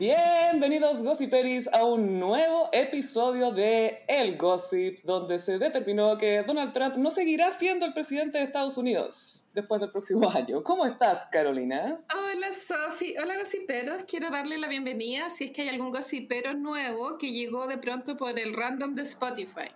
[0.00, 6.96] Bienvenidos Gossiperis a un nuevo episodio de El Gossip, donde se determinó que Donald Trump
[6.96, 10.64] no seguirá siendo el presidente de Estados Unidos después del próximo año.
[10.64, 11.98] ¿Cómo estás, Carolina?
[12.16, 13.14] Hola, Sofi.
[13.18, 14.04] Hola, gossiperos.
[14.04, 18.16] Quiero darle la bienvenida si es que hay algún gossipero nuevo que llegó de pronto
[18.16, 19.68] por el random de Spotify.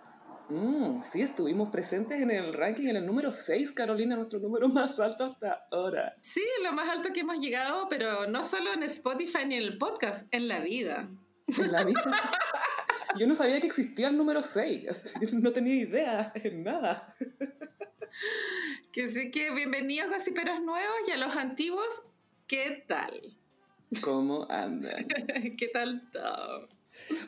[0.49, 4.99] Mm, sí, estuvimos presentes en el ranking en el número 6, Carolina, nuestro número más
[4.99, 6.15] alto hasta ahora.
[6.21, 9.77] Sí, lo más alto que hemos llegado, pero no solo en Spotify ni en el
[9.77, 11.09] podcast, en la vida.
[11.47, 12.01] En la vida.
[13.17, 15.13] Yo no sabía que existía el número 6.
[15.33, 17.15] no tenía idea en nada.
[18.91, 22.03] Que sí que bienvenidos gossiperos nuevos y a los antiguos,
[22.45, 23.35] ¿qué tal?
[24.01, 25.07] ¿Cómo andan?
[25.57, 26.74] ¿Qué tal todo?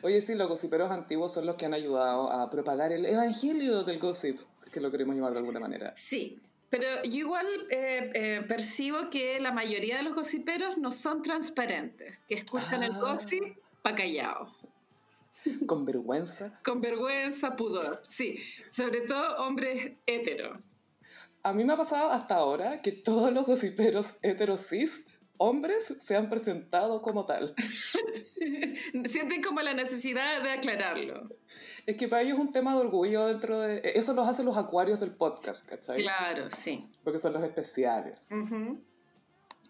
[0.02, 3.98] Oye, sí, los gossiperos antiguos son los que han ayudado a propagar el evangelio del
[3.98, 4.38] gossip,
[4.72, 5.92] que lo queremos llamar de alguna manera.
[5.94, 11.22] Sí, pero yo igual eh, eh, percibo que la mayoría de los gossiperos no son
[11.22, 12.98] transparentes, que escuchan el Ah.
[13.00, 13.42] gossip
[13.82, 14.54] pa' callado.
[15.66, 16.50] Con vergüenza.
[16.64, 18.00] Con vergüenza, pudor.
[18.04, 18.38] Sí,
[18.70, 20.58] sobre todo hombres heteros.
[21.44, 25.04] A mí me ha pasado hasta ahora que todos los gossiperos heterosis
[25.38, 27.54] hombres se han presentado como tal.
[29.06, 31.28] Sienten como la necesidad de aclararlo.
[31.86, 33.80] Es que para ellos es un tema de orgullo dentro de...
[33.94, 36.02] Eso los hacen los acuarios del podcast, ¿cachai?
[36.02, 36.90] Claro, sí.
[37.02, 38.20] Porque son los especiales.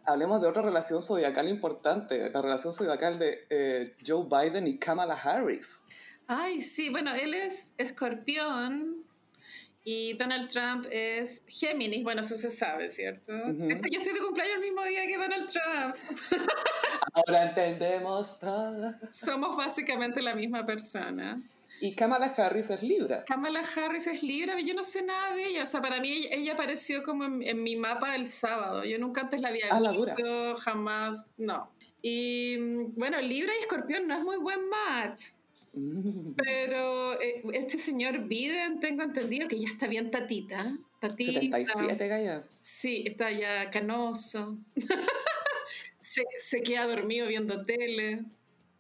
[0.05, 5.15] Hablemos de otra relación zodiacal importante, la relación zodiacal de eh, Joe Biden y Kamala
[5.15, 5.83] Harris.
[6.27, 8.98] Ay, sí, bueno, él es escorpión
[9.91, 12.03] y Donald Trump es Géminis.
[12.03, 13.33] Bueno, eso se sabe, ¿cierto?
[13.33, 15.95] De hecho, yo estoy de cumpleaños el mismo día que Donald Trump.
[17.15, 18.93] Ahora entendemos todo.
[19.11, 21.41] Somos básicamente la misma persona.
[21.81, 23.25] Y Kamala Harris es Libra.
[23.25, 25.63] Kamala Harris es Libra, yo no sé nada de ella.
[25.63, 28.85] O sea, para mí ella, ella apareció como en, en mi mapa el sábado.
[28.85, 30.57] Yo nunca antes la había Ah, la visto, dura.
[30.61, 31.71] jamás, no.
[32.03, 35.23] Y mm, bueno, Libra y Escorpión no es muy buen match.
[36.37, 40.59] Pero eh, este señor Biden, tengo entendido que ya está bien tatita.
[41.01, 41.41] Tatita.
[41.41, 42.45] 77, Gaya.
[42.61, 44.59] Sí, está ya canoso.
[46.01, 48.25] se, se queda dormido viendo tele.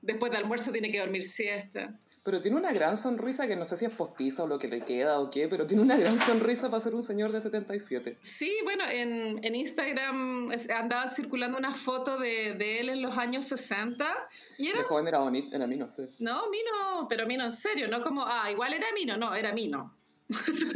[0.03, 1.99] Después de almuerzo tiene que dormir siesta.
[2.29, 4.83] Pero tiene una gran sonrisa que no sé si es postiza o lo que le
[4.83, 8.19] queda o qué, pero tiene una gran sonrisa para ser un señor de 77.
[8.21, 13.47] Sí, bueno, en, en Instagram andaba circulando una foto de, de él en los años
[13.47, 14.07] 60
[14.59, 14.81] y era...
[14.81, 16.11] De joven era bonito, era mí, no sé.
[16.19, 19.97] No, Mino, pero Mino en serio, no como, ah, igual era Mino, no, era Mino.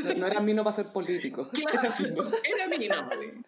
[0.05, 1.47] No, no era mino para ser político.
[1.55, 2.25] Era mino.
[2.43, 3.11] Era Mino.
[3.11, 3.43] sí.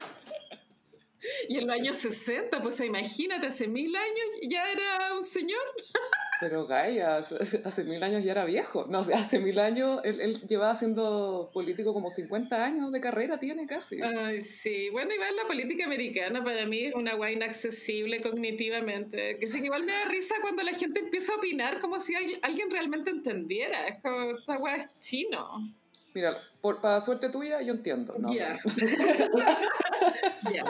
[1.49, 5.63] Y en los años 60, pues imagínate, hace mil años ya era un señor.
[6.41, 8.87] Pero Gaia, hace, hace mil años ya era viejo.
[8.89, 13.39] No, sea, hace mil años él, él llevaba siendo político como 50 años de carrera,
[13.39, 14.01] tiene casi.
[14.03, 14.91] Ay, sí.
[14.91, 19.39] Bueno, igual la política americana para mí es una guay inaccesible cognitivamente.
[19.39, 22.39] Que sí, igual me da risa cuando la gente empieza a opinar como si al-
[22.43, 23.87] alguien realmente entendiera.
[23.87, 25.73] Es como, esta guay es chino.
[26.15, 28.15] Mira, por, para suerte tuya, yo entiendo.
[28.19, 28.59] No, Ya.
[30.53, 30.65] Ya.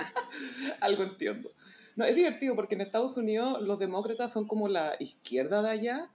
[0.80, 1.50] algo entiendo.
[1.96, 6.10] No, es divertido porque en Estados Unidos los demócratas son como la izquierda de allá,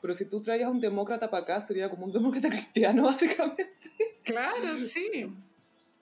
[0.00, 3.68] pero si tú traías a un demócrata para acá sería como un demócrata cristiano, básicamente.
[4.24, 5.32] Claro, sí.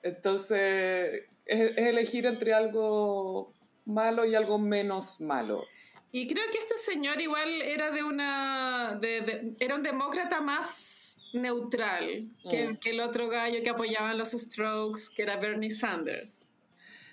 [0.02, 3.52] Entonces, es, es elegir entre algo
[3.84, 5.64] malo y algo menos malo.
[6.12, 8.98] Y creo que este señor igual era de una.
[9.00, 12.76] de- de- era un demócrata más neutral que, Mm.
[12.78, 16.44] que el otro gallo que apoyaban los Strokes, que era Bernie Sanders.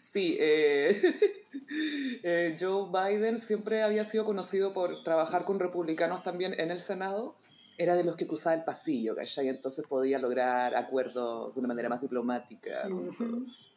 [0.03, 0.99] Sí, eh,
[2.23, 7.35] eh, Joe Biden siempre había sido conocido por trabajar con republicanos también en el Senado.
[7.77, 9.47] Era de los que cruzaba el pasillo, ¿cachai?
[9.47, 13.71] Entonces podía lograr acuerdos de una manera más diplomática con todos.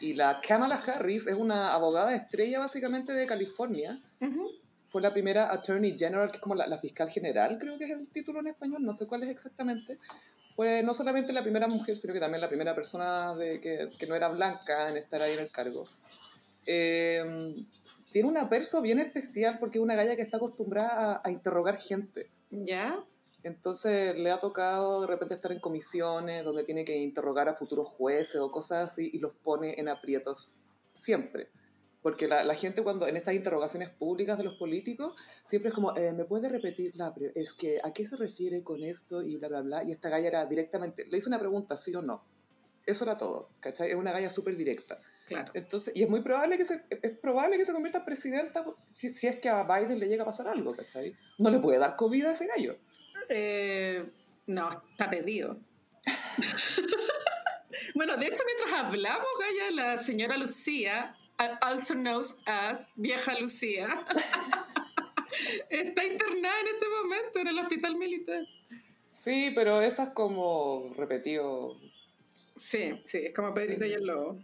[0.00, 3.96] Y la Kamala Harris es una abogada estrella básicamente de California.
[4.88, 7.90] Fue la primera Attorney General, que es como la, la fiscal general, creo que es
[7.92, 9.98] el título en español, no sé cuál es exactamente.
[10.56, 14.06] Fue no solamente la primera mujer, sino que también la primera persona de, que, que
[14.06, 15.84] no era blanca en estar ahí en el cargo.
[16.64, 17.54] Eh,
[18.10, 21.76] tiene una perso bien especial porque es una galla que está acostumbrada a, a interrogar
[21.76, 22.30] gente.
[22.50, 23.04] ¿Ya?
[23.42, 27.88] Entonces le ha tocado de repente estar en comisiones donde tiene que interrogar a futuros
[27.88, 30.52] jueces o cosas así y los pone en aprietos
[30.92, 31.48] siempre.
[32.06, 35.92] Porque la, la gente cuando en estas interrogaciones públicas de los políticos siempre es como,
[35.96, 39.24] eh, ¿me puede repetir la Es que, ¿a qué se refiere con esto?
[39.24, 39.82] Y bla, bla, bla.
[39.82, 42.22] Y esta galla era directamente, le hizo una pregunta, sí o no.
[42.86, 43.88] Eso era todo, ¿cachai?
[43.88, 45.00] Es una galla súper directa.
[45.26, 45.50] Claro.
[45.56, 49.10] Entonces, y es muy probable que se, es probable que se convierta en presidenta si,
[49.10, 51.12] si es que a Biden le llega a pasar algo, ¿cachai?
[51.38, 52.78] No le puede dar COVID a ese gallo.
[53.28, 54.08] Eh,
[54.46, 55.58] no, está pedido.
[57.96, 61.16] bueno, de hecho, mientras hablamos, Gaya, la señora Lucía
[61.60, 63.88] also knows as Vieja Lucía,
[65.70, 68.42] está internada en este momento en el hospital militar.
[69.10, 71.76] Sí, pero esa es como repetido.
[72.54, 74.38] Sí, sí, es como Pedrito y el Lobo.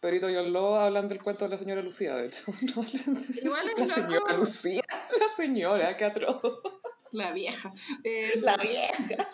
[0.00, 2.42] Pedrito y el Lobo hablan del cuento de la señora Lucía, de hecho.
[3.42, 4.10] Igual es La loco.
[4.10, 4.82] señora Lucía,
[5.20, 6.40] la señora, qué atroz.
[7.12, 7.72] La vieja.
[8.04, 9.28] Eh, La vieja.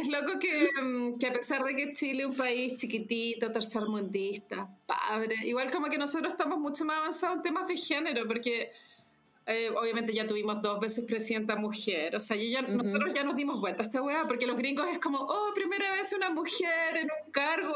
[0.00, 4.68] Es loco que, mm, que a pesar de que Chile es un país chiquitito, tercermundista,
[4.86, 8.72] pobre, igual como que nosotros estamos mucho más avanzados en temas de género, porque
[9.46, 13.60] eh, obviamente ya tuvimos dos veces presidenta mujer, o sea, ya- nosotros ya nos dimos
[13.60, 17.08] vuelta a esta weá, porque los gringos es como, oh, primera vez una mujer en
[17.24, 17.74] un cargo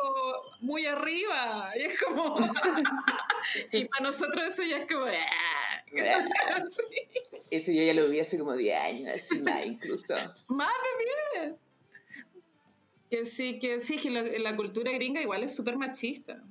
[0.60, 2.34] muy arriba, y es como,
[3.72, 5.84] y para nosotros eso ya es como, "Ah",
[6.66, 7.40] sí.
[7.50, 10.14] Eso yo ya lo vi hace como 10 años, así más incluso.
[10.48, 10.68] Más
[11.36, 11.54] de 10.
[13.10, 16.42] Que sí, que sí, que lo- la cultura gringa igual es súper machista.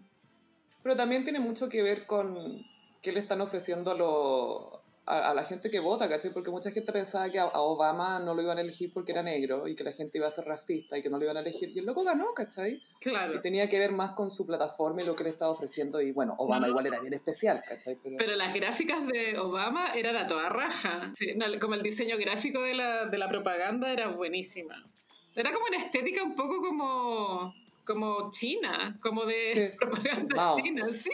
[0.84, 2.64] Pero también tiene mucho que ver con
[3.02, 6.34] qué le están ofreciendo a, lo- a, a la gente que vota, ¿cachai?
[6.34, 9.22] Porque mucha gente pensaba que a, a Obama no lo iban a elegir porque era
[9.22, 11.42] negro y que la gente iba a ser racista y que no lo iban a
[11.42, 11.70] elegir.
[11.70, 12.82] Y el loco ganó, ¿cachai?
[13.00, 13.36] Claro.
[13.36, 16.02] Y tenía que ver más con su plataforma y lo que le estaba ofreciendo.
[16.02, 16.70] Y bueno, Obama No.
[16.70, 17.98] igual era bien especial, ¿cachai?
[18.04, 21.12] Pero, Pero las gráficas de Obama eran a toda raja.
[21.18, 24.90] Sí, no, como el diseño gráfico de la, de la propaganda era buenísima.
[25.38, 27.54] Era como una estética un poco como,
[27.86, 29.76] como china, como de Sí.
[29.80, 30.58] propaganda Mao.
[30.60, 31.12] china, sí.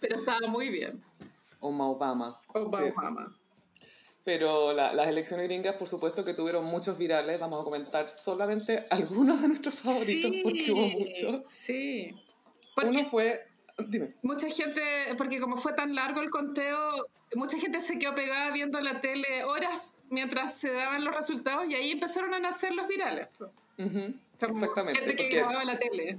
[0.00, 1.02] Pero estaba muy bien.
[1.60, 2.40] Oma Obama.
[2.52, 2.92] sí.
[2.96, 3.36] Obama.
[4.22, 7.38] Pero la- las elecciones gringas, por supuesto, que tuvieron muchos virales.
[7.40, 11.42] Vamos a comentar solamente algunos de nuestros favoritos porque hubo muchos.
[11.48, 12.14] Sí.
[12.74, 13.46] Porque Uno fue...
[13.76, 14.14] Dime.
[14.22, 14.80] mucha gente,
[15.18, 19.44] porque como fue tan largo el conteo, mucha gente se quedó pegada viendo la tele
[19.44, 23.28] horas mientras se daban los resultados y ahí empezaron a nacer los virales.
[23.76, 25.00] Exactamente.
[25.00, 26.18] Gente que la tele.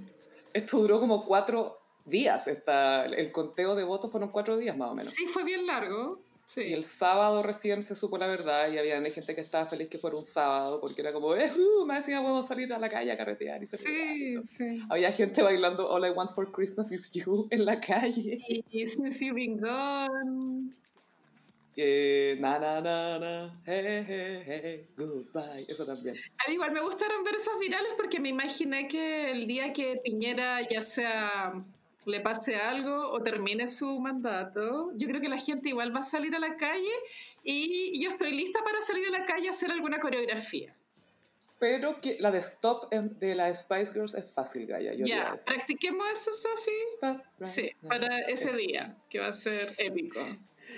[0.54, 2.48] Esto duró como cuatro días.
[2.48, 5.12] Esta, el conteo de votos fueron cuatro días más o menos.
[5.12, 6.22] Sí, fue bien largo.
[6.46, 6.62] Sí.
[6.62, 9.98] Y el sábado recién se supo la verdad y había gente que estaba feliz que
[9.98, 13.12] fuera un sábado porque era como, eh, uh, me decía, podemos salir a la calle
[13.12, 14.86] a carretear y celebrar", y Sí, sí.
[14.90, 18.40] Había gente bailando All I Want for Christmas is You en la calle.
[18.48, 18.86] Y,
[19.32, 20.76] Been Gone.
[21.78, 25.66] Eh, na, na, na, na, hey, hey, hey, goodbye.
[25.68, 26.16] Eso también.
[26.38, 30.00] A mí igual me gustaron ver esos virales porque me imaginé que el día que
[30.02, 31.66] Piñera ya sea
[32.06, 36.04] le pase algo o termine su mandato, yo creo que la gente igual va a
[36.04, 36.92] salir a la calle
[37.44, 40.76] y yo estoy lista para salir a la calle a hacer alguna coreografía.
[41.58, 44.94] Pero que la de Stop de la Spice Girls es fácil, Gaya.
[44.94, 45.46] Yo Ya, eso.
[45.46, 46.32] practiquemos eso.
[46.32, 50.20] Stop right Sí, para ese día, que va a ser épico.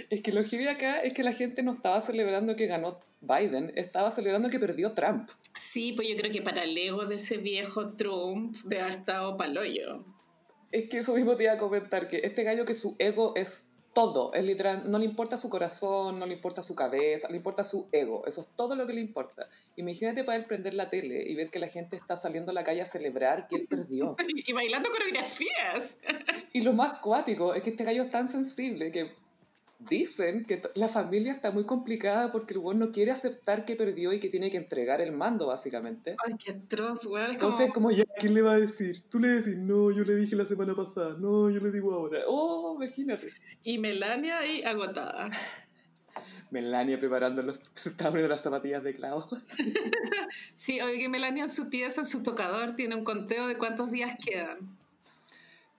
[0.10, 3.72] Es que lo heavy acá es que la gente no estaba celebrando que ganó Biden,
[3.76, 5.30] estaba celebrando que perdió Trump.
[5.56, 9.36] Sí, pues yo creo que para el ego de ese viejo Trump de haber estado
[9.38, 10.06] paloyo.
[10.72, 13.72] Es que eso mismo te iba a comentar, que este gallo que su ego es
[13.98, 17.64] todo, es literal, no le importa su corazón, no le importa su cabeza, le importa
[17.64, 19.50] su ego, eso es todo lo que le importa.
[19.76, 22.64] Imagínate para él prender la tele y ver que la gente está saliendo a la
[22.64, 24.16] calle a celebrar que él perdió.
[24.50, 25.98] Y bailando coreografías.
[26.54, 29.16] Y lo más cuático es que este gallo es tan sensible que
[29.80, 34.12] dicen que la familia está muy complicada porque el güey no quiere aceptar que perdió
[34.14, 36.16] y que tiene que entregar el mando, básicamente.
[36.26, 37.26] Ay, qué atroz, weón.
[37.26, 39.04] Como- Entonces, como ya, ¿quién le va a decir?
[39.10, 42.20] Tú le decís, no, yo le dije la semana pasada, no, yo le digo ahora.
[42.28, 43.30] Oh, imagínate.
[43.64, 45.30] Y Melania ahí agotada.
[46.50, 49.28] Melania preparando los, se está poniendo las zapatillas de clavo.
[50.56, 53.92] Sí, oye, que Melania en su pieza, en su tocador, tiene un conteo de cuántos
[53.92, 54.77] días quedan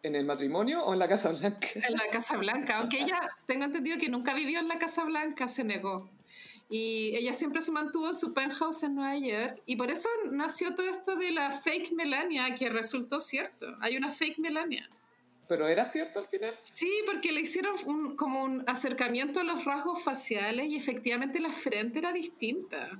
[0.08, 1.68] ¿En el matrimonio o en la Casa Blanca?
[1.74, 2.78] en la Casa Blanca.
[2.78, 6.10] Aunque ella, tengo entendido que nunca vivió en la Casa Blanca, se negó.
[6.70, 9.62] Y ella siempre se mantuvo en su penthouse en Nueva York.
[9.66, 13.66] Y por eso nació todo esto de la fake Melania, que resultó cierto.
[13.80, 14.88] Hay una fake Melania.
[15.48, 16.52] ¿Pero era cierto al final?
[16.56, 21.50] Sí, porque le hicieron un- como un acercamiento a los rasgos faciales y efectivamente la
[21.50, 22.90] frente era distinta.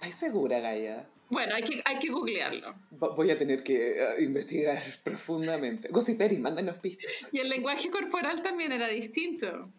[0.00, 1.08] ¿Estás segura, Gaia?
[1.30, 2.74] Bueno, hay que, hay que googlearlo.
[2.92, 5.88] Vo- Voy a tener que eh, investigar profundamente.
[5.88, 7.10] Gossiperi, mándanos pistas.
[7.32, 9.70] Y el lenguaje corporal también era distinto.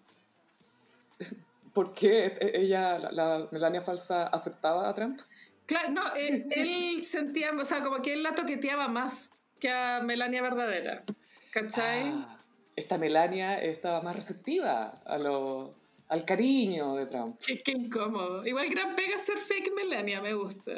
[1.74, 5.20] ¿Por qué e- ella, la, la Melania falsa, aceptaba a Trump?
[5.66, 10.02] Claro, no, él, él sentía, o sea, como que él la toqueteaba más que a
[10.04, 11.04] Melania verdadera.
[11.52, 12.04] ¿Cachai?
[12.06, 12.38] Ah,
[12.76, 15.76] esta Melania estaba más receptiva a lo,
[16.10, 17.40] al cariño de Trump.
[17.46, 18.46] Qué, qué incómodo.
[18.46, 20.72] Igual gran pega ser fake Melania, me gusta.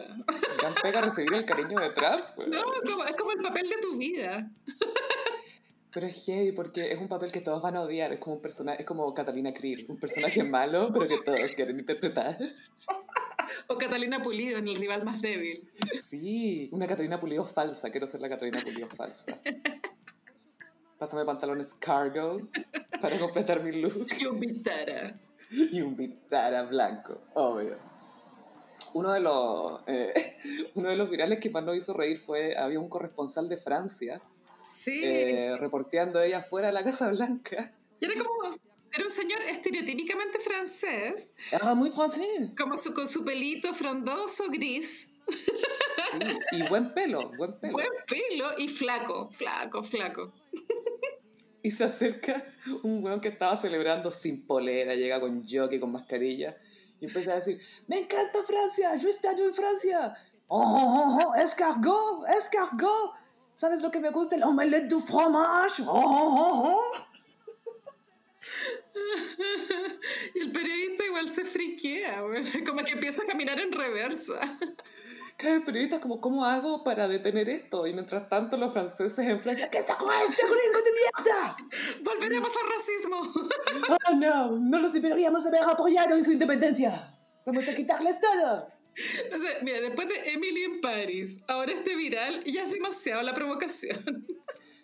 [0.59, 2.21] Gran pega recibir el cariño de Trump.
[2.47, 4.51] No, como- es como el papel de tu vida.
[5.93, 8.13] Pero es heavy porque es un papel que todos van a odiar.
[8.13, 11.79] Es como un personaje, es como Catalina Krill, un personaje malo, pero que todos quieren
[11.79, 12.37] interpretar.
[13.67, 15.69] O Catalina Pulido en El rival más débil.
[16.01, 17.89] Sí, una Catalina Pulido falsa.
[17.89, 19.37] Quiero ser la Catalina Pulido falsa.
[20.97, 22.39] Pásame pantalones cargo
[23.01, 24.07] para completar mi look.
[24.19, 25.19] Y un vitara.
[25.49, 27.75] Y un vitara blanco, obvio.
[28.93, 30.13] Uno de los, eh,
[30.75, 34.21] uno de los virales que más nos hizo reír fue, había un corresponsal de Francia
[34.63, 35.01] Sí.
[35.03, 37.73] eh, reporteando ella fuera de la Casa Blanca.
[37.99, 38.55] Y era como.
[38.93, 42.49] Era un señor estereotípicamente francés, Era muy francés.
[42.57, 46.19] como su, con su pelito frondoso gris, Sí,
[46.51, 47.71] y buen pelo, buen pelo.
[47.73, 50.33] buen pelo y flaco, flaco, flaco.
[51.63, 52.35] Y se acerca
[52.83, 56.55] un weón que estaba celebrando sin polera, llega con jockey, con mascarilla,
[56.99, 60.15] y empieza a decir, me encanta Francia, yo he estado en Francia.
[60.47, 63.13] Oh, oh, oh, oh, escargot, escargot.
[63.55, 64.35] ¿Sabes lo que me gusta?
[64.35, 65.83] El omelette du fromage.
[65.83, 67.07] Oh, oh, oh, oh.
[70.35, 72.23] Y el periodista igual se friquea,
[72.65, 74.39] como que empieza a caminar en reversa.
[75.41, 77.87] Claro, el periodista es como, ¿cómo hago para detener esto?
[77.87, 80.91] Y mientras tanto los franceses en Francia, ¿qué sacó este gringo de
[81.25, 81.57] mierda?
[82.03, 83.21] Volveremos al racismo.
[84.07, 86.91] Oh, no, no los deberíamos haber apoyado en su independencia.
[87.45, 88.67] Vamos a quitarles todo.
[89.35, 93.33] O sea, mira, después de Emily en Paris, ahora este viral, ya es demasiado la
[93.33, 93.97] provocación.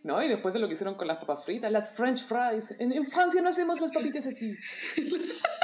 [0.03, 2.73] No, y después de lo que hicieron con las papas fritas, las french fries.
[2.79, 4.55] En, en Francia no hacemos las papitas así.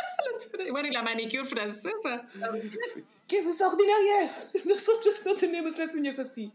[0.72, 2.26] Bueno, y la manicure francesa.
[3.28, 4.30] ¿Qué es esa ordinariedad?
[4.66, 6.52] Nosotros no tenemos las uñas así.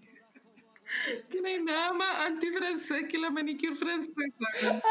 [1.29, 4.45] Que no hay nada más antifrancés que la manicure francesa.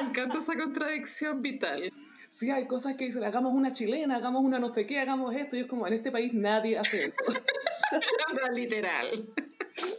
[0.00, 1.90] Me encanta esa contradicción vital.
[2.28, 5.56] Sí, hay cosas que dicen, hagamos una chilena, hagamos una no sé qué, hagamos esto.
[5.56, 7.22] Y es como, en este país nadie hace eso.
[8.54, 9.28] Literal.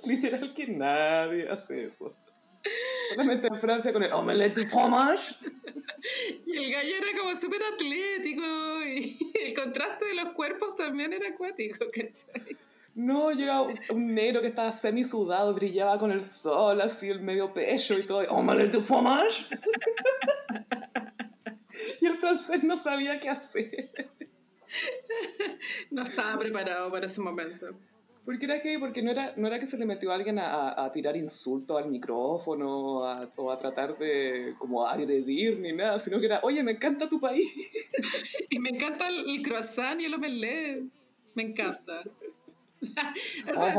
[0.06, 2.16] Literal que nadie hace eso.
[3.10, 5.36] Solamente en Francia con el omelette du fromage.
[6.46, 8.44] Y el gallo era como súper atlético
[8.86, 12.58] y el contraste de los cuerpos también era acuático, ¿cachai?
[12.94, 17.22] No, yo era un, negro que estaba semi sudado, brillaba con el sol, así el
[17.22, 18.20] medio pecho y todo.
[18.30, 19.48] Omelette du fromage.
[22.02, 23.90] y el francés no sabía qué hacer.
[25.90, 27.68] No estaba preparado para ese momento.
[28.26, 30.82] Porque era gay, porque no era, no era que se le metió a alguien a,
[30.82, 36.20] a- tirar insultos al micrófono a- o a tratar de como agredir ni nada, sino
[36.20, 37.52] que era, oye, me encanta tu país.
[38.50, 40.84] Y me encanta el, el croissant y el omelette.
[41.36, 42.04] Me encanta.
[42.84, 43.76] o sea,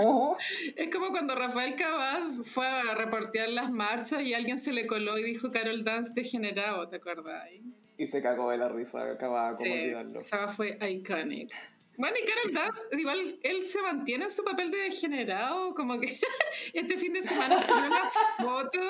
[0.76, 5.16] es como cuando Rafael Cabas fue a reportear las marchas y alguien se le coló
[5.18, 7.48] y dijo Carol Dance degenerado, ¿te acuerdas?
[7.96, 10.20] Y se cagó de la risa, acababa como Sí, olvidarlo.
[10.20, 11.50] esa fue iconic.
[11.96, 16.18] Bueno, y Carol Dance, igual él se mantiene en su papel de degenerado, como que
[16.72, 18.80] este fin de semana subió una foto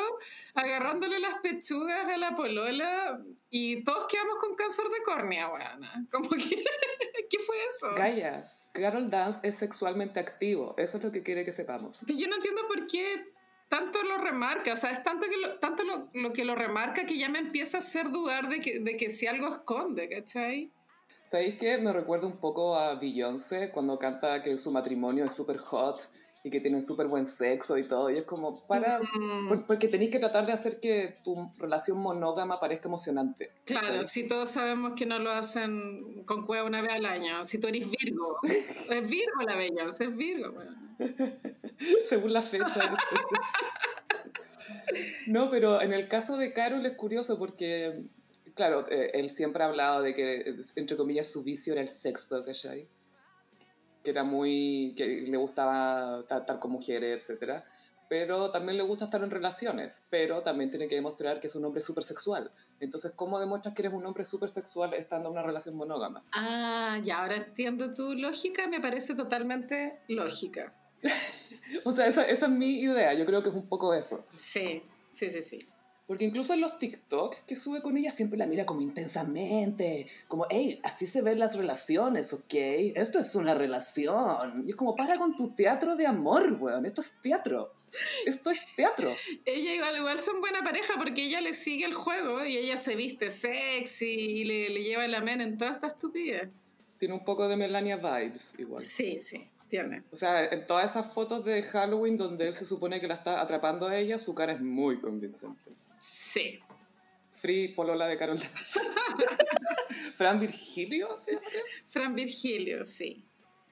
[0.55, 3.21] agarrándole las pechugas a la polola
[3.51, 6.07] y todos quedamos con cáncer de córnea, weona.
[6.11, 6.65] Como que,
[7.31, 7.95] ¿qué fue eso?
[7.97, 12.05] Gaia, Carol Dance es sexualmente activo, eso es lo que quiere que sepamos.
[12.07, 13.33] Que yo no entiendo por qué
[13.69, 17.07] tanto lo remarca, o sea, es tanto, que lo, tanto lo, lo que lo remarca
[17.07, 20.71] que ya me empieza a hacer dudar de que, de que si algo esconde, ¿cachai?
[21.25, 21.79] ¿Sabéis qué?
[21.79, 25.97] Me recuerda un poco a Beyoncé cuando canta que su matrimonio es súper hot
[26.47, 28.11] y que tienen súper buen sexo y todo.
[28.11, 29.01] Y es como, para...
[29.01, 29.49] Mm.
[29.49, 33.51] por- porque tenéis que tratar de hacer que tu relación monógama parezca emocionante.
[33.65, 37.43] Claro, si todos sabemos que no lo hacen con cueva una vez al año.
[37.47, 40.53] Si tú eres Virgo, es Virgo la bella, es Virgo.
[42.05, 42.67] Según la fecha.
[45.27, 48.03] no, pero en el caso de Carol es curioso porque,
[48.55, 51.89] claro, eh, él siempre ha hablado de que, eh, entre comillas, su vicio era el
[51.89, 52.89] sexo, ¿cachai?
[54.03, 54.95] Que era muy.
[54.97, 57.63] que le gustaba estar, estar con mujeres, etc.
[58.09, 61.65] Pero también le gusta estar en relaciones, pero también tiene que demostrar que es un
[61.65, 62.53] hombre súper sexual.
[62.81, 66.23] Entonces, ¿cómo demuestras que eres un hombre súper sexual estando en una relación monógama?
[66.33, 70.75] Ah, ya, ahora entiendo tu lógica, me parece totalmente lógica.
[71.85, 74.25] O sea, esa, esa es mi idea, yo creo que es un poco eso.
[74.35, 74.83] Sí,
[75.13, 75.69] sí, sí, sí.
[76.07, 80.47] Porque incluso en los TikTok que sube con ella siempre la mira como intensamente, como,
[80.51, 82.55] hey, así se ven las relaciones, ¿ok?
[82.95, 84.65] Esto es una relación.
[84.67, 87.73] Y es como, para con tu teatro de amor, weón, esto es teatro.
[88.27, 89.15] Esto es teatro.
[89.45, 92.97] Ella igual, igual son buena pareja porque ella le sigue el juego y ella se
[92.97, 96.49] viste sexy y le, le lleva la mena en toda esta estupidez.
[96.99, 98.83] Tiene un poco de Melania vibes, igual.
[98.83, 100.03] Sí, sí, tiene.
[100.11, 103.41] O sea, en todas esas fotos de Halloween donde él se supone que la está
[103.41, 105.73] atrapando a ella, su cara es muy convincente.
[106.05, 106.59] Sí.
[107.33, 108.39] Free Polola de Carol.
[110.17, 111.47] Fran Virgilio, ¿se llama?
[111.87, 113.25] Fran Virgilio, sí.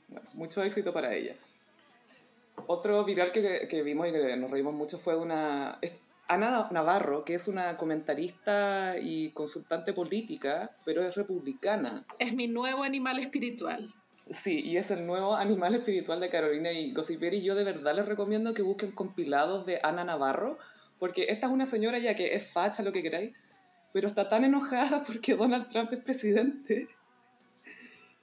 [0.08, 1.34] Bueno, mucho éxito para ella.
[2.66, 5.78] Otro viral que, que vimos y que nos reímos mucho fue una...
[6.28, 12.06] Ana Navarro, que es una comentarista y consultante política, pero es republicana.
[12.18, 13.94] Es mi nuevo animal espiritual.
[14.30, 17.34] Sí, y es el nuevo animal espiritual de Carolina y Gossipier.
[17.34, 20.56] Y yo de verdad les recomiendo que busquen compilados de Ana Navarro,
[21.02, 23.32] Porque esta es una señora ya que es facha, lo que queráis,
[23.92, 26.86] pero está tan enojada porque Donald Trump es presidente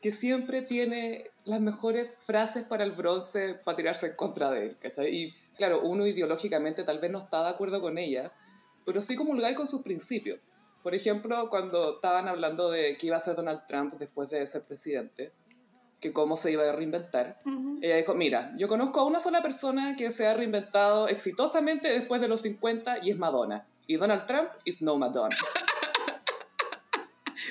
[0.02, 4.78] que siempre tiene las mejores frases para el bronce para tirarse en contra de él,
[4.80, 5.14] ¿cachai?
[5.14, 8.32] Y claro, uno ideológicamente tal vez no está de acuerdo con ella,
[8.86, 10.40] pero sí comulgáis con sus principios.
[10.82, 14.62] Por ejemplo, cuando estaban hablando de que iba a ser Donald Trump después de ser
[14.62, 15.34] presidente,
[16.00, 17.40] que cómo se iba a reinventar,
[17.82, 22.22] ella dijo, mira, yo conozco a una sola persona que se ha reinventado exitosamente después
[22.22, 23.68] de los 50 y es Madonna.
[23.88, 25.36] Y Donald Trump is no Madonna.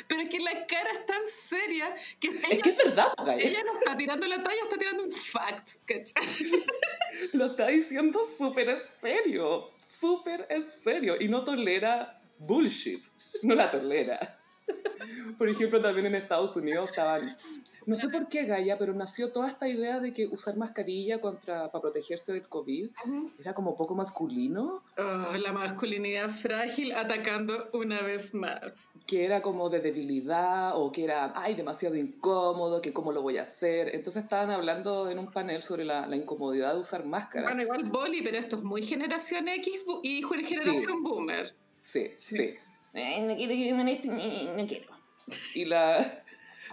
[0.06, 3.42] Pero es que la cara es tan seria que ella, es que es verdad, Gaya.
[3.42, 5.70] ella no está tirando la talla, está tirando un fact.
[7.32, 13.04] Lo está diciendo súper en serio, súper en serio, y no tolera bullshit,
[13.42, 14.18] no la tolera.
[15.36, 17.34] Por ejemplo, también en Estados Unidos estaban,
[17.88, 21.73] no sé por qué Gaia, pero nació toda esta idea de que usar mascarilla contra,
[21.73, 22.90] para protegerse del COVID
[23.40, 28.90] era como poco masculino, Oh, la masculinidad frágil atacando una vez más.
[29.07, 33.38] que era como de debilidad o que era, ay, demasiado incómodo, que cómo lo voy
[33.38, 33.95] a hacer.
[33.95, 37.47] Entonces estaban hablando en un panel sobre la, la incomodidad de usar máscara.
[37.47, 41.54] Bueno, igual boli, pero esto es muy generación X y generación boomer.
[41.80, 42.37] Sí, Sí.
[42.37, 42.54] sí.
[42.95, 44.90] Eh, no quiero que me esto, eh, no quiero.
[45.54, 45.99] Y la...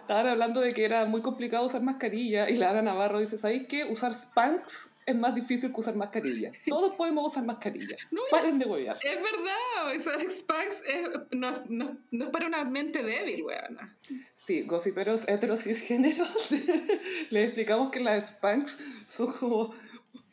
[0.06, 3.66] Estaban hablando de que era muy complicado usar mascarilla y la Ana Navarro dice, ¿sabéis
[3.68, 3.86] qué?
[3.86, 6.52] Usar Spanx es más difícil que usar mascarilla.
[6.68, 7.98] Todos podemos usar mascarilla.
[8.12, 8.98] No, Paren de huevear.
[9.02, 13.98] Es verdad, esa Spanx es, no, no, no es para una mente débil, weona.
[14.36, 16.52] Sí, gossiperos heterocisgéneros,
[17.32, 19.74] les explicamos que las Spanx son como...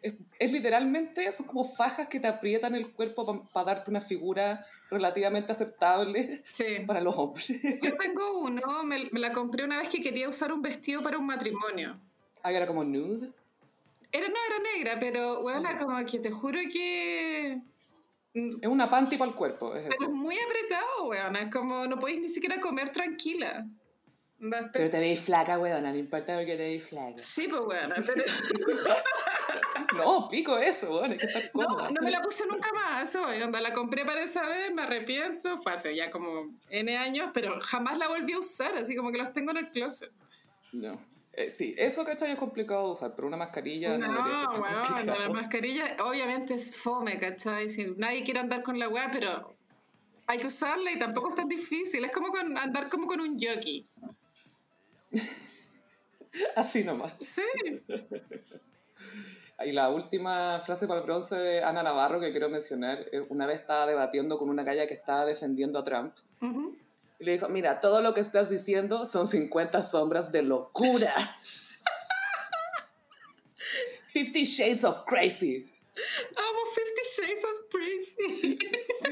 [0.03, 4.61] Es, es literalmente, son como fajas que te aprietan el cuerpo para darte una figura
[4.91, 6.65] relativamente aceptable Sí.
[6.87, 7.49] para los hombres.
[7.83, 11.19] Yo tengo uno, me, me la compré una vez que quería usar un vestido para
[11.19, 12.01] un matrimonio.
[12.43, 13.31] Ah, era como nude.
[14.11, 17.61] Era, no, era negra, pero, weona, como que te juro que...
[18.35, 20.05] Es una panty para el cuerpo, es Pero eso.
[20.05, 21.41] es muy apretado, weona.
[21.43, 23.67] Es como no podéis ni siquiera comer tranquila.
[24.73, 27.23] Pero te veis flaca, weona, no importa porque te veis flaca.
[27.23, 27.95] Sí, pues weona.
[27.95, 28.23] Pero
[29.97, 31.91] No, pico eso, weón, hay que no, cómoda.
[31.91, 33.09] no me la puse nunca más.
[33.09, 35.61] Eso, onda, la compré para esa vez, me arrepiento.
[35.61, 38.77] Fue hace ya como N años, pero jamás la volví a usar.
[38.77, 40.11] Así como que los tengo en el closet.
[40.73, 40.99] No.
[41.35, 42.33] Eh, sí, eso, ¿cachai?
[42.33, 46.77] Es complicado de usar, pero una mascarilla no, No, ser tan la mascarilla obviamente es
[46.77, 47.71] fome, ¿cachai?
[47.71, 49.57] Si nadie quiere andar con la weá, pero
[50.27, 52.05] hay que usarla y tampoco es tan difícil.
[52.05, 53.89] Es como con, andar como con un jockey.
[56.57, 57.15] Así nomás.
[57.21, 57.43] Sí.
[59.65, 63.47] Y la última frase para el bronce de Ana Navarro que quiero mencionar, eh, una
[63.47, 66.17] vez estaba debatiendo con una galla que estaba defendiendo a Trump
[67.19, 71.15] y le dijo, mira, todo lo que estás diciendo son 50 sombras de locura.
[74.13, 75.67] Fifty Shades of Crazy.
[76.37, 78.59] Amo Fifty Shades of Crazy.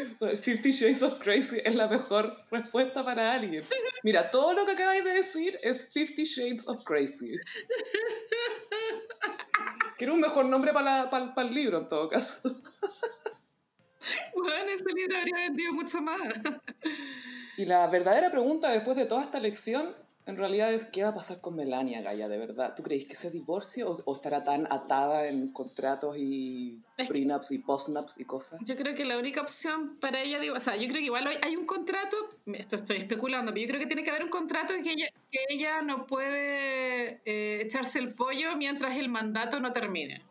[0.42, 3.64] Fifty Shades of Crazy es la mejor respuesta para alguien.
[4.02, 7.38] Mira, todo lo que acabáis de decir es Fifty Shades of Crazy.
[9.98, 12.38] Quiero un mejor nombre para, para el libro, en todo caso.
[14.34, 16.20] Bueno, ese libro habría vendido mucho más.
[17.56, 19.94] Y la verdadera pregunta después de toda esta lección,
[20.26, 22.74] en realidad es, ¿qué va a pasar con Melania, Gaya, de verdad?
[22.76, 26.78] ¿Tú crees que se divorcie o, o estará tan atada en contratos y
[27.08, 28.60] prenups y postnups y cosas?
[28.64, 31.26] Yo creo que la única opción para ella, digo, o sea, yo creo que igual
[31.42, 34.72] hay- un contrato, esto estoy especulando, pero yo creo que tiene que haber un contrato
[34.74, 39.72] en que ella, que ella no puede eh, echarse el pollo mientras el mandato no
[39.72, 40.22] termine.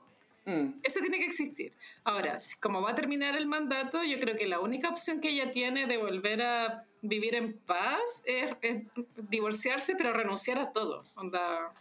[0.45, 1.73] Mm, Ese tiene que existir.
[2.04, 5.52] Ahora, como va a terminar el mandato, yo creo que la única opción que ella
[5.52, 8.83] tiene de volver a vivir en paz es, es
[9.29, 11.03] divorciarse, pero renunciar a todo.
[11.15, 11.71] Onda,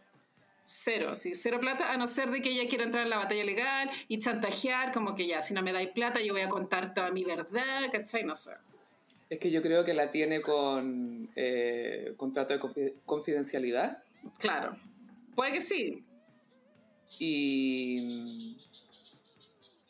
[0.65, 3.45] cero, sí, cero plata, a no ser de que ella quiera entrar en la batalla
[3.45, 6.93] legal y chantajear, como que ya, si no me dais plata, yo voy a contar
[6.95, 8.25] toda mi verdad, ¿cachai?
[8.25, 8.53] No sé.
[9.31, 14.03] Es que yo creo que la tiene con eh, contrato de confi- confidencialidad
[14.39, 14.75] Claro.
[15.35, 16.05] Puede que sí.
[17.19, 18.57] y,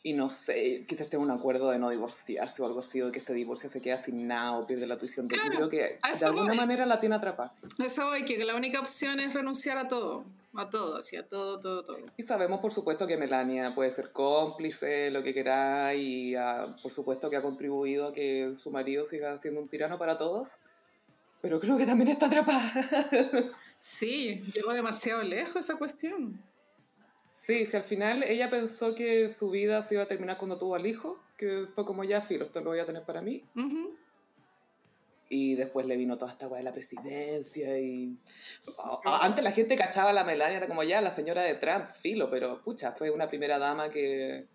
[0.01, 3.11] y no sé, quizás tenga un acuerdo de no divorciarse o algo así, o de
[3.11, 5.27] que se divorcia, se queda sin nada o pierde la tuición.
[5.27, 6.57] Yo Claro, creo que de alguna voy.
[6.57, 7.53] manera la tiene atrapada.
[7.83, 10.23] Eso voy, que la única opción es renunciar a todo.
[10.55, 11.97] A todo, así, a todo, todo, todo.
[12.17, 16.91] Y sabemos, por supuesto, que Melania puede ser cómplice, lo que quiera, y ah, por
[16.91, 20.57] supuesto que ha contribuido a que su marido siga siendo un tirano para todos.
[21.41, 22.71] Pero creo que también está atrapada.
[23.81, 26.43] Sí, llegó demasiado lejos esa cuestión.
[27.39, 30.75] Sí, si al final ella pensó que su vida se iba a terminar cuando tuvo
[30.75, 33.41] al hijo, que fue como ya, filo, esto lo voy a tener para mí.
[33.55, 33.95] Ujú.
[35.29, 38.17] Y después le vino toda esta weá de la presidencia y...
[39.05, 42.29] Antes la gente cachaba a la Melania, era como ya, la señora de Trump, filo,
[42.29, 44.45] pero pucha, fue una primera dama que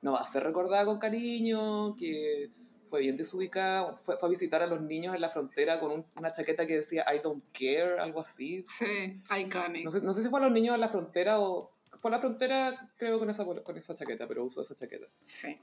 [0.00, 2.50] no va a ser recordada con cariño, que
[2.86, 6.06] fue bien desubicada, fue, fue a visitar a los niños en la frontera con un-
[6.16, 8.64] una chaqueta que decía I don't care, algo así.
[8.66, 9.84] Sí, iconic.
[9.84, 11.70] No sé, no sé si fue a los niños en la frontera o...
[11.94, 15.06] Fue a la frontera, creo, con esa, con esa chaqueta, pero usó esa chaqueta.
[15.24, 15.58] Sí,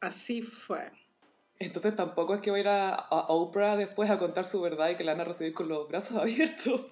[0.00, 0.90] así fue.
[1.58, 4.90] Entonces tampoco es que va a ir a, a Oprah después a contar su verdad
[4.90, 6.86] y que la van a recibir con los brazos abiertos.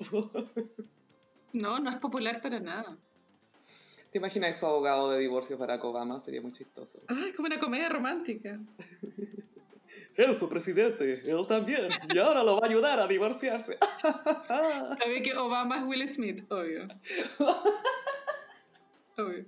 [1.52, 2.96] No, no es popular para nada.
[4.10, 6.20] ¿Te imaginas su abogado de divorcio Barack Obama?
[6.20, 7.02] Sería muy chistoso.
[7.08, 8.60] Ay, es como una comedia romántica.
[10.16, 11.88] Él, su presidente, él también.
[12.14, 13.76] Y ahora lo va a ayudar a divorciarse.
[14.98, 16.86] Sabía que Obama es Will Smith, obvio.
[19.18, 19.44] Obvio.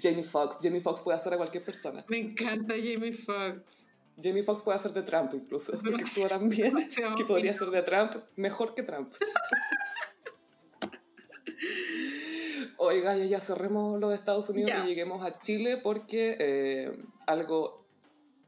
[0.00, 0.58] Jamie Foxx.
[0.62, 2.04] Jamie Foxx puede hacer a cualquier persona.
[2.08, 3.88] Me encanta Jamie Foxx.
[4.22, 5.72] Jamie Foxx puede hacer de Trump incluso.
[5.82, 6.74] Porque actúa tan bien
[7.16, 9.12] que podría ser de Trump mejor que Trump.
[12.76, 14.84] Oiga, ya, ya cerremos lo de Estados Unidos Ya.
[14.84, 16.92] y lleguemos a Chile porque eh,
[17.26, 17.84] algo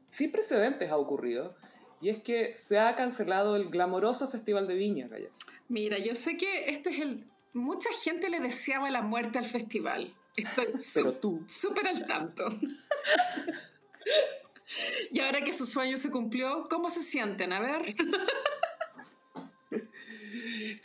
[0.07, 1.55] sin precedentes ha ocurrido.
[2.01, 5.29] Y es que se ha cancelado el glamoroso Festival de Viña, Calla.
[5.67, 7.25] Mira, yo sé que este es el...
[7.57, 10.13] Mucha gente le deseaba la muerte al festival.
[10.35, 12.47] Estoy Pero tú, súper al tanto.
[15.11, 17.51] y ahora que su sueño se cumplió, ¿cómo se sienten?
[17.51, 17.95] A ver.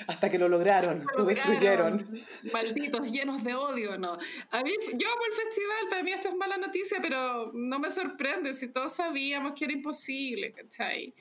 [0.06, 2.06] hasta que lo lograron, lo destruyeron.
[2.52, 4.16] Malditos, llenos de odio, ¿no?
[4.50, 7.90] A mí, yo amo el festival, para mí esto es mala noticia, pero no me
[7.90, 11.14] sorprende si todos sabíamos que era imposible, ¿cachai?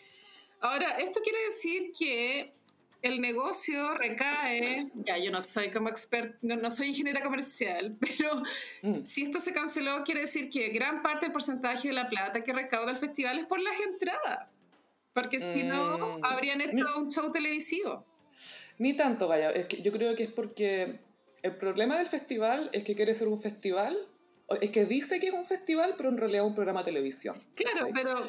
[0.62, 2.54] Ahora, esto quiere decir que
[3.02, 8.44] el negocio recae, ya yo no soy como expert, no, no soy ingeniera comercial, pero
[8.84, 9.04] Mm.
[9.04, 12.54] si esto se canceló, quiere decir que gran parte del porcentaje de la plata que
[12.54, 14.60] recauda el festival es por las entradas.
[15.14, 16.26] Porque si no, Mm.
[16.26, 18.06] habrían hecho un show televisivo.
[18.78, 19.32] Ni tanto.
[19.34, 21.00] Es que yo creo que es porque
[21.44, 23.96] el problema del festival es que quiere ser un festival,
[24.62, 27.44] es que dice que es un festival, pero en realidad es un programa de televisión.
[27.56, 28.24] Claro, pero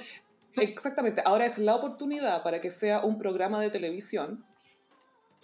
[0.57, 1.23] Exactamente.
[1.25, 4.45] Ahora es la oportunidad para que sea un programa de televisión,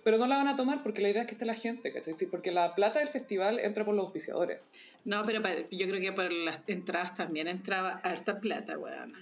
[0.09, 2.15] pero no la van a tomar porque la idea es que esté la gente, ¿cachai?
[2.15, 4.59] Sí, porque la plata del festival entra por los auspiciadores.
[5.05, 9.13] No, pero yo creo que por las entradas también entraba harta plata, weón.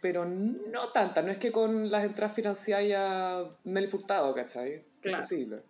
[0.00, 4.82] Pero no tanta, no es que con las entradas financiadas ya Nelly Furtado, ¿cachai?
[5.02, 5.18] Claro.
[5.18, 5.62] Imposible.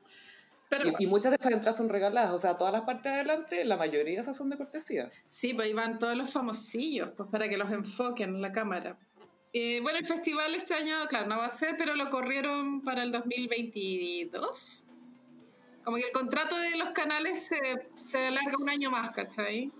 [0.69, 3.19] Pero Y, y muchas de esas entradas son regaladas, o sea, todas las partes de
[3.19, 5.11] adelante, la mayoría esas son de cortesía.
[5.27, 8.97] sí, pues iban todos los famosillos, pues para que los enfoquen en la cámara.
[9.53, 13.03] Eh, bueno, el festival este año, claro, no va a ser, pero lo corrieron para
[13.03, 14.87] el 2022.
[15.85, 19.73] Como que el contrato de los canales se, se alarga un año más, ¿cachai?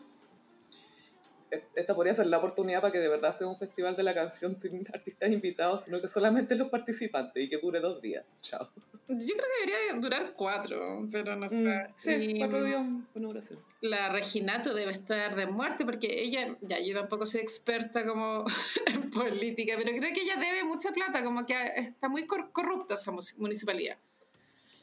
[1.75, 4.55] Esta podría ser la oportunidad para que de verdad sea un festival de la canción
[4.55, 8.25] sin artistas invitados, sino que solamente los participantes y que dure dos días.
[8.41, 8.71] Chao.
[9.09, 11.57] Yo creo que debería durar cuatro, pero no sé.
[11.57, 12.81] Mm, sí, Y- cuatro días,
[13.13, 13.59] buena oración.
[13.81, 18.45] la Reginato debe estar de muerte porque ella, ya yo tampoco soy experta como
[18.87, 22.95] en política, pero creo que ella debe mucha plata, como que está muy cor- corrupta
[22.95, 23.97] esa municipalidad.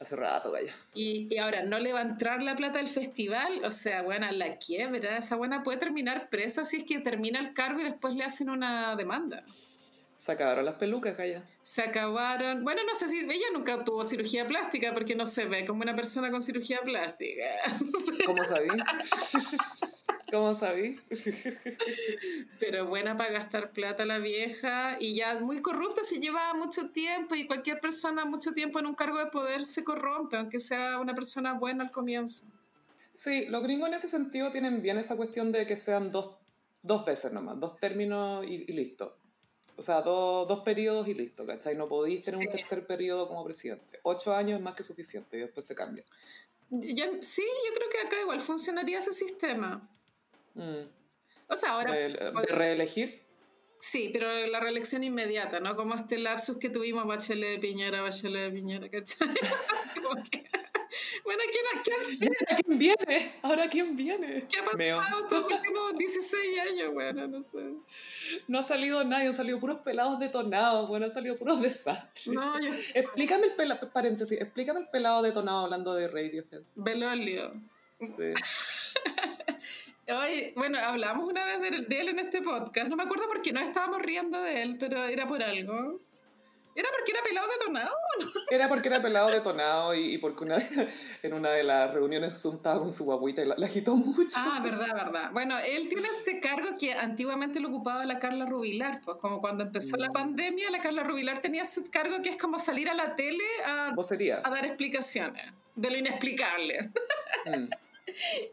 [0.00, 0.72] Hace rato, Gaya.
[0.94, 4.30] Y, y ahora, no le va a entrar la plata del festival, o sea, buena,
[4.30, 8.14] la quiebra, esa buena puede terminar presa si es que termina el cargo y después
[8.14, 9.44] le hacen una demanda.
[10.14, 11.44] Se acabaron las pelucas, Gaya.
[11.62, 15.64] Se acabaron, bueno, no sé si ella nunca tuvo cirugía plástica porque no se ve
[15.64, 17.44] como una persona con cirugía plástica.
[18.26, 18.68] ¿Cómo sabí?
[20.30, 20.98] ¿Cómo sabí?
[22.60, 27.34] Pero buena para gastar plata la vieja y ya muy corrupta, se lleva mucho tiempo
[27.34, 31.14] y cualquier persona mucho tiempo en un cargo de poder se corrompe, aunque sea una
[31.14, 32.44] persona buena al comienzo.
[33.12, 36.32] Sí, los gringos en ese sentido tienen bien esa cuestión de que sean dos,
[36.82, 39.16] dos veces nomás, dos términos y, y listo.
[39.76, 41.74] O sea, dos, dos periodos y listo, ¿cachai?
[41.76, 44.00] No podéis tener un tercer periodo como presidente.
[44.02, 46.04] Ocho años es más que suficiente y después se cambia.
[46.70, 49.88] Ya- sí, yo creo que acá igual funcionaría ese sistema.
[50.54, 50.88] Mm.
[51.48, 51.92] O sea, ahora...
[51.92, 53.22] De, de reelegir.
[53.80, 55.76] Sí, pero la reelección inmediata, ¿no?
[55.76, 59.28] Como este lapsus que tuvimos Bachelet, Piñera, Bachelet, Piñera, ¿cachai?
[61.24, 63.32] Bueno, ¿quién, quién, ¿Ahora quién viene?
[63.42, 64.48] ¿Ahora quién viene?
[64.48, 64.98] ¿qué ha Meo.
[64.98, 66.94] pasado estos últimos 16 años?
[66.94, 67.58] Bueno, no sé.
[68.46, 72.28] No ha salido nadie, han salido puros pelados detonados, bueno, han salido puros desastres.
[72.28, 72.70] No, yo...
[72.94, 76.62] Explícame el pelado, paréntesis, explícame el pelado detonado hablando de Radiohead.
[76.74, 77.52] Belolio.
[78.00, 78.32] Sí.
[80.08, 82.88] Oye, bueno, hablamos una vez de, de él en este podcast.
[82.88, 86.00] No me acuerdo por qué nos estábamos riendo de él, pero era por algo.
[86.78, 87.90] ¿Era porque era pelado detonado?
[88.20, 88.40] no?
[88.50, 90.56] Era porque era pelado detonado y, y porque una,
[91.24, 94.36] en una de las reuniones Zoom estaba con su guaguita y la, la agitó mucho.
[94.36, 95.30] Ah, verdad, verdad.
[95.32, 99.64] Bueno, él tiene este cargo que antiguamente lo ocupaba la Carla Rubilar, pues como cuando
[99.64, 103.16] empezó la pandemia, la Carla Rubilar tenía ese cargo que es como salir a la
[103.16, 106.90] tele a, a dar explicaciones de lo inexplicable.
[107.46, 107.70] Mm.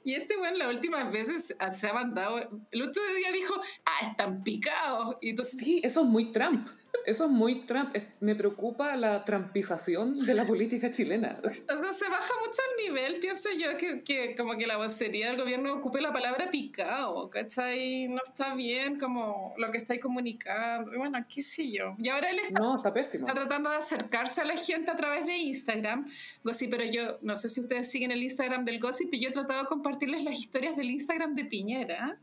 [0.03, 2.37] Y este weón las últimas veces se ha mandado,
[2.71, 5.17] el otro día dijo, ah, están picados.
[5.21, 6.67] Y entonces, Sí, eso es muy Trump.
[7.05, 7.95] Eso es muy Trump.
[8.19, 11.39] Me preocupa la trampización de la política chilena.
[11.43, 15.27] o sea, se baja mucho el nivel, pienso yo, que, que como que la vocería
[15.27, 18.07] del gobierno ocupe la palabra picado, ¿cachai?
[18.07, 20.93] No está bien como lo que estáis comunicando.
[20.93, 21.95] Y bueno, qué sé yo.
[21.97, 23.27] Y ahora él está No, está pésimo.
[23.27, 26.05] Está tratando de acercarse a la gente a través de Instagram.
[26.43, 29.33] Gossip, pero yo no sé si ustedes siguen el Instagram del Gossip, y yo he
[29.33, 32.19] tratado de compartirles las historias del Instagram de Piñera,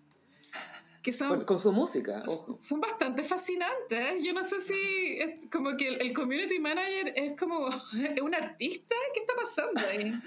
[1.03, 2.57] que son, Con, con su música, ojo.
[2.61, 4.23] son bastante fascinantes.
[4.23, 7.69] Yo no sé si es como que el, el community manager es como
[8.23, 8.95] un artista.
[9.13, 10.13] ¿Qué está pasando ahí?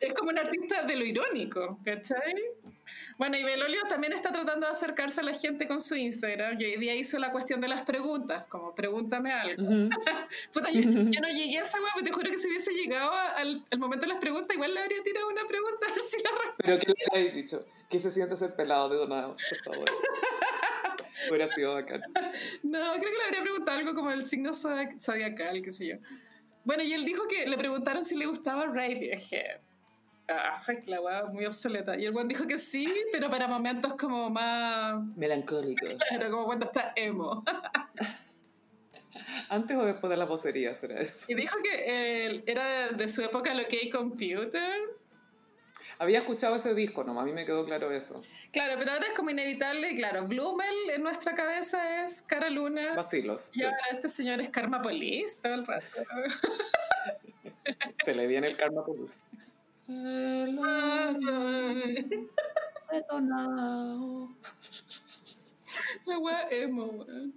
[0.00, 2.34] es como un artista de lo irónico, ¿cachai?
[3.18, 6.56] Bueno, y Belolio también está tratando de acercarse a la gente con su Instagram.
[6.56, 9.60] Yo hoy día hizo la cuestión de las preguntas, como pregúntame algo.
[10.52, 13.10] Puta, yo, yo no llegué a esa weá, pero te juro que si hubiese llegado
[13.12, 16.16] al, al momento de las preguntas, igual le habría tirado una pregunta a ver si
[16.22, 16.30] la.
[16.58, 17.60] Pero ¿qué le habéis dicho?
[17.90, 19.36] ¿Qué se siente ser pelado de donado?
[19.64, 19.90] Por favor.
[21.28, 22.00] Hubiera sido bacán.
[22.62, 25.96] No, creo que le habría preguntado algo como el signo zodi- zodiacal, qué sé yo.
[26.64, 29.60] Bueno, y él dijo que le preguntaron si le gustaba Radiohead.
[30.28, 31.98] Ah, la weá muy obsoleta.
[31.98, 35.02] Y el buen dijo que sí, pero para momentos como más.
[35.16, 35.86] Melancólico.
[36.08, 37.44] Claro, como cuando está emo.
[39.48, 41.26] ¿Antes o después de la vocería será eso?
[41.28, 44.98] Y dijo que eh, era de su época lo que Computer.
[46.00, 48.22] Había escuchado ese disco, no, a mí me quedó claro eso.
[48.52, 52.94] Claro, pero ahora es como inevitable, claro, Blumel en nuestra cabeza es Cara Luna.
[52.94, 53.50] Vacilos.
[53.52, 55.82] Y ahora este señor es Karma Police todo el rato.
[58.04, 59.22] Se le viene el karma police.
[62.92, 64.28] Detonado.
[66.04, 67.34] La wea emo, weón.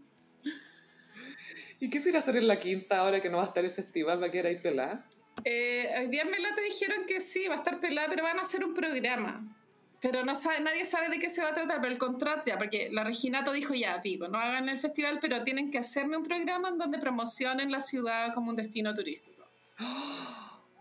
[1.79, 3.63] ¿Y qué se irá a hacer en la quinta ahora que no va a estar
[3.63, 4.21] el festival?
[4.21, 5.07] ¿Va a quedar ahí pelada?
[5.45, 8.37] Eh, hoy día en Mela te dijeron que sí, va a estar pelada, pero van
[8.37, 9.57] a hacer un programa.
[10.01, 12.57] Pero no sabe, nadie sabe de qué se va a tratar, pero el contrato ya,
[12.57, 16.23] porque la Reginato dijo ya, Vigo, no hagan el festival, pero tienen que hacerme un
[16.23, 19.47] programa en donde promocionen la ciudad como un destino turístico.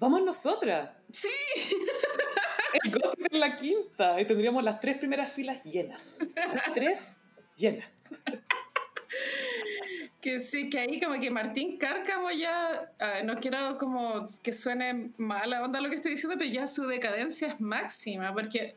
[0.01, 0.89] ¡Vamos nosotras!
[1.13, 1.29] Sí,
[2.85, 4.21] El gossip en la quinta.
[4.21, 6.19] Y tendríamos las tres primeras filas llenas.
[6.35, 7.17] Las tres
[7.57, 7.87] llenas.
[10.23, 12.93] que sí, que ahí como que Martín Cárcamo ya,
[13.25, 17.49] no quiero como que suene mala onda lo que estoy diciendo, pero ya su decadencia
[17.49, 18.77] es máxima, porque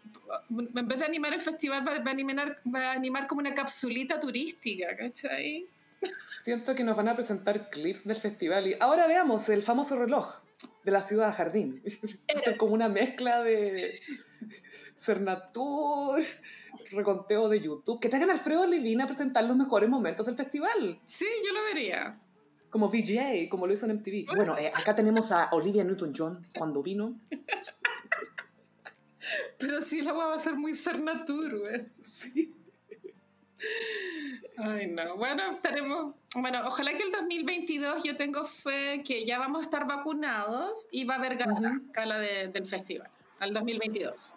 [0.49, 3.53] en vez de animar el festival va, va a, animar, va a animar como una
[3.53, 5.67] capsulita turística, ¿cachai?
[6.37, 10.43] Siento que nos van a presentar clips del festival y ahora veamos el famoso reloj
[10.83, 11.81] de la ciudad jardín.
[11.83, 13.99] Va a ser como una mezcla de
[14.95, 16.21] Cernatur,
[16.91, 17.99] reconteo de YouTube.
[17.99, 20.99] Que traigan a Alfredo Levine a presentar los mejores momentos del festival.
[21.05, 22.19] Sí, yo lo vería.
[22.69, 24.35] Como VJ, como lo hizo en MTV.
[24.35, 27.13] Bueno, eh, acá tenemos a Olivia Newton-John cuando vino.
[29.59, 31.85] Pero sí, la agua va a ser muy Cernatur, güey.
[32.01, 32.55] Sí.
[34.57, 35.17] Ay, no.
[35.17, 36.15] Bueno, estaremos.
[36.35, 41.05] Bueno, ojalá que el 2022 yo tengo fe que ya vamos a estar vacunados y
[41.05, 41.81] va a haber gala, Ujú.
[41.91, 43.09] gala de- del festival.
[43.39, 44.35] Al 2022.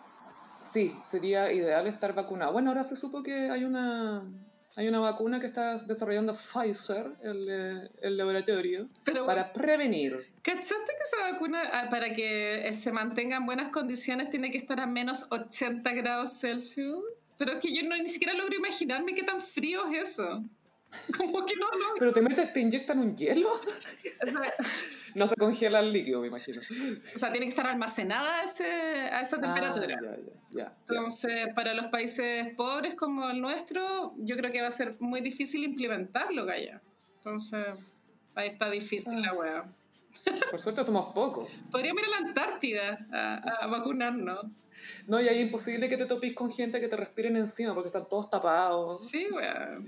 [0.59, 2.53] Sí, sería ideal estar vacunado.
[2.53, 4.23] Bueno, ahora se supo que hay una,
[4.75, 10.19] hay una vacuna que está desarrollando Pfizer, el, eh, el laboratorio, Pero para prevenir.
[10.43, 14.59] ¿Cachaste que esa vacuna, ah, para que eh, se mantenga en buenas condiciones, tiene que
[14.59, 17.05] estar a menos 80 grados Celsius?
[17.39, 20.45] Pero es que yo no, ni siquiera logro imaginarme qué tan frío es eso.
[21.17, 21.95] Como que no lo...
[21.99, 23.49] Pero te metes, te inyectan un hielo.
[24.23, 24.41] O sea,
[25.15, 26.61] No se congela el líquido, me imagino.
[26.61, 29.99] o sea, tiene que estar almacenada a, ese, a esa temperatura.
[29.99, 30.77] Ah, ya, ya, ya.
[30.89, 35.21] Entonces, para los países pobres como el nuestro, yo creo que va a ser muy
[35.21, 36.81] difícil implementarlo, Gaya.
[37.17, 37.67] Entonces,
[38.35, 39.65] ahí está difícil la wea.
[40.51, 41.51] Por suerte somos pocos.
[41.71, 44.47] Podríamos ir a la Antártida a, a vacunarnos.
[45.07, 47.89] No, y ahí es imposible que te topís con gente que te respiren encima porque
[47.89, 49.09] están todos tapados.
[49.09, 49.79] Sí, wea.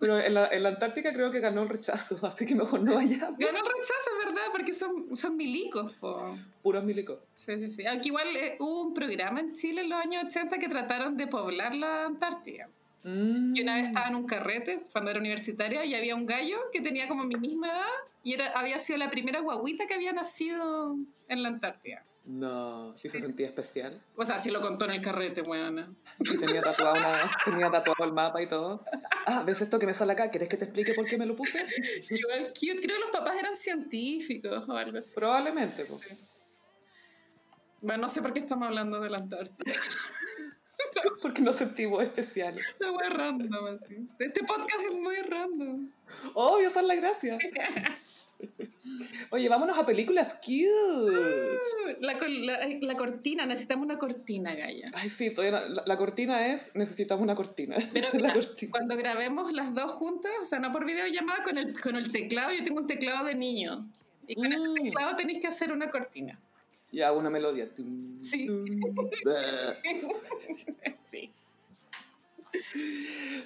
[0.00, 2.94] Pero en la, en la Antártica creo que ganó el rechazo, así que mejor no
[2.94, 3.38] vayamos.
[3.38, 4.42] Ganó el rechazo, ¿verdad?
[4.52, 6.36] Porque son, son milicos, po.
[6.62, 7.18] Puros milicos.
[7.34, 7.86] Sí, sí, sí.
[7.86, 11.26] Aunque igual eh, hubo un programa en Chile en los años 80 que trataron de
[11.26, 12.68] poblar la Antártida.
[13.02, 13.54] Mm.
[13.56, 16.80] Y una vez estaba en un carrete cuando era universitaria y había un gallo que
[16.80, 17.84] tenía como mi misma edad
[18.22, 20.96] y era, había sido la primera guaguita que había nacido
[21.28, 22.04] en la Antártida.
[22.26, 23.24] No, sí se Sí.
[23.24, 24.02] sentía especial.
[24.16, 25.88] O sea, sí lo contó en el carrete, weona.
[26.20, 28.82] Y tenía tatuado, una, tenía tatuado el mapa y todo.
[29.26, 30.30] Ah, ¿ves esto que me sale acá?
[30.30, 31.58] ¿Querés que te explique por qué me lo puse?
[32.08, 35.14] Igual cute, creo que los papás eran científicos o algo así.
[35.14, 35.84] Probablemente.
[35.84, 36.00] pues.
[37.82, 39.74] Bueno, no sé por qué estamos hablando de la Antártida.
[41.20, 42.64] Porque nos sentimos especiales.
[42.80, 43.96] Es muy random, así.
[44.18, 45.90] Este podcast es muy random.
[46.34, 47.38] Obvio, esa es la gracia.
[49.30, 51.98] Oye, vámonos a películas cute.
[52.00, 54.84] La, la- la cortina, necesitamos una cortina, Gaya.
[54.94, 57.76] Ay, sí, todavía no- la, la cortina es, necesitamos una cortina.
[57.92, 58.70] Pero mira, cortina.
[58.70, 62.52] cuando grabemos las dos juntas, o sea, no por videollamada, con el, con el teclado,
[62.52, 63.90] yo tengo un teclado de niño.
[64.26, 64.74] Y con ese Mm.
[64.74, 66.40] teclado tenéis que hacer una cortina.
[66.90, 67.66] Y hago una melodía.
[67.66, 68.46] Tum, Sí.
[68.46, 68.64] tum.
[70.98, 71.30] Sí.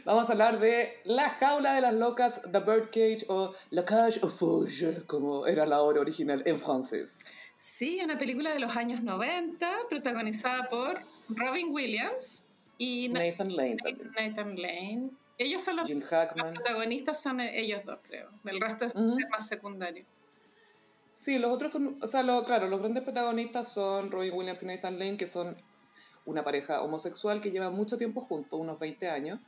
[0.04, 4.32] Vamos a hablar de La jaula de las locas, The Birdcage o La cage aux
[4.38, 7.26] fauches, como era la obra original en francés.
[7.58, 12.44] Sí, una película de los años 90, protagonizada por Robin Williams
[12.78, 14.12] y Na- Nathan Lane también.
[14.16, 15.10] Nathan Lane.
[15.38, 16.54] Ellos son los, Jim los Hackman.
[16.54, 18.28] protagonistas, son ellos dos, creo.
[18.44, 19.16] Del resto es Ujú.
[19.30, 20.04] más secundario.
[21.12, 24.66] Sí, los otros son, o sea, lo, claro, los grandes protagonistas son Robin Williams y
[24.66, 25.56] Nathan Lane, que son
[26.28, 29.40] una pareja homosexual que lleva mucho tiempo juntos, unos 20 años.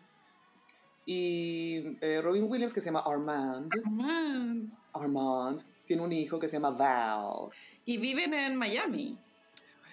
[1.05, 4.73] Y eh, Robin Williams, que se llama Armand, Man.
[4.95, 7.51] Armand, tiene un hijo que se llama Val.
[7.85, 9.19] Y viven en Miami.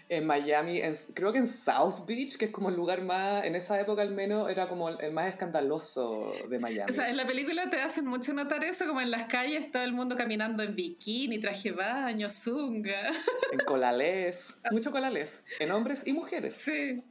[0.10, 3.56] En Miami, en- creo que en South Beach, que es como el lugar más, en
[3.58, 6.90] esa época al menos, era como el, más escandaloso de Miami.
[6.90, 9.84] O sea, en la película te hacen mucho notar eso, como en las calles todo
[9.84, 13.12] el mundo caminando en bikini, traje baño, zunga.
[13.52, 16.56] En colalés, mucho colalés, en hombres y mujeres.
[16.56, 17.04] Sí.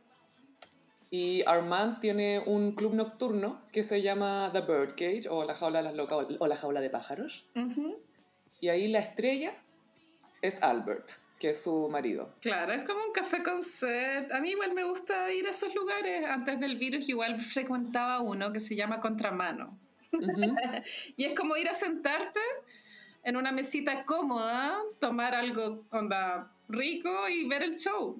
[1.11, 5.85] Y Armand tiene un club nocturno que se llama The Birdcage o la jaula de
[5.85, 7.45] las locas o- la jaula de pájaros.
[8.61, 9.51] Y ahí la estrella
[10.43, 12.33] es Albert, que es su marido.
[12.41, 14.33] Claro, es como un café concert.
[14.33, 16.25] A mí igual me gusta ir a esos lugares.
[16.27, 19.79] Antes del virus igual frecuentaba uno que se llama Contramano.
[21.17, 22.41] Y es como ir a sentarte
[23.25, 28.17] en una mesita cómoda, tomar algo onda rico y ver el show.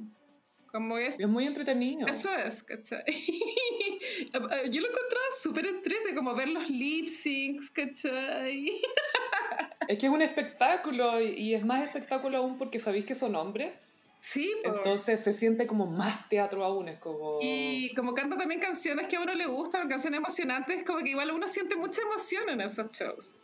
[0.77, 2.07] Como es, muy entretenido.
[2.07, 3.03] eso es, ¿cachai?
[4.71, 8.71] Yo lo encontraba súper entrete, como ver los lip syncs, ¿cachai?
[9.89, 13.79] Es que es un espectáculo y, es más espectáculo aún porque sabéis que son hombres.
[14.21, 14.77] Sí, pues.
[14.77, 16.89] Entonces se siente como más teatro aún.
[16.89, 17.39] Es como...
[17.41, 21.31] Y como canta también canciones que a uno le gustan, canciones emocionantes, como que igual
[21.31, 23.35] uno siente mucha emoción en esos shows.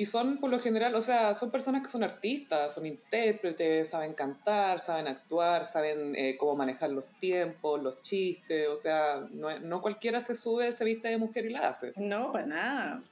[0.00, 4.14] Y son por lo general, o sea, son personas que son artistas, son intérpretes, saben
[4.14, 9.82] cantar, saben actuar, saben eh, cómo manejar los tiempos, los chistes, o sea, no, no
[9.82, 11.92] cualquiera se sube, se viste de mujer y la hace.
[11.96, 13.02] No, para nada.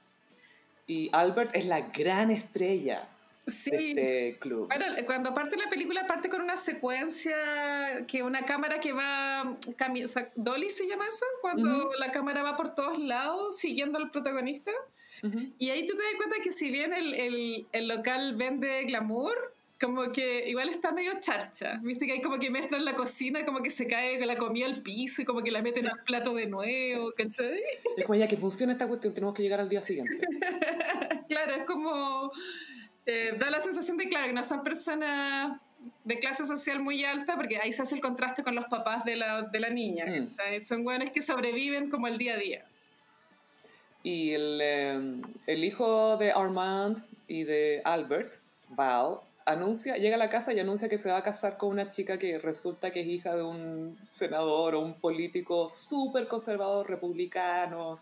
[0.87, 3.07] Y Albert es la gran estrella
[3.49, 3.93] Sí.
[3.93, 4.67] de este club.
[4.67, 7.35] Bueno, cuando parte la película parte con una secuencia
[8.07, 11.89] que una cámara que va cami- o sea, Dolly se llama eso cuando Ujú.
[11.99, 14.71] la cámara va por todos lados siguiendo al protagonista
[15.23, 15.39] Ujú.
[15.57, 19.35] y ahí tú te das cuenta que si bien el, el, el local vende glamour
[19.81, 23.61] como que igual está medio charcha viste que hay como que mezclan la cocina como
[23.61, 26.47] que se cae la comida al piso y como que la meten al plato de
[26.47, 27.61] nuevo ¿cachai?
[27.97, 30.19] Es como ya que funciona esta cuestión, tenemos que llegar al día siguiente.
[31.29, 32.31] claro es como
[33.09, 35.59] eh, da la sensación de claro que no son personas
[36.03, 39.15] de clase social muy alta porque ahí se hace el contraste con los papás de
[39.15, 40.63] la, de la niña Mm.
[40.63, 42.65] son buenos que sobreviven como el día a día
[44.03, 48.33] Y el, eh, el hijo de Armand y de Albert,
[48.69, 51.87] Val, anuncia, llega a la casa y anuncia que se va a casar con una
[51.87, 57.99] chica que resulta que es hija de un senador o un político súper conservador republicano,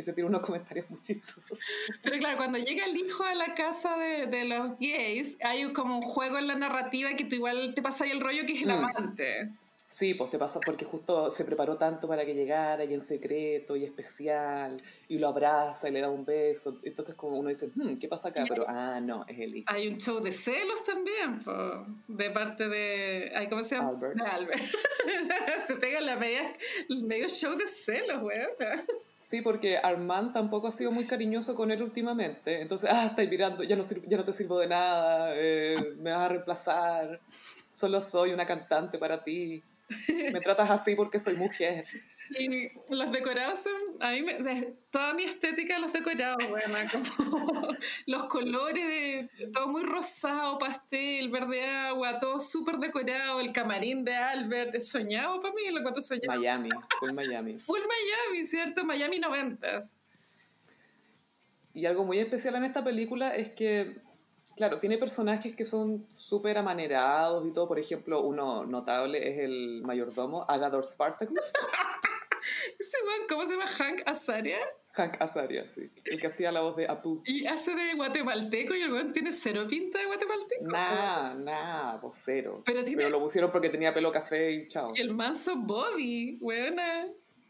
[0.00, 1.58] que se tiene unos comentarios muy chistosos.
[2.02, 5.96] Pero claro, cuando llega el hijo a la casa de, de los gays, hay como
[5.98, 8.62] un juego en la narrativa que tú igual te pasa ahí el rollo que es
[8.62, 8.84] el Mm.
[8.84, 9.50] amante.
[9.92, 13.74] Sí, pues te pasa porque justo se preparó tanto para que llegara y en secreto
[13.74, 14.76] y especial
[15.08, 16.78] y lo abraza y le da un beso.
[16.84, 18.44] Entonces como uno dice, "Hmm, ¿qué pasa acá?
[18.48, 19.66] Pero, ah, no, es el hijo.
[19.68, 23.32] Hay un show de celos también, po, de parte de...
[23.34, 23.88] ay, ¿Cómo se llama?
[23.88, 24.14] Albert.
[24.22, 24.62] De Albert.
[25.66, 26.54] se pega la media,
[26.88, 28.50] el medio show de celos, weón.
[29.20, 32.62] Sí, porque Armand tampoco ha sido muy cariñoso con él últimamente.
[32.62, 36.22] Entonces, ah, estáis mirando, ya no, ya no te sirvo de nada, eh, me vas
[36.22, 37.20] a reemplazar,
[37.70, 39.62] solo soy una cantante para ti.
[40.32, 41.84] Me tratas así porque soy mujer.
[42.38, 44.54] Y los decorados son, a mí, me, o sea,
[44.90, 47.68] toda mi estética de los decorados, bueno, como
[48.06, 54.14] los colores, de, todo muy rosado, pastel, verde agua, todo súper decorado, el camarín de
[54.14, 56.38] Albert, es soñado para mí, lo cuento soñado.
[56.38, 57.58] Miami, full Miami.
[57.58, 58.84] Full Miami, ¿cierto?
[58.84, 59.96] Miami noventas.
[61.72, 63.96] Y algo muy especial en esta película es que,
[64.56, 67.68] claro, tiene personajes que son súper amanerados y todo.
[67.68, 71.52] Por ejemplo, uno notable es el mayordomo, Agador Spartacus.
[72.78, 73.66] Ese weón, ¿cómo se llama?
[73.66, 74.58] Hank Azaria.
[74.92, 75.90] Hank Azaria, sí.
[76.04, 77.22] El que hacía la voz de Apu.
[77.24, 80.64] Y hace de guatemalteco y el weón tiene cero pinta de guatemalteco.
[80.66, 82.62] Nah, nah, vocero.
[82.64, 84.92] Pero tiene- Pero lo pusieron porque tenía pelo café y chao.
[84.94, 87.08] Y el manso body, weona.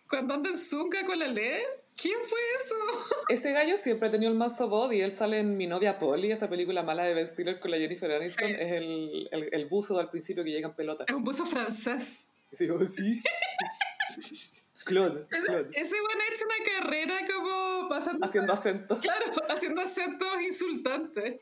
[0.08, 1.60] Cuando anda en zunga con la ley,
[2.02, 2.74] ¿Quién fue eso?
[3.28, 5.02] Ese gallo siempre ha tenido el mazo body.
[5.02, 8.10] Él sale en Mi novia Polly, esa película mala de Ben Stiller con la Jennifer
[8.10, 8.48] Aniston.
[8.48, 8.54] Sí.
[8.58, 11.04] Es el, el, el buzo al principio que llega en pelota.
[11.06, 12.20] Es un buzo francés.
[12.52, 13.22] Y digo, sí.
[14.90, 15.70] Claude, Ese, Claude.
[15.74, 18.24] ese bueno ha hecho una carrera como pasando.
[18.26, 18.98] Haciendo acento.
[19.00, 21.40] Claro, haciendo acentos insultantes.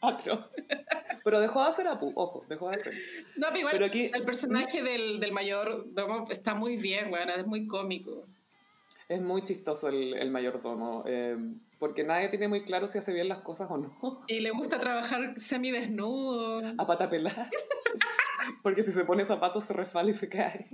[0.00, 0.48] Atro.
[1.24, 2.94] Pero dejó de hacer Apu, ojo, dejó de hacer.
[3.36, 7.44] No, pero igual Pero aquí- el personaje del, del mayordomo está muy bien, bueno, es
[7.46, 8.24] muy cómico.
[9.08, 11.36] Es muy chistoso el, el mayordomo, eh,
[11.78, 13.96] porque nadie tiene muy claro si hace bien las cosas o no.
[14.26, 16.62] Y le gusta trabajar semidesnudo.
[16.78, 17.48] A pata pelada.
[18.62, 20.66] Porque si se pone zapatos se resbala y se cae.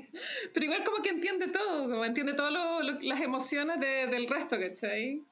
[0.53, 2.53] Pero igual como que entiende todo, como entiende todas
[3.03, 5.23] las emociones de- del resto, ¿cachai?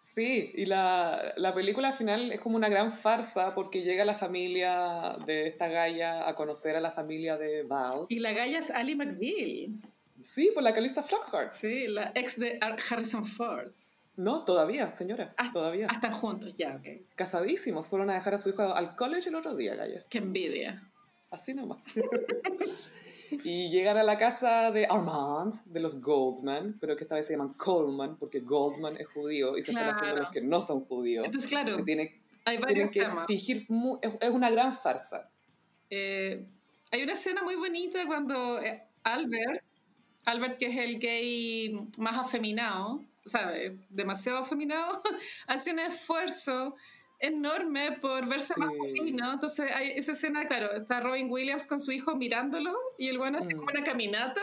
[0.00, 4.14] Sí, y la, la película al final es como una gran farsa porque llega la
[4.14, 8.06] familia de esta galla a conocer a la familia de Val.
[8.08, 9.72] Y la galla es Ali McBeal,
[10.22, 11.52] Sí, por la Calista Flockhart.
[11.52, 13.72] sí, la ex de Ar- Harrison Ford.
[14.16, 15.86] No, todavía, señora, Ah, todavía.
[15.90, 17.06] ah, están juntos, ya, ok.
[17.14, 20.04] Casadísimos, fueron a dejar a su hijo al college el otro día, galla.
[20.08, 20.90] Qué envidia.
[21.30, 21.78] Así nomás.
[23.44, 27.32] y llegan a la casa de Armand, de los Goldman, pero que esta vez se
[27.34, 31.24] llaman Coleman, porque Goldman es judío y se están haciendo los que no son judíos.
[31.26, 33.26] Entonces, claro, Se tiene, hay tienen varios que temas.
[33.26, 35.28] fingir, mu- es, es una gran farsa.
[35.90, 36.44] Eh,
[36.90, 39.62] hay una escena muy bonita cuando eh, Albert,
[40.24, 45.02] Albert que es el gay más afeminado, o sea, eh, demasiado afeminado,
[45.48, 46.76] hace un esfuerzo
[47.18, 48.60] enorme por verse Sí.
[48.60, 49.32] masculino.
[49.32, 53.38] Entonces hay esa escena, claro, está Robin Williams con su hijo mirándolo y el bueno
[53.38, 53.58] hace Mm.
[53.58, 54.40] como una caminata.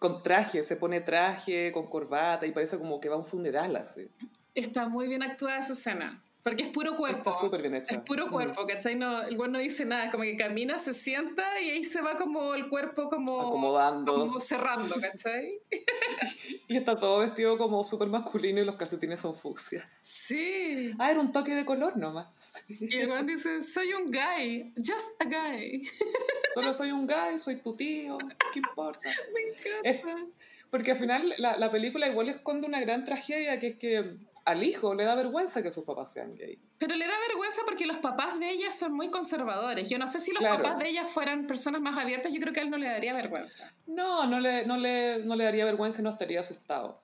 [0.00, 3.74] Con traje, se pone traje, con corbata y parece como que va a un funeral
[3.76, 4.08] así.
[4.54, 6.22] Está muy bien actuada esa escena.
[6.46, 7.18] Porque es puro cuerpo.
[7.18, 7.92] Está súper bien hecha.
[7.96, 8.30] Es puro Mm.
[8.30, 8.94] cuerpo, ¿cachai?
[8.94, 12.00] No, el güey no dice nada, es como que camina, se sienta y ahí se
[12.02, 13.40] va como el cuerpo como...
[13.40, 14.14] Acomodando.
[14.14, 15.58] Como cerrando, ¿cachai?
[16.68, 19.82] Y está todo vestido como súper masculino y los calcetines son fucsia.
[20.00, 20.92] Sí.
[21.00, 22.38] Ah, era un toque de color nomás.
[22.68, 25.84] Y el güey dice, soy un guy, just a guy.
[26.54, 28.18] Solo soy un guy, soy tu tío,
[28.52, 29.00] ¿qué importa?
[29.34, 30.26] Me encanta.
[30.70, 34.16] Porque al final la, la película igual esconde una gran tragedia que es que
[34.46, 36.58] al hijo le da vergüenza que sus papás sean gay.
[36.78, 39.88] Pero le da vergüenza porque los papás de ella son muy conservadores.
[39.88, 40.62] Yo no sé si los Claro.
[40.62, 43.12] papás de ella fueran personas más abiertas, yo creo que a él no le daría
[43.12, 43.72] vergüenza.
[43.86, 47.00] No, no le, no le, no le daría vergüenza y no estaría asustado.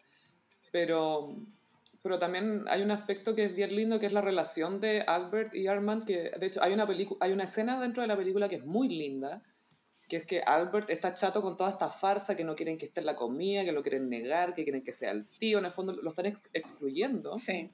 [0.71, 1.35] Pero,
[2.03, 5.55] pero también hay un aspecto que es bien lindo, que es la relación de Albert
[5.55, 6.87] y Armand, que de hecho hay una,
[7.21, 9.43] hay una escena dentro de la película que es muy linda,
[10.13, 13.01] que es que Albert está chato con toda esta farsa, que no quieren que esté
[13.01, 15.71] en la comida, que lo quieren negar, que quieren que sea el tío, en el
[15.71, 17.39] fondo lo están ex- excluyendo.
[17.39, 17.71] Sí.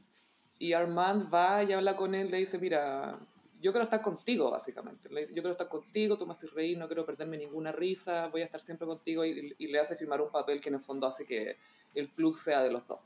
[0.60, 3.18] Y Armand va y habla con él, le dice, mira,
[3.60, 5.08] yo quiero estar contigo, básicamente.
[5.08, 8.28] Le dice, yo quiero estar contigo, tú me haces reír, no quiero perderme ninguna risa,
[8.28, 10.80] voy a estar siempre contigo y, y le hace firmar un papel que en el
[10.80, 11.56] fondo hace que
[11.96, 13.00] el club sea de los dos.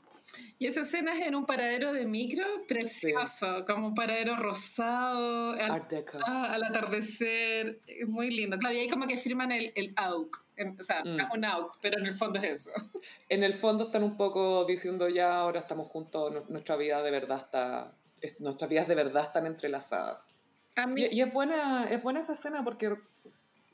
[0.59, 5.71] Y esa escena es en un paradero de micro precioso, como un paradero rosado, al,
[5.71, 6.19] Art Deco.
[6.25, 8.57] ah, al atardecer, muy lindo.
[8.57, 11.35] Claro, y ahí como que firman el, el AUC, en- o sea, Mm.
[11.35, 12.71] un AUC, pero en el fondo es eso.
[13.29, 17.11] En el fondo están un poco diciendo ya, ahora estamos juntos, nu- nuestra vida de
[17.11, 20.33] verdad está, es- nuestras vidas de verdad están entrelazadas.
[20.75, 22.95] A mí, Y, y es, buena, es buena esa escena porque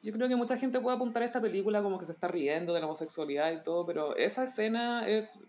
[0.01, 2.73] yo creo que mucha gente puede apuntar a esta película como que se está riendo
[2.73, 5.39] de la homosexualidad y todo, pero esa escena es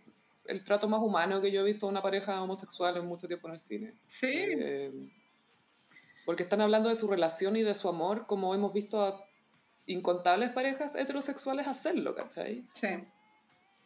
[0.51, 3.49] el trato más humano que yo he visto de una pareja homosexual en mucho tiempo
[3.49, 3.95] en el cine.
[4.07, 4.93] sí, Eh,
[6.27, 9.25] porque están hablando de su relación y de su amor como hemos visto a
[9.87, 12.65] incontables parejas heterosexuales hacerlo, ¿cachai?
[12.73, 12.89] sí.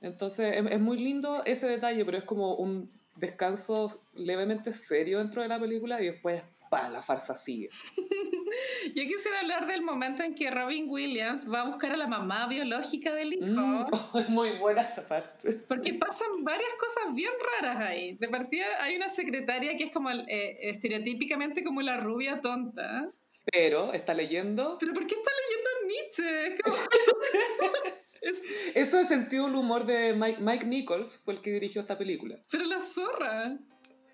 [0.00, 5.40] Entonces es, es muy lindo ese detalle, pero es como un descanso levemente serio dentro
[5.40, 7.68] de la película y después, pa, la farsa sigue.
[8.94, 12.46] Yo quisiera hablar del momento en que Robin Williams va a buscar a la mamá
[12.46, 13.46] biológica del hijo.
[13.46, 13.84] Mm,
[14.18, 15.52] es muy buena esa parte.
[15.68, 18.14] Porque pasan varias cosas bien raras ahí.
[18.16, 23.10] De partida hay una secretaria que es como eh, estereotípicamente como la rubia tonta.
[23.52, 24.76] Pero está leyendo.
[24.80, 26.46] ¿Pero por qué está leyendo Nietzsche?
[26.54, 26.76] Es como-
[28.22, 31.98] Es- Eso es sentido el humor de Mike, Mike Nichols, fue el que dirigió esta
[31.98, 32.42] película.
[32.50, 33.58] pero la zorra.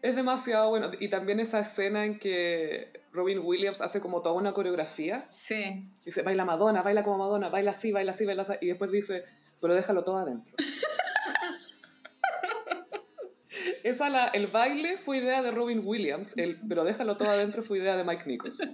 [0.03, 0.91] Es demasiado bueno.
[0.99, 5.25] Y también esa escena en que Robin Williams hace como toda una coreografía.
[5.29, 5.91] Sí.
[6.05, 8.55] Dice, baila Madonna, baila como Madonna, baila así, baila así, baila así.
[8.61, 9.25] Y después dice,
[9.61, 10.55] pero déjalo todo adentro.
[13.83, 17.79] Esa la, el baile fue idea de Robin Williams, el pero déjalo todo adentro fue
[17.79, 18.59] idea de Mike Nichols.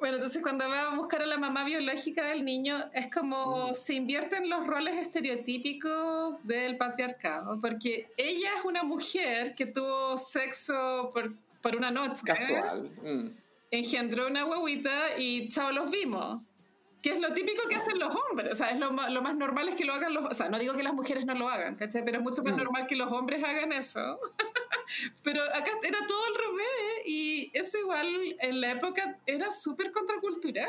[0.00, 3.94] Bueno, entonces cuando va a buscar a la mamá biológica del niño, es como se
[3.94, 11.34] invierten los roles estereotípicos del patriarcado, porque ella es una mujer que tuvo sexo por,
[11.60, 12.22] por una noche.
[12.24, 12.90] Casual.
[13.02, 13.28] Mm.
[13.70, 16.42] engendró una huevita y chao, los vimos.
[17.02, 19.68] Que es lo típico que hacen los hombres, o sea, es lo, lo más normal
[19.68, 21.74] es que lo hagan los, o sea, no digo que las mujeres no lo hagan,
[21.76, 22.04] ¿cachai?
[22.04, 22.58] Pero es mucho más Mm.
[22.58, 24.20] normal que los hombres hagan eso.
[25.24, 30.68] Pero acá era todo al revés y eso igual en la época era súper contracultural.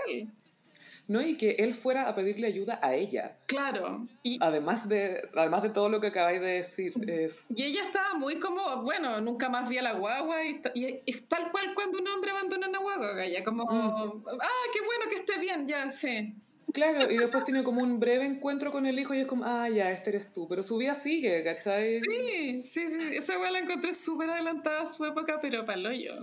[1.07, 3.37] No, y que él fuera a pedirle ayuda a ella.
[3.47, 4.07] Claro.
[4.23, 7.47] Y, Además de, además de todo lo que acabáis de decir, es...
[7.49, 10.61] y ella estaba muy como, bueno, nunca más vi a la guagua y,
[11.05, 14.23] es tal cual cuando un hombre abandona una guagua, Gaya, como, Mm.
[14.41, 16.33] ah, qué bueno que esté bien, ya, sí.
[16.73, 19.67] Claro, y después tiene como un breve encuentro con el hijo y es como, ah,
[19.67, 20.47] ya, este eres tú.
[20.47, 21.99] Pero su vida sigue, ¿cachai?
[21.99, 26.13] Sí, sí, sí, esa weá la encontré súper adelantada a su época, pero para yo.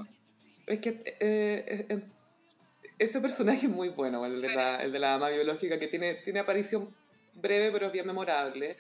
[0.66, 2.03] Es que eh, eh,
[2.99, 6.15] ese personaje es muy bueno, el de, la, el de la ama biológica, que tiene,
[6.15, 6.95] tiene aparición
[7.35, 8.77] breve pero es bien memorable.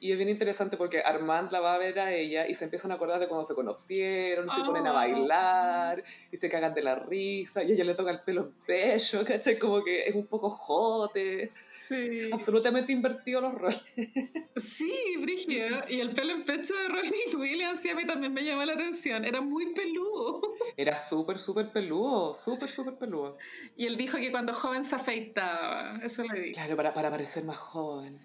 [0.00, 2.90] Y es bien interesante porque Armand la va a ver a ella y se empiezan
[2.92, 4.94] a acordar de cuando se conocieron, se ponen a Oh.
[4.94, 9.24] bailar y se cagan de la risa y ella le toca el pelo en pecho,
[9.26, 9.58] ¿cachai?
[9.58, 11.50] Como que es un poco jote,
[11.86, 12.30] Sí.
[12.32, 13.84] absolutamente invertido los roles.
[14.56, 15.84] Sí, Brígida.
[15.88, 18.72] Y el pelo en pecho de Robin Williams sí, a mí también me llamó la
[18.72, 19.24] atención.
[19.24, 20.40] Era muy peludo.
[20.76, 23.36] Era súper, súper peludo, súper, súper peludo.
[23.76, 26.00] Y él dijo que cuando joven se afeitaba.
[26.02, 26.52] Eso le dije.
[26.52, 28.18] Claro, para, para parecer más joven.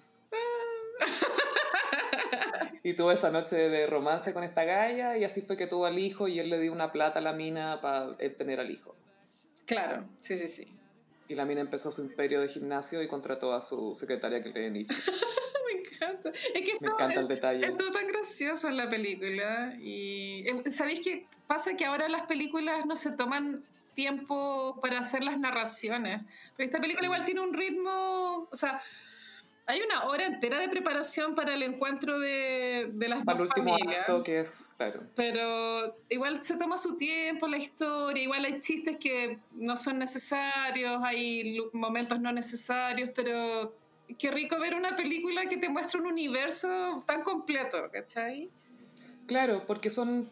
[2.83, 5.99] Y tuvo esa noche de romance con esta galla y así fue que tuvo al
[5.99, 8.95] hijo y él le dio una plata a la mina para él tener al hijo.
[9.65, 10.78] Claro, sí, sí, sí.
[11.29, 14.69] Y la mina empezó su imperio de gimnasio y contrató a su secretaria que le
[14.71, 14.95] dicho.
[15.67, 16.29] Me encanta.
[16.31, 17.65] Es que Me esto- encanta el es- detalle.
[17.65, 19.75] Es todo tan gracioso en la película.
[19.79, 21.75] Y eh, ¿sabéis qué pasa?
[21.77, 23.63] Que ahora las películas no se toman
[23.93, 26.21] tiempo para hacer las narraciones.
[26.57, 28.81] Pero esta película igual tiene un ritmo, o sea,
[29.69, 33.77] hay una hora entera de preparación para el encuentro de, de las Para el último
[33.77, 33.99] familias.
[33.99, 35.03] acto que es, claro.
[35.15, 40.99] Pero igual se toma su tiempo la historia, igual hay chistes que no son necesarios,
[41.03, 43.75] hay momentos no necesarios, pero
[44.17, 48.49] qué rico ver una película que te muestra un universo tan completo, ¿cachai?
[49.27, 50.27] Claro, porque son,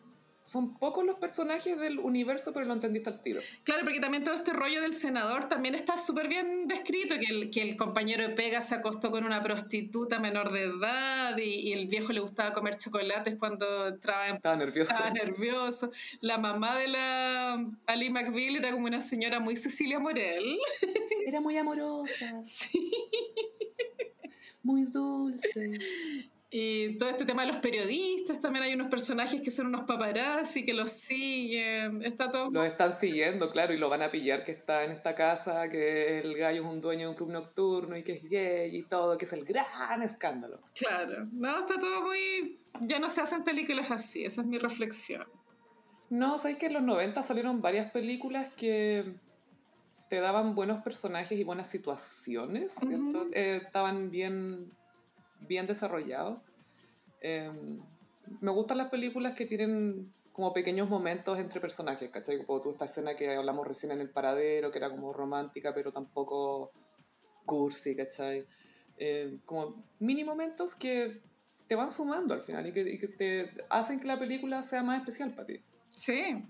[0.47, 3.41] son pocos los personajes del universo, pero lo entendiste al tiro.
[3.63, 7.51] Claro, porque también todo este rollo del senador también está súper bien descrito, que el,
[7.51, 11.73] que el compañero de pega se acostó con una prostituta menor de edad y, y
[11.73, 14.93] el viejo le gustaba comer chocolates cuando entraba en Estaba nervioso.
[14.93, 15.91] Estaba nervioso.
[16.21, 20.59] La mamá de la Ali McBeal era como una señora muy Cecilia Morel.
[21.25, 22.41] Era muy amorosa.
[24.63, 25.79] Muy dulce.
[26.49, 30.63] Y todo este tema de los periodistas, también hay unos personajes que son unos paparazzi
[30.65, 32.01] que los siguen.
[32.03, 32.49] Está todo.
[32.51, 36.19] Lo están siguiendo, claro, y lo van a pillar que está en esta casa, que
[36.19, 39.17] el gallo es un dueño de un club nocturno y que es gay y todo,
[39.17, 40.61] que es el gran escándalo.
[40.73, 41.27] Claro.
[41.33, 42.61] No, está todo muy.
[42.79, 45.25] Ya no se hacen películas así, esa es mi reflexión.
[46.09, 49.15] No, sabes que en los 90 salieron varias películas que
[50.09, 53.19] te daban buenos personajes y buenas situaciones, ¿cierto?
[53.19, 53.29] Ujú.
[53.33, 54.71] Eh, estaban bien,
[55.41, 56.39] bien desarrollados.
[57.21, 57.79] Eh,
[58.41, 62.45] me gustan las películas que tienen como pequeños momentos entre personajes, ¿cachai?
[62.45, 65.91] Como tú esta escena que hablamos recién en el paradero, que era como romántica, pero
[65.91, 66.71] tampoco
[67.45, 68.45] cursi, ¿cachai?
[68.99, 71.21] Eh, como mini momentos que
[71.67, 74.99] te van sumando al final y que, y te hacen que la película sea más
[74.99, 75.61] especial para ti.
[75.89, 76.43] Sí.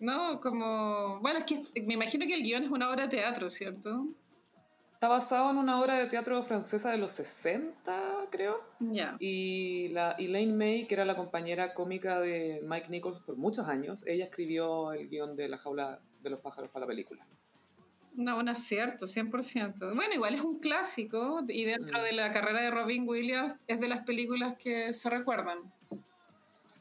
[0.00, 1.20] No, como.
[1.20, 4.08] Bueno, es que me imagino que el guion es una obra de teatro, ¿cierto?
[5.00, 7.90] Está basado en una obra de teatro francesa de los 60,
[8.30, 8.60] creo.
[8.80, 9.16] Ya.
[9.18, 14.04] Y la Elaine May, que era la compañera cómica de Mike Nichols por muchos años,
[14.06, 17.26] ella escribió el guion de La jaula de los pájaros para la película.
[18.12, 19.94] No, un acierto, 100%.
[19.94, 22.02] Bueno, igual es un clásico y dentro Mm.
[22.02, 25.60] de la carrera de Robin Williams es de las películas que se recuerdan.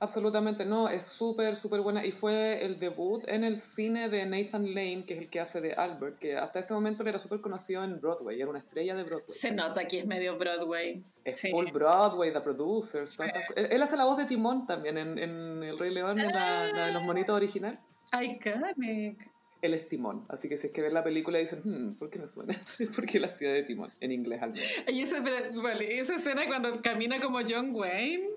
[0.02, 2.06] Absolutamente no, es súper, súper buena.
[2.06, 5.60] Y fue el debut en el cine de Nathan Lane, que es el que hace
[5.60, 9.04] de Albert, que hasta ese momento era súper conocido en Broadway, era una estrella de
[9.04, 9.26] Broadway.
[9.28, 11.04] Se nota que es medio Broadway.
[11.26, 11.52] Es Sí.
[11.52, 13.12] full Broadway, The Producers.
[13.12, 13.24] Sí.
[13.58, 16.72] él, él hace la voz de Timón también en, en El Rey León, en la,
[16.72, 17.78] la de los monitos original.
[18.14, 19.30] Iconic.
[19.62, 20.26] Él es Timón.
[20.30, 22.54] Así que si es que ven la película y dicen, hmm, ¿por qué me suena?
[22.80, 24.68] Es porque él hacía de Timón, en inglés al menos.
[24.88, 28.30] Y esa, pero, vale, esa escena cuando camina como John Wayne.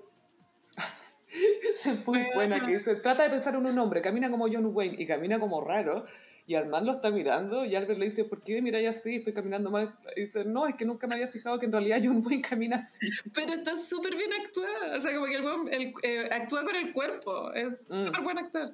[1.33, 4.95] Es muy buena, que dice, trata de pensar en un hombre, camina como John Wayne
[4.99, 6.03] y camina como raro.
[6.45, 9.15] Y Armand lo está mirando y Albert le dice, ¿por qué me miráis así?
[9.15, 9.89] Estoy caminando mal.
[10.17, 12.75] Y dice, no, es que nunca me había fijado que en realidad John Wayne camina
[12.75, 13.07] así.
[13.33, 14.97] Pero está súper bien actuada.
[14.97, 15.45] O sea, como que el,
[15.81, 17.51] el- eh, actúa con el cuerpo.
[17.53, 18.05] Es Mm.
[18.05, 18.73] súper buen actor.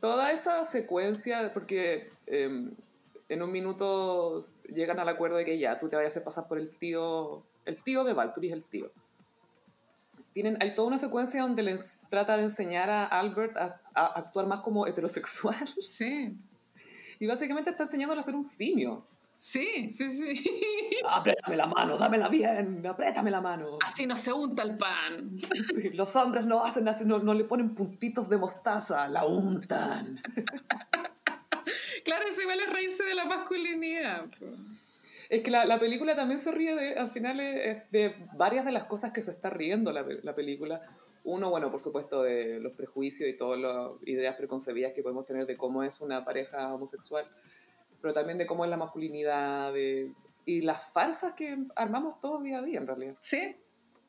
[0.00, 2.70] Toda esa secuencia, porque eh,
[3.28, 6.48] en un minuto llegan al acuerdo de que ya, tú te vayas a hacer pasar
[6.48, 8.90] por el tío, el tío de Val, tú eres el tío.
[10.32, 14.46] Tienen, hay toda una secuencia donde les trata de enseñar a Albert a, a actuar
[14.46, 16.36] más como heterosexual Sí.
[17.18, 19.04] y básicamente está enseñándole a ser un simio.
[19.36, 20.44] Sí, sí, sí.
[21.08, 23.78] Apriétame la mano, dámela bien, apriétame la mano.
[23.82, 25.34] Así no se unta el pan.
[25.74, 30.20] Sí, los hombres no hacen así, no, no le ponen puntitos de mostaza, la untan.
[32.04, 34.26] Claro, eso igual es reírse de la masculinidad.
[35.30, 38.72] Es que la, la película también se ríe de, al final es de varias de
[38.72, 40.82] las cosas que se está riendo la, la película.
[41.22, 45.46] Uno, bueno, por supuesto, de los prejuicios y todas las ideas preconcebidas que podemos tener
[45.46, 47.24] de cómo es una pareja homosexual,
[48.02, 50.12] pero también de cómo es la masculinidad de,
[50.44, 53.16] y las farsas que armamos todos día a día, en realidad.
[53.20, 53.56] Sí,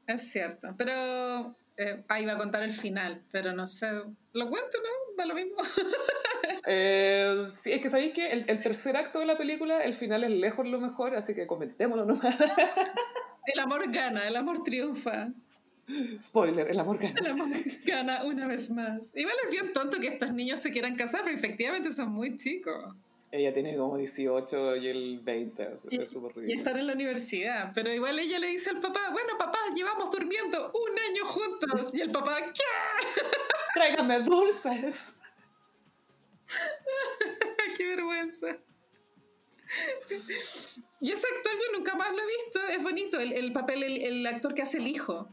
[0.07, 0.73] es cierto.
[0.75, 3.87] Pero eh, ahí va a contar el final, pero no sé.
[4.33, 5.15] ¿Lo cuento, no?
[5.17, 5.57] Da lo mismo.
[6.67, 10.23] Eh, sí, es que sabéis que el, el tercer acto de la película, el final
[10.23, 12.37] es lejos lo mejor, así que comentémoslo nomás.
[13.47, 15.29] El amor gana, el amor triunfa.
[16.19, 17.15] Spoiler, el amor gana.
[17.19, 17.49] El amor
[17.85, 19.11] gana una vez más.
[19.15, 22.95] Igual es bien tonto que estos niños se quieran casar, pero efectivamente son muy chicos.
[23.33, 26.57] Ella tiene como 18 y él 20, es Y, súper y ridículo.
[26.59, 27.71] están en la universidad.
[27.73, 31.93] Pero igual ella le dice al papá, bueno, papá, llevamos durmiendo un año juntos.
[31.93, 32.61] Y el papá, ¿qué?
[33.73, 35.17] Tráigame dulces.
[37.77, 38.47] ¡Qué vergüenza!
[40.99, 42.59] Y ese actor yo nunca más lo he visto.
[42.67, 45.29] Es bonito el, el papel, el, el actor que hace el hijo.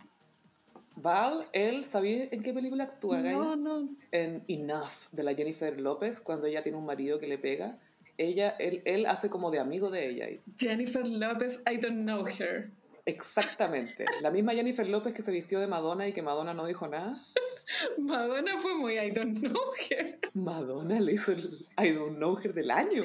[0.94, 3.36] Val, él, ¿sabía en qué película actúa, Gaia?
[3.36, 3.88] No, no.
[4.12, 7.78] En Enough, de la Jennifer López, cuando ella tiene un marido que le pega.
[8.18, 10.26] Ella, él, él hace como de amigo de ella.
[10.58, 12.70] Jennifer Lopez, I don't know her.
[13.06, 14.04] Exactamente.
[14.20, 17.16] La misma Jennifer López que se vistió de Madonna y que Madonna no dijo nada.
[17.98, 19.56] Madonna fue muy I don't know
[19.90, 20.18] her.
[20.34, 21.40] Madonna le hizo el
[21.82, 23.04] I don't know her del año.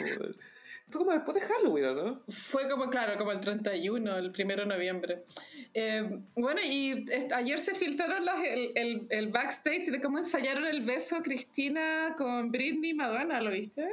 [0.90, 2.24] Fue como después de Halloween, ¿o ¿no?
[2.28, 5.24] Fue como, claro, como el 31, el 1 de noviembre.
[5.74, 10.82] Eh, bueno, y ayer se filtraron las- el, el, el backstage de cómo ensayaron el
[10.82, 13.88] beso Cristina con Britney y Madonna, ¿lo viste?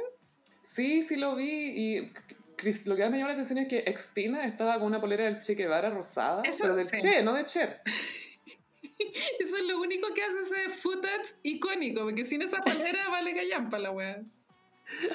[0.61, 2.11] Sí, sí lo vi y
[2.85, 5.41] lo que más me llamó la atención es que Extina estaba con una polera del
[5.41, 6.87] Che Guevara rosada, Eso pero del.
[6.87, 7.81] Che, no de Cher.
[9.39, 13.79] Eso es lo único que hace ese footage icónico, porque sin esa polera vale callampa
[13.79, 14.23] la wea.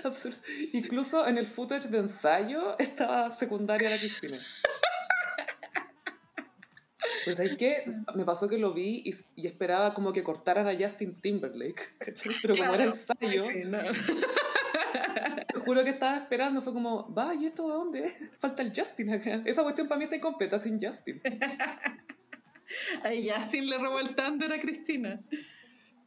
[0.05, 0.38] Absurdo.
[0.72, 4.38] Incluso en el footage de ensayo estaba secundaria la Cristina.
[7.24, 7.84] Pero ¿sabéis qué?
[8.14, 11.97] Me pasó que lo vi y, y esperaba como que cortaran a Justin Timberlake.
[11.99, 12.32] ¿cachai?
[12.42, 13.78] Pero como era ensayo, sí, sí, no.
[15.66, 16.62] Juro que estaba esperando.
[16.62, 18.16] Fue como, va, ¿y esto de dónde?
[18.38, 19.42] Falta el Justin acá.
[19.44, 21.20] Esa cuestión para mí está incompleta sin Justin.
[23.02, 25.20] Ay, Justin le robó el tándem a Cristina.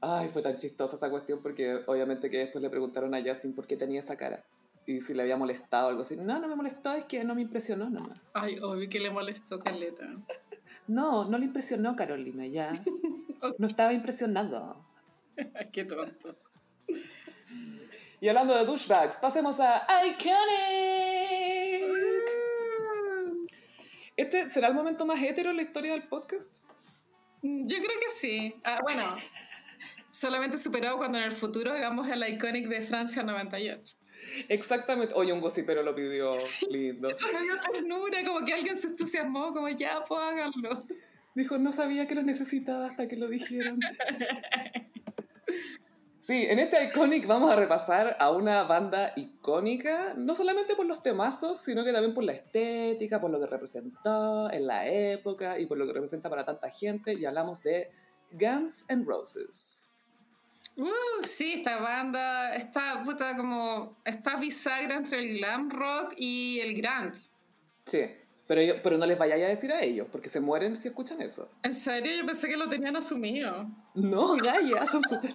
[0.01, 3.68] Ay, fue tan chistosa esa cuestión porque obviamente que después le preguntaron a Justin por
[3.68, 4.43] qué tenía esa cara.
[4.86, 6.16] Y si le había molestado o algo así.
[6.16, 8.20] No, no me molestó, es que no me impresionó nomás.
[8.34, 10.07] Ay, obvio que le molestó Caleta.
[10.88, 12.68] No, no le impresionó Carolina, ya.
[13.60, 14.84] No estaba impresionado.
[15.72, 16.36] Qué tonto.
[18.22, 20.40] Y hablando de douchebags, pasemos a Iconic.
[24.18, 26.58] ¿Este será el momento más hetero en la historia del podcast?
[27.42, 28.56] Yo creo que sí.
[28.66, 29.04] Ah, bueno,
[30.12, 33.96] solamente superado cuando en el futuro hagamos el Iconic de Francia 98.
[34.50, 35.14] Exactamente.
[35.16, 36.32] Oye, un gossipero lo pidió.
[36.70, 37.10] Lindo.
[37.10, 40.86] Eso me dio ternura, como que alguien se entusiasmó, como ya, pues háganlo.
[41.36, 43.80] Dijo, no sabía que lo necesitaba hasta que lo dijeron.
[46.22, 51.02] Sí, en este Iconic vamos a repasar a una banda icónica, no solamente por los
[51.02, 55.66] temazos, sino que también por la estética, por lo que representó en la época y
[55.66, 57.14] por lo que representa para tanta gente.
[57.14, 57.90] Y hablamos de
[58.32, 59.92] Guns N' Roses.
[60.76, 63.98] Uh, sí, esta banda está puta como.
[64.04, 67.16] Está bisagra entre el glam rock y el grand.
[67.86, 68.00] Sí,
[68.46, 71.22] pero, yo- pero no les vayáis a decir a ellos, porque se mueren si escuchan
[71.22, 71.50] eso.
[71.64, 73.68] En serio, yo pensé que lo tenían asumido.
[73.96, 75.34] No, Gaia, son súper...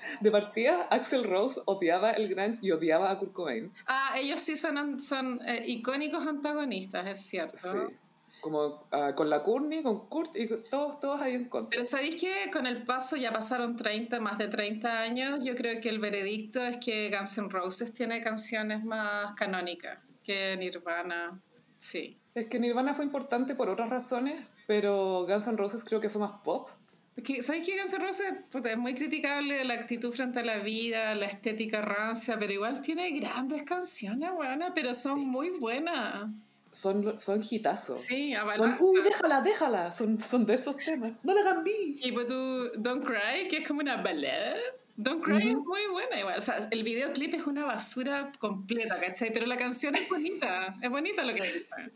[0.20, 3.72] De partida, Axel Rose odiaba el grunge y odiaba a Kurt Cobain.
[3.86, 7.56] Ah, ellos sí son, son eh, icónicos antagonistas, es cierto.
[7.56, 7.96] Sí.
[8.40, 11.70] Como ah, con la Courtney, con Kurt y con- todos, todos ahí en contra.
[11.70, 15.40] Pero ¿sabéis que con el paso ya pasaron 30, más de 30 años?
[15.44, 20.56] Yo creo que el veredicto es que Guns N' Roses tiene canciones más canónicas que
[20.56, 21.40] Nirvana.
[21.76, 22.18] Sí.
[22.34, 26.20] Es que Nirvana fue importante por otras razones, pero Guns N' Roses creo que fue
[26.20, 26.68] más pop.
[27.14, 30.58] Porque, ¿Sabéis que Guns N' Roses puta, es muy criticable la actitud frente a la
[30.58, 36.30] vida, la estética rancia, pero igual tiene grandes canciones, buenas, pero son muy buenas.
[36.70, 38.00] Son, son hitazos.
[38.00, 39.90] Sí, son, uy, déjala, déjala.
[39.90, 41.14] Son, son de esos temas.
[41.24, 41.74] No la cambié.
[42.02, 44.56] Y pues tú, Don't Cry, que es como una balada.
[44.96, 45.64] Don't Cry es Ujú.
[45.64, 46.38] muy buena igual.
[46.38, 49.32] O sea, el videoclip es una basura completa, ¿cachai?
[49.32, 50.68] Pero la canción es bonita.
[50.80, 51.92] Es bonita lo que dice.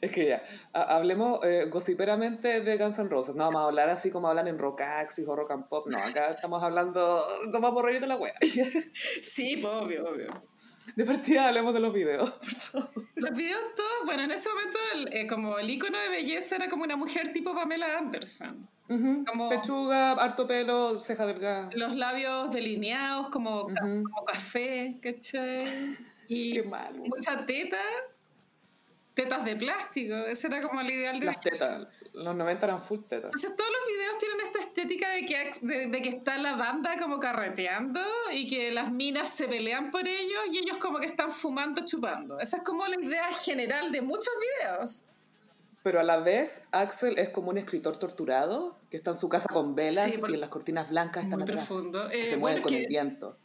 [0.00, 0.42] Es que ya,
[0.72, 3.34] ha- hablemos eh, gossiperamente de Guns N' Roses.
[3.36, 5.86] No vamos a hablar así como hablan en Rock Axis o Rock and Pop.
[5.88, 7.00] No, acá estamos hablando,
[7.50, 8.34] nos vamos a reír de la wea.
[9.22, 10.28] Sí, pues, obvio, obvio.
[10.94, 12.32] De partida hablemos de los videos.
[13.16, 16.68] Los videos todos, bueno, en ese momento el, eh, como el icono de belleza era
[16.68, 18.68] como una mujer tipo Pamela Anderson.
[18.88, 19.24] Ujú.
[19.26, 21.68] Como- Pechuga, harto pelo, ceja delgada.
[21.74, 24.04] Los labios delineados como, ca- Ujú.
[24.04, 25.56] como café, ¿cachai?
[26.28, 26.96] Y Qué mal.
[27.00, 27.78] mucha teta,
[29.16, 31.88] tetas de plástico, ese era como el ideal de Las tetas.
[32.12, 33.30] Los 90 eran full tetas.
[33.34, 36.96] Entonces todos los videos tienen esta estética de que, de, de que está la banda
[36.98, 38.00] como carreteando
[38.32, 42.38] y que las minas se pelean por ellos y ellos como que están fumando, chupando.
[42.38, 45.06] Esa es como la idea general de muchos videos.
[45.82, 49.46] Pero a la vez, Axel es como un escritor torturado que está en su casa
[49.48, 51.66] con velas Sí, y en las cortinas blancas están atrás.
[51.66, 52.08] profundo.
[52.10, 53.38] que Eh, se bueno, mueven es con el viento.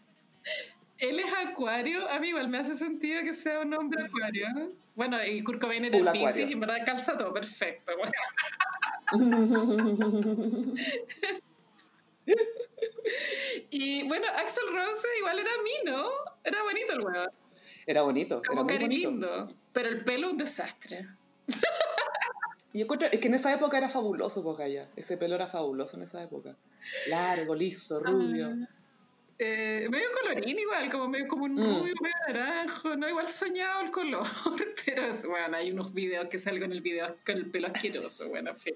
[0.97, 4.45] Él es acuario, a mí igual me hace sentido que sea un hombre acuario.
[5.01, 6.47] Bueno, y Kurt Cobain era el acuario.
[6.47, 7.91] y en verdad calza todo perfecto.
[7.97, 8.11] bueno.
[13.71, 16.07] y bueno, Axel Rose igual era mino,
[16.43, 17.31] era bonito el weón.
[17.87, 19.09] Era bonito, era Como muy cari bonito.
[19.09, 19.55] lindo.
[19.73, 21.07] Pero el pelo un desastre.
[22.71, 24.87] Y yo encuentro, es que en esa época era fabuloso, Pocaya.
[24.95, 26.55] Ese pelo era fabuloso en esa época.
[27.07, 28.55] Largo, liso, rubio.
[29.43, 31.57] Eh, medio colorín igual, como medio como un Mm.
[31.79, 34.21] rubio, medio naranjo, no igual soñado el color,
[34.85, 38.53] pero bueno, hay unos videos que salgo en el video con el pelo asqueroso, bueno,
[38.55, 38.75] feo.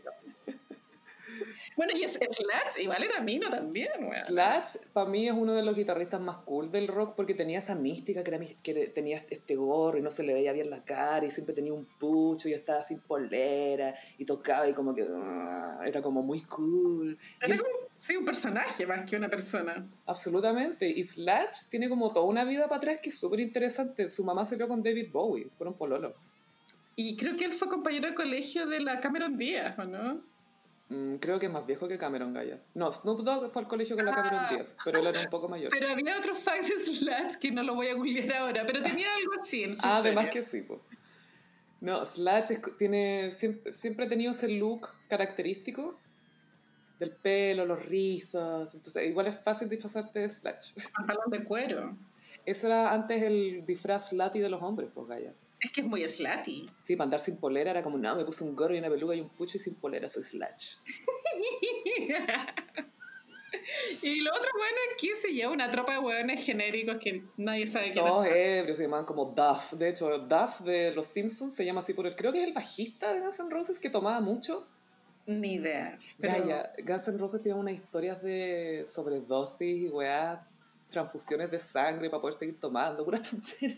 [1.76, 4.14] Bueno, y es, Slash igual era mino también, bueno.
[4.14, 7.76] Slash, para mí, es uno de los guitarristas más cool del rock porque tenía esa
[7.76, 11.26] mística que, era, que tenía este gorro y no se le veía bien la cara
[11.26, 15.82] y siempre tenía un pucho y estaba sin polera y tocaba y como que ah,
[15.86, 17.18] era como muy cool.
[17.42, 19.86] Y Era como, sí, un personaje más que una persona.
[20.06, 20.88] absolutamente.
[20.88, 24.08] Y Slash tiene como toda una vida para atrás que es súper interesante.
[24.08, 26.16] Su mamá salió con David Bowie, fueron pololo.
[26.96, 30.35] Y creo que él fue compañero de colegio de la Cameron Díaz, ¿o no?
[30.90, 32.62] Mm, creo que es más viejo que Cameron Gaya.
[32.76, 34.50] No, Snoop Dogg fue al colegio con la Cameron Ah.
[34.52, 35.72] Díaz, pero él era un poco mayor.
[35.72, 39.08] Pero había otro fact de Slash que no lo voy a googlear ahora, pero tenía
[39.16, 40.82] algo así en su Ah, además que sí, po.
[41.82, 46.00] No, Slash es- tiene, siempre, siempre ha tenido ese look característico
[47.00, 48.74] del pelo, los rizos.
[48.76, 50.74] Entonces, igual es fácil disfrazarte de Slash.
[50.96, 51.98] Pantalón de cuero.
[52.46, 55.34] Ese era antes el disfraz lati de los hombres, pues, Gaya.
[55.66, 56.68] Es que es muy slutty.
[56.78, 59.16] Sí, para andar sin polera era como, no, me puse un gorro y una peluca
[59.16, 60.76] y un pucho y sin polera, soy Slash.
[64.04, 67.66] y lo otro bueno es que se lleva una tropa de hueones genéricos que nadie
[67.66, 68.36] sabe quiénes Todos son.
[68.36, 69.74] ebrios, se llamaban como Duff.
[69.74, 72.16] De hecho, Duff de Los Simpsons se llama así por el...
[72.16, 74.68] Creo que es el bajista de Guns N' Roses que tomaba mucho.
[75.26, 75.98] Ni idea.
[76.20, 76.46] Pero
[76.86, 80.48] Guns N' Roses tiene unas historias de sobredosis y weá,
[80.90, 83.76] transfusiones de sangre para poder seguir tomando, pura tontera.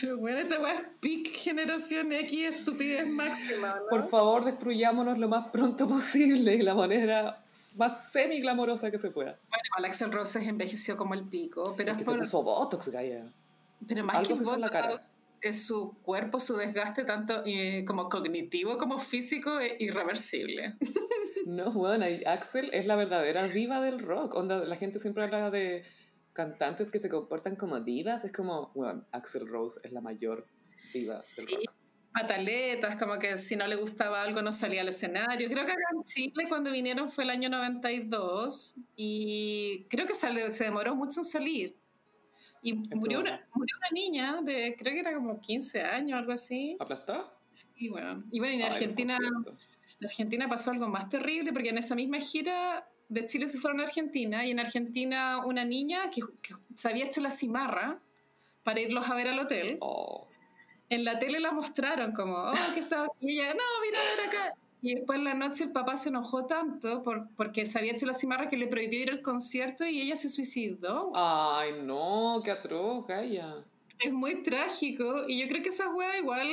[0.00, 3.86] Pero bueno, esta weá es peak generación X, estupidez máxima, ¿no?
[3.88, 7.44] Por favor, destruyámonos lo más pronto posible y la manera
[7.76, 9.38] más semi-glamorosa que se pueda.
[9.48, 12.42] Bueno, igual Axel Roses envejeció como el pico, pero Es es que se por, puso
[12.42, 13.24] Botox, Gaya.
[13.86, 14.88] pero más algo que se en la cara.
[14.90, 20.74] Botox, es su cuerpo, su desgaste tanto eh, como cognitivo como físico es irreversible.
[21.46, 24.34] No, bueno, Axel es la verdadera diva del rock.
[24.34, 25.82] Onda, la gente siempre habla de
[26.42, 28.24] cantantes que se comportan como divas.
[28.24, 30.46] Es como, bueno, Axel Rose es la mayor
[30.94, 31.74] diva del Sí, rock.
[32.14, 35.48] pataletas, como que si no le gustaba algo no salía al escenario.
[35.50, 40.50] Creo que acá en Chile cuando vinieron fue el año 92 y creo que sale-
[40.52, 41.76] se demoró mucho en salir.
[42.62, 46.76] Y murió una, murió una niña de, creo que era como 15 años, algo así.
[46.80, 47.24] ¿Aplastado?
[47.50, 48.24] Sí, bueno.
[48.30, 49.16] Y bueno, en Ay, Argentina,
[50.00, 53.80] en Argentina pasó algo más terrible porque en esa misma gira de Chile se fueron
[53.80, 57.98] a Argentina y en Argentina una niña que, que se había hecho la cimarra
[58.62, 60.28] para irlos a ver al hotel Oh.
[60.90, 63.08] en la tele la mostraron como, oh, que estaba...
[63.20, 64.54] Y ella, no, mira, a ver acá.
[64.80, 68.06] Y después en la noche el papá se enojó tanto por, porque se había hecho
[68.06, 71.10] la cimarra que le prohibió ir al concierto y ella se suicidó.
[71.14, 73.54] Ay, no, qué atroz, Gaya.
[74.00, 75.24] Es muy trágico.
[75.26, 76.46] Y yo creo que esa wea igual,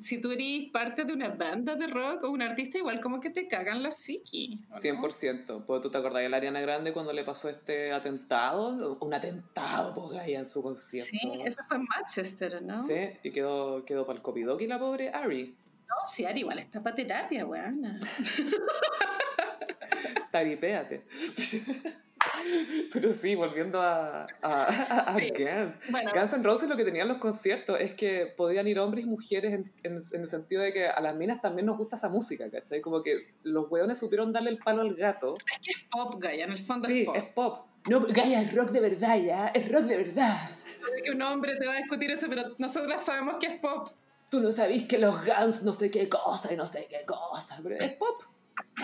[0.00, 3.28] si tú eres parte de una banda de rock o un artista, igual como que
[3.28, 4.64] te cagan la psiqui.
[4.70, 4.80] ¿o no?
[4.80, 5.64] 100%.
[5.66, 9.92] Pues tú te acordás de la Ariana Grande cuando le pasó este atentado, un atentado,
[9.94, 11.10] pues Gaya, en su concierto.
[11.10, 12.78] Sí, eso fue en Manchester, ¿no?
[12.78, 15.54] Sí, y quedó, quedó para el copidoki la pobre Ari.
[15.88, 18.00] No, sí, Ari, igual está para terapia, weana.
[20.32, 21.06] Taripéate.
[22.92, 25.30] Pero sí, volviendo a, a, a- a Sí.
[25.36, 25.80] Guns.
[25.90, 26.10] Bueno.
[26.14, 29.52] Guns N' Roses lo que tenían los conciertos es que podían ir hombres y mujeres
[29.54, 32.50] en, en- en el sentido de que a las minas también nos gusta esa música,
[32.50, 32.80] ¿cachai?
[32.80, 35.36] Como que los weones supieron darle el palo al gato.
[35.50, 37.16] Es que es pop, Gaia, en el fondo Sí, es pop.
[37.16, 37.66] es pop.
[37.88, 39.48] No, Gaia, es rock de verdad, ya.
[39.48, 40.36] Es rock de verdad.
[40.60, 43.90] Sé que un hombre te va a discutir eso, pero nosotras sabemos que es pop.
[44.28, 47.60] Tú no sabís que los Guns no sé qué cosa y no sé qué cosa,
[47.62, 48.22] pero es pop.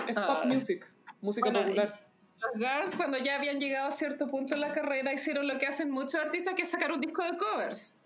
[0.07, 0.45] Es pop Ah.
[0.47, 0.87] music,
[1.21, 2.09] música Bueno, popular.
[2.43, 5.66] Los Guns, cuando ya habían llegado a cierto punto en la carrera, hicieron lo que
[5.66, 8.01] hacen muchos artistas, que es sacar un disco de covers.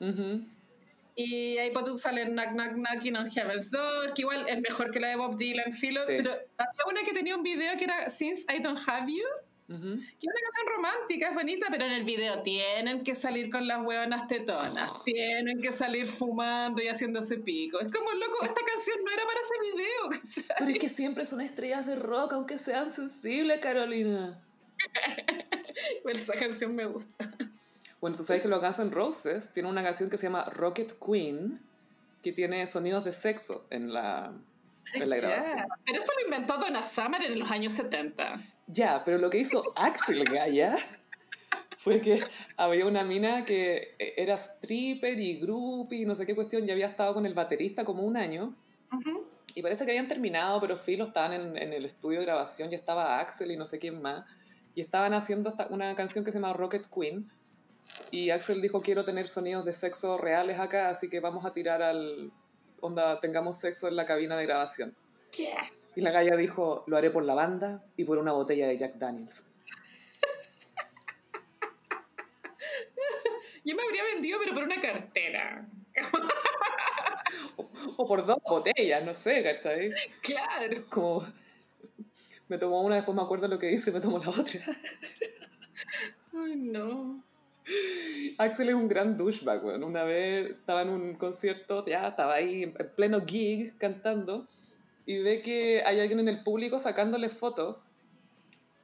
[1.19, 5.01] Y ahí pues sale Knock Knock Knocking on Heaven's Door, que igual es mejor que
[5.01, 8.45] la de Bob Dylan, Philo, pero había una que tenía un video que era Since
[8.55, 9.25] I Don't Have You,
[9.69, 13.67] que es una canción romántica, es bonita, pero en el video tienen que salir con
[13.67, 17.81] las huevonas tetonas, tienen que salir fumando y haciéndose pico.
[17.81, 20.47] Es como, loco, esta canción no era para ese video.
[20.59, 24.39] Pero es que siempre son estrellas de rock, aunque sean sensibles, Carolina.
[26.05, 27.35] bueno, esa canción me gusta.
[28.01, 30.95] Bueno, tú sabes que los Guns N' Roses tiene una canción que se llama Rocket
[31.05, 31.61] Queen,
[32.23, 34.33] que tiene sonidos de sexo en la,
[34.93, 35.65] en la grabación.
[35.85, 38.41] Pero eso lo inventó Donna Summer en los años 70.
[38.67, 40.77] Ya, pero lo que hizo Axel Gaia
[41.77, 42.21] fue que
[42.57, 46.87] había una mina que era stripper y groupie y no sé qué cuestión, ya había
[46.87, 48.55] estado con el baterista como un año.
[49.55, 52.77] Y parece que habían terminado, pero Phil estaban en, en, el estudio de grabación, ya
[52.77, 54.25] estaba Axel y no sé quién más.
[54.75, 57.31] Y estaban haciendo una canción que se llama Rocket Queen.
[58.11, 61.83] Y Axel dijo, quiero tener sonidos de sexo reales acá, así que vamos a tirar
[61.83, 62.33] al...
[62.87, 64.95] Onda, tengamos sexo en la cabina de grabación.
[65.33, 65.53] ¿Qué?
[65.97, 68.95] Y la galla dijo, lo haré por la banda y por una botella de Jack
[68.95, 69.43] Daniels.
[73.65, 75.69] Yo me habría vendido, pero por una cartera.
[77.97, 79.93] o, por dos botellas, no sé, ¿cachai?
[80.23, 80.85] Claro.
[80.89, 81.25] Como
[82.47, 84.61] me tomó una, después me acuerdo lo que hice, me tomó la otra.
[86.35, 87.26] Ay, no.
[88.39, 89.87] Axel es un gran douchebag, bueno.
[89.87, 94.47] Una vez estaba en un concierto, ya estaba ahí en pleno gig cantando
[95.07, 97.77] y ve que hay alguien en el público sacándole fotos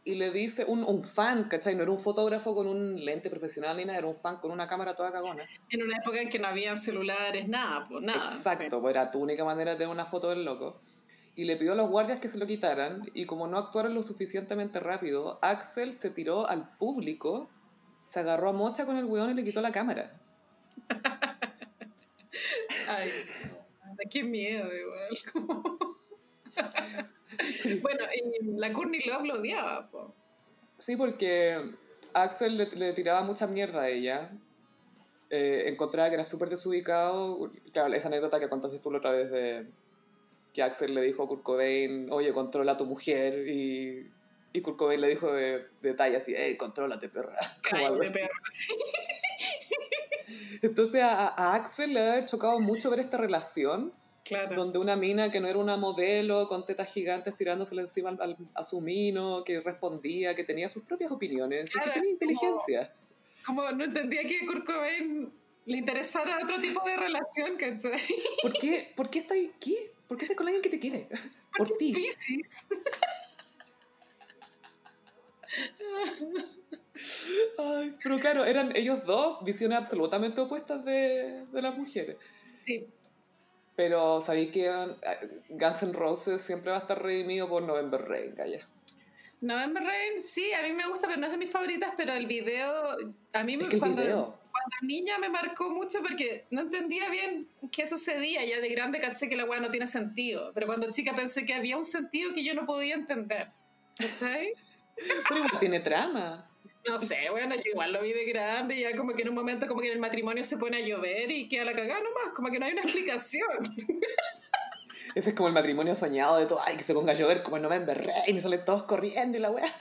[0.04, 1.76] y le dice, un, un fan, ¿cachai?
[1.76, 4.66] No era un fotógrafo con un lente profesional ni nada, era un fan con una
[4.66, 5.44] cámara toda cagona.
[5.70, 8.34] En una época en que no había celulares, nada, pues nada.
[8.34, 10.80] Exacto, pues era tu única manera de tener una foto del loco.
[11.36, 14.02] Y le pidió a los guardias que se lo quitaran y como no actuaron lo
[14.02, 17.48] suficientemente rápido, Axel se tiró al público,
[18.12, 20.12] se agarró a mocha con el weón y le quitó la cámara.
[22.90, 23.08] Ay,
[24.10, 25.08] qué miedo igual.
[27.80, 29.88] bueno, y la Courtney Love lo odiaba,
[30.76, 31.72] Sí, porque
[32.12, 34.30] Axel le, tiraba mucha mierda a ella.
[35.30, 37.50] Eh, encontraba que era súper desubicado.
[37.72, 39.66] Claro, esa anécdota que contaste tú la otra vez de
[40.52, 43.48] que Axel le dijo a Kurt Cobain, oye, controla a tu mujer.
[43.48, 44.10] Y,
[44.52, 47.38] y Kurt Cobain le dijo de, detalle así, hey, contrólate, perra.
[47.70, 47.92] perra.
[50.62, 53.92] Entonces a, a, Axel le ha chocado mucho ver esta relación
[54.54, 58.16] donde una mina que no era una modelo con tetas gigantes tirándosele encima
[58.54, 62.90] a su mino, que respondía, que tenía sus propias opiniones, que tenía inteligencia.
[63.44, 65.32] Como, no entendía que Kurt Cobain
[65.64, 67.58] le interesara otro tipo de relación,
[68.42, 69.76] ¿Por qué, ¿Por qué estás aquí?
[70.06, 71.08] ¿Por qué estás con alguien que te quiere?
[71.56, 71.94] Por ti.
[77.58, 82.16] Ay, pero claro, eran ellos dos visiones absolutamente opuestas de, de las mujeres.
[82.64, 82.86] Sí.
[83.74, 84.70] Pero sabéis que
[85.48, 88.68] Guns N' Roses siempre va a estar redimido por November Rain, calla.
[89.40, 92.26] November Rain, sí, a mí me gusta, pero no es de mis favoritas, pero el
[92.26, 92.96] video,
[93.32, 98.44] a mí me, cuando, cuando niña me marcó mucho porque no entendía bien qué sucedía,
[98.44, 101.54] ya de grande caché que la weá no tiene sentido, pero cuando chica pensé que
[101.54, 103.50] había un sentido que yo no podía entender,
[103.98, 104.52] ¿sabes?
[105.28, 106.48] Pero igual tiene trama.
[106.86, 109.68] No sé, bueno, yo igual lo vi de grande, ya como que en un momento
[109.68, 112.50] como que en el matrimonio se pone a llover y queda la cagada nomás, como
[112.50, 113.48] que no hay una explicación.
[115.14, 117.56] Ese es como el matrimonio soñado de todo, ay, que se ponga a llover como
[117.56, 119.64] en November Rain y salen todos corriendo y la weá.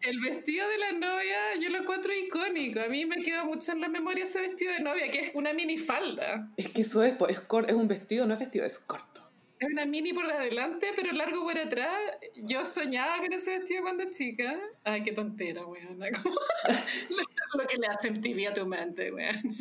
[0.00, 2.80] El vestido de la novia yo lo encuentro icónico.
[2.80, 5.52] A mí me queda mucho en la memoria ese vestido de novia, que es una
[5.52, 6.50] minifalda.
[6.56, 9.27] Es que eso es, es, es un vestido, no es vestido, es corto.
[9.60, 11.92] Es una mini por adelante, pero largo por atrás.
[12.36, 14.56] Yo soñaba con ese vestido cuando chica.
[14.84, 15.98] Ay, qué tontera, weón.
[17.54, 19.56] lo, que le hace MTV a tu mente, weón.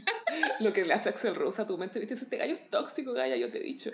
[0.60, 2.00] lo que le hace Axel Rose a tu mente.
[2.00, 3.92] Viste, este gallo es tóxico, Gaya, yo te he dicho.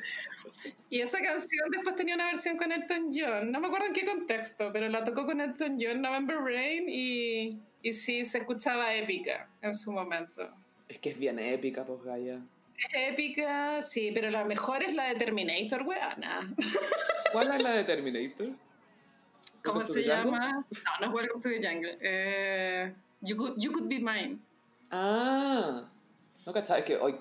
[0.89, 3.51] Y esa canción después tenía una versión con Elton John.
[3.51, 7.61] No me acuerdo en qué contexto, pero la tocó con Elton John, November Rain, y,
[7.81, 10.53] y sí, se escuchaba épica en su momento.
[10.89, 12.41] Es que es bien épica, pues, Gaya.
[12.87, 16.53] Es épica, sí, pero la mejor es la de Terminator, weona.
[17.31, 18.49] ¿Cuál es la de Terminator?
[19.63, 20.51] ¿Cómo se llama?
[20.51, 21.97] No, no es Welcome to the Jungle.
[22.01, 24.39] Eh, you, could, you Could Be Mine.
[24.91, 25.89] Ah,
[26.45, 27.15] no cachai, es que hoy,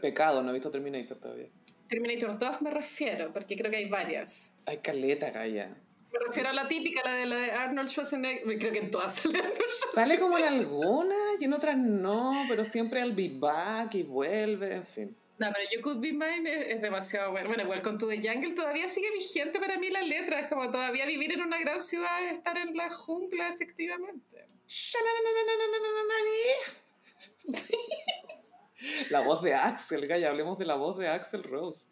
[0.00, 1.48] pecado, no he visto Terminator todavía.
[1.88, 4.54] Terminator 2 me refiero, porque creo que hay varias.
[4.66, 5.74] Hay caleta, calla.
[6.12, 8.58] Me refiero a la típica, la de, la de Arnold Schwarzenegger.
[8.58, 9.94] Creo que en todas sale Arnold Schwarzenegger.
[9.94, 14.74] Sale como en algunas y en otras no, pero siempre al be back y vuelve,
[14.74, 15.16] en fin.
[15.38, 17.48] No, pero You Could Be Mine es, es demasiado bueno.
[17.48, 20.40] Bueno, igual con tu The Jungle todavía sigue vigente para mí la letra.
[20.40, 24.48] Es como todavía vivir en una gran ciudad es estar en la jungla, efectivamente.
[29.10, 31.86] La voz de Axel, Gaya, hablemos de la voz de Axel Rose.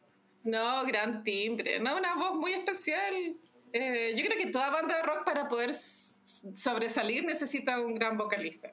[0.44, 1.80] No, gran timbre.
[1.80, 3.36] No, una voz muy especial.
[3.82, 8.72] Eh, yo creo que toda banda de rock para poder sobresalir necesita un gran vocalista.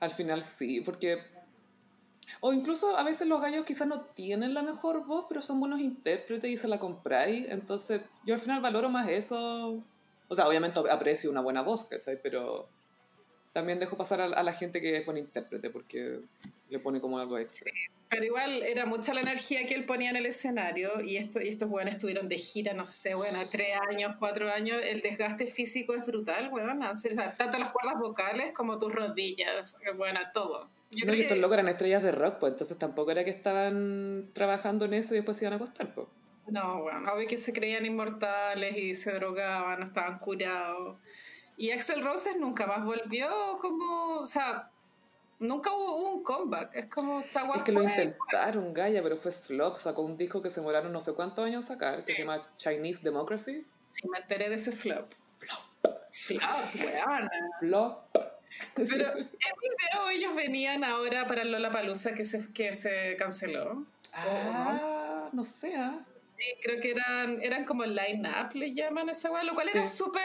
[0.00, 1.18] Al final sí, porque...
[2.40, 5.80] O incluso a veces los gallos quizás no tienen la mejor voz, pero son buenos
[5.80, 7.46] intérpretes y se la compráis.
[7.48, 9.82] Entonces yo al final valoro más eso.
[10.28, 12.20] O sea, obviamente aprecio una buena voz, ¿cachai?
[12.22, 12.68] Pero
[13.54, 16.20] también dejo pasar a, a la gente que es buen intérprete porque
[16.68, 17.70] le pone como algo extra.
[18.10, 21.48] Pero igual era mucha la energía que él ponía en el escenario y, esto, y
[21.48, 24.78] estos buenos estuvieron de gira, no sé, bueno, tres años, cuatro años.
[24.84, 29.76] El desgaste físico es brutal, bueno, o sea, tanto las cuerdas vocales como tus rodillas,
[29.96, 30.68] bueno, todo.
[30.90, 33.24] Yo no, y creo estos que- locos eran estrellas de rock, pues entonces tampoco era
[33.24, 36.06] que estaban trabajando en eso y después se iban a acostar, pues.
[36.46, 40.98] No, bueno, obvio que se creían inmortales y se drogaban, estaban curados.
[41.56, 43.28] Y Axel Roses nunca más volvió
[43.60, 44.70] como, o sea,
[45.38, 46.74] nunca hubo un comeback.
[46.74, 49.76] Es como esta Es guapa que lo intentaron, Gaia, pero fue flop.
[49.76, 52.40] Sacó un disco que se demoraron no sé cuántos años en sacar, que se llama
[52.56, 53.66] Chinese Democracy.
[53.82, 55.12] Sí, me enteré de ese flop.
[56.10, 56.40] Flop,
[56.80, 57.30] weona.
[57.60, 58.04] Flop.
[58.76, 59.28] Pero en
[59.60, 63.84] video ellos venían ahora para el Lollapalooza que se, que se canceló.
[64.12, 65.98] Ah, no sé, ah.
[66.28, 69.86] Sí, creo que eran, eran como line-up, le llaman a esa weá, lo cual era
[69.86, 70.22] súper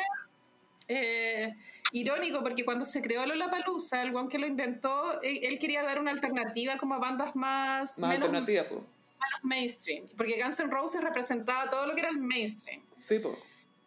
[0.90, 1.56] eh,
[1.92, 6.00] irónico porque cuando se creó Lollapalooza, el one que lo inventó, él, él quería dar
[6.00, 8.82] una alternativa como a bandas más, Más menos, alternativa, pues.
[8.82, 12.82] menos mainstream, porque Guns N' Roses representaba todo lo que era el mainstream.
[12.98, 13.38] Sí, pues.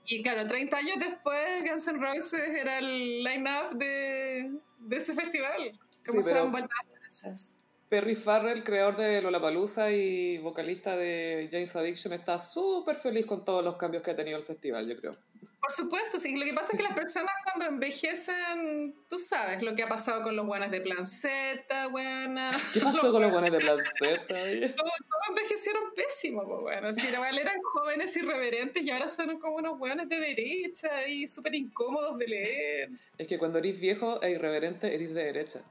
[0.07, 5.79] Y claro, 30 años después, Guns N' Roses era el line-up de, de ese festival.
[6.07, 7.57] Como Sí, se pero- vueltas cosas.
[7.89, 13.63] Perry Farrell, creador de Lollapalooza y vocalista de James Addiction, está súper feliz con todos
[13.63, 15.19] los cambios que ha tenido el festival, yo creo.
[15.61, 16.37] Por supuesto, sí.
[16.37, 20.23] Lo que pasa es que las personas cuando envejecen, tú sabes lo que ha pasado
[20.23, 22.51] con los buenos de Plan Z, buena.
[22.75, 24.35] ¿Qué pasó con los buenos de Placeta?
[24.35, 24.69] oye?
[24.77, 26.93] Todos, todos envejecieron pésimo, pues bueno.
[26.93, 31.55] Si igual eran jóvenes irreverentes y ahora son como unos buenos de derecha y súper
[31.55, 32.91] incómodos de leer.
[33.19, 35.63] Es que cuando eres viejo e irreverente, eres de derecha.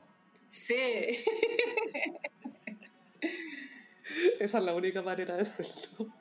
[0.47, 0.76] Sí.
[4.39, 6.13] Esa es la única manera de serlo.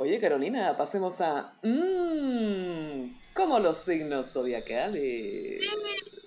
[0.00, 1.58] Oye, Carolina, pasemos a...
[1.64, 5.60] Mmm, como los signos zodiacales.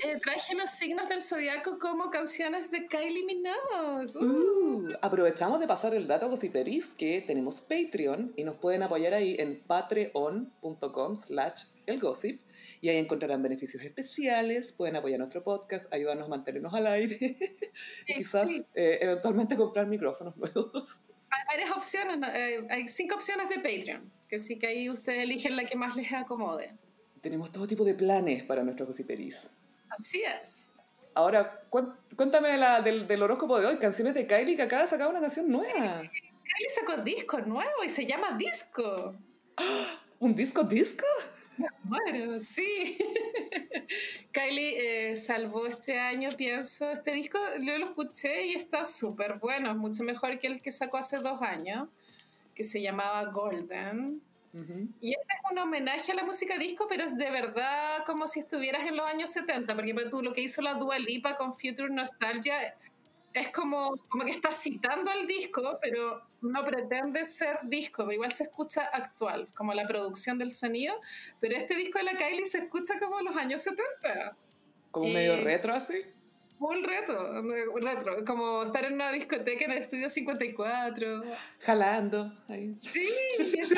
[0.03, 4.13] Eh, traje los signos del zodiaco como canciones de Kylie Minogue.
[4.15, 4.25] Uh.
[4.25, 9.13] Uh, aprovechamos de pasar el dato a Gossiperis que tenemos Patreon y nos pueden apoyar
[9.13, 12.41] ahí en patreon.com slash elgossip
[12.81, 17.17] y ahí encontrarán beneficios especiales, pueden apoyar nuestro podcast, ayudarnos a mantenernos al aire
[18.07, 18.65] y quizás sí.
[18.75, 21.01] eh, eventualmente comprar micrófonos nuevos.
[21.31, 22.29] Hay varias opciones.
[22.33, 25.95] Eh, hay cinco opciones de Patreon, que sí que ahí ustedes eligen la que más
[25.95, 26.73] les acomode.
[27.21, 29.49] Tenemos todo tipo de planes para nuestros Gossiperis.
[29.89, 30.71] Así es.
[31.13, 35.09] Ahora, cuéntame la, del, del horóscopo de hoy, canciones de Kylie que acaba de sacar
[35.09, 36.01] una canción nueva.
[36.01, 39.15] Kylie sacó disco nuevo y se llama Disco.
[40.19, 41.05] ¿Un disco disco?
[41.83, 42.97] Bueno, sí.
[44.31, 46.91] Kylie eh, salvó este año, pienso.
[46.91, 49.73] Este disco yo lo escuché y está súper bueno.
[49.75, 51.87] Mucho mejor que el que sacó hace dos años,
[52.55, 54.21] que se llamaba Golden.
[54.53, 58.41] Y este es un homenaje a la música disco, pero es de verdad como si
[58.41, 61.53] estuvieras en los años 70, porque pues, tú lo que hizo la Dua Lipa con
[61.53, 62.75] Future Nostalgia
[63.33, 68.31] es como, como que está citando al disco, pero no pretende ser disco, pero igual
[68.31, 70.95] se escucha actual, como la producción del sonido,
[71.39, 74.35] pero este disco de la Kylie se escucha como los años 70.
[74.91, 75.95] Como Eh, medio retro así.
[76.59, 77.41] Full reto,
[77.81, 81.23] retro, como estar en una discoteca en el estudio 54.
[81.59, 82.31] Jalando.
[82.49, 82.75] Ahí.
[82.79, 83.07] Sí,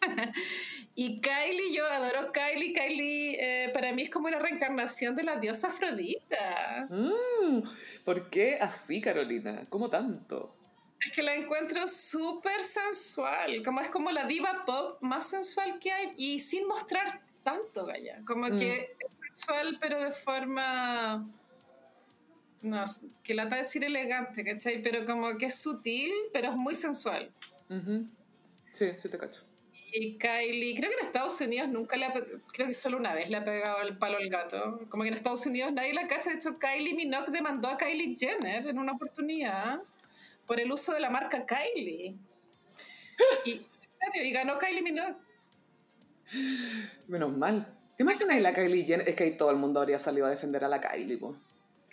[0.94, 2.72] Y Kylie, yo adoro Kylie.
[2.74, 6.86] Kylie eh, para mí es como la reencarnación de la diosa Afrodita.
[6.90, 7.60] Mm,
[8.04, 9.66] ¿Por qué así, Carolina?
[9.70, 10.54] ¿Cómo tanto?
[11.00, 15.90] Es que la encuentro súper sensual, como es como la diva pop más sensual que
[15.90, 18.20] hay y sin mostrar tanto, vaya.
[18.26, 18.58] Como Mm.
[18.58, 21.22] que es sensual pero de forma...
[22.60, 22.84] No,
[23.24, 24.80] que lata decir elegante, ¿cachai?
[24.82, 27.32] Pero como que es sutil, pero es muy sensual.
[27.68, 28.06] Ujú.
[28.70, 29.40] Sí, sí te cacho.
[29.94, 33.12] Y Kylie, creo que en Estados Unidos nunca le ha, pe- creo que solo una
[33.12, 34.80] vez le ha pegado el palo al gato.
[34.88, 36.30] Como que en Estados Unidos nadie la cacha.
[36.30, 39.80] De hecho, Kylie Minogue demandó a Kylie Jenner en una oportunidad
[40.46, 42.16] por el uso de la marca Kylie.
[43.44, 45.14] Y, en serio, y ganó Kylie Minogue.
[47.08, 47.66] Menos mal.
[47.94, 49.06] ¿Te imaginas la Kylie Jenner?
[49.06, 51.36] Es que ahí todo el mundo habría salido a defender a la Kylie, po.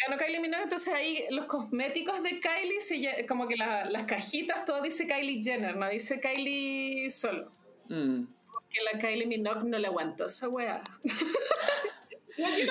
[0.08, 4.82] Ganó Kylie Minogue, entonces ahí los cosméticos de Kylie, se, como que las cajitas, todo
[4.82, 7.52] dice Kylie Jenner, no dice Kylie solo.
[7.90, 8.24] Mm.
[8.52, 10.82] Porque la Kylie Minogue no le aguantó esa weá.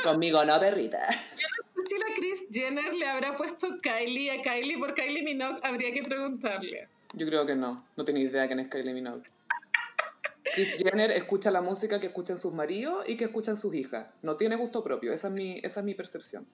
[0.02, 0.98] Conmigo no, perrita.
[0.98, 5.22] Yo no sé si la Kris Jenner le habrá puesto Kylie a Kylie por Kylie
[5.22, 6.88] Minogue, habría que preguntarle.
[7.14, 9.28] Yo creo que no, no tengo idea quién es Kylie Minogue.
[10.54, 14.08] Kris Jenner escucha la música que escuchan sus maridos y que escuchan sus hijas.
[14.22, 16.46] No tiene gusto propio, esa es mi, esa es mi percepción.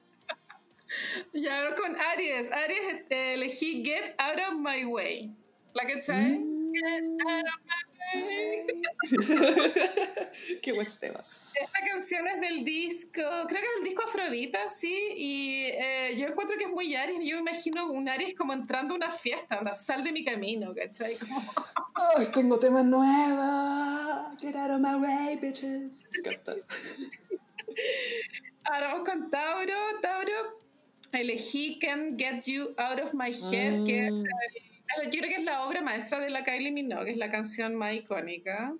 [1.32, 2.50] Y ahora con Aries.
[2.52, 5.34] Aries eh, elegí Get Out of My Way.
[5.74, 6.38] ¿La que sabes?
[6.38, 7.93] Get Out of My Way.
[10.62, 11.20] Qué buen tema.
[11.54, 16.26] Esta canción es del disco, creo que es el disco Afrodita, sí, y eh, yo
[16.26, 19.60] encuentro que es muy Aries, yo me imagino un Aries como entrando a una fiesta,
[19.60, 21.16] una sal de mi camino, ¿cachai?
[21.16, 21.40] Como...
[22.16, 24.36] ¡Ay, tengo temas nuevos!
[24.40, 26.04] Get out of my way, bitches.
[28.64, 30.00] Ahora vamos con Tauro.
[30.00, 30.58] Tauro,
[31.12, 34.14] elegí Can't Get You Out of My Head, que es
[34.84, 35.10] mm.
[35.10, 37.94] yo creo que es la obra maestra de la Kylie Minogue, es la canción más
[37.94, 38.74] icónica.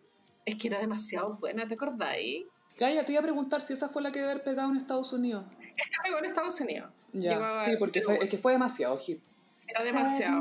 [0.45, 2.45] Es que era demasiado buena, ¿te acordáis?
[2.77, 5.13] Calla, te iba a preguntar si esa fue la que debe haber pegado en Estados
[5.13, 5.47] Unidos.
[5.77, 6.91] Esta pegó en Estados Unidos.
[7.13, 9.21] Ya, sí, porque fue, es que fue demasiado hit.
[9.69, 10.41] Era demasiado.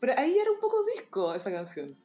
[0.00, 1.96] Pero ahí era un poco disco esa canción.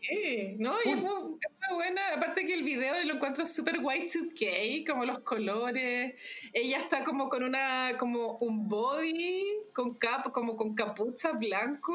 [0.00, 1.38] Sí, no, y es muy,
[1.72, 2.00] buena.
[2.14, 6.14] Aparte que el video lo encuentro súper Y2K, como los colores.
[6.52, 11.92] Ella está como con una, como un body, con cap, como con capucha blanco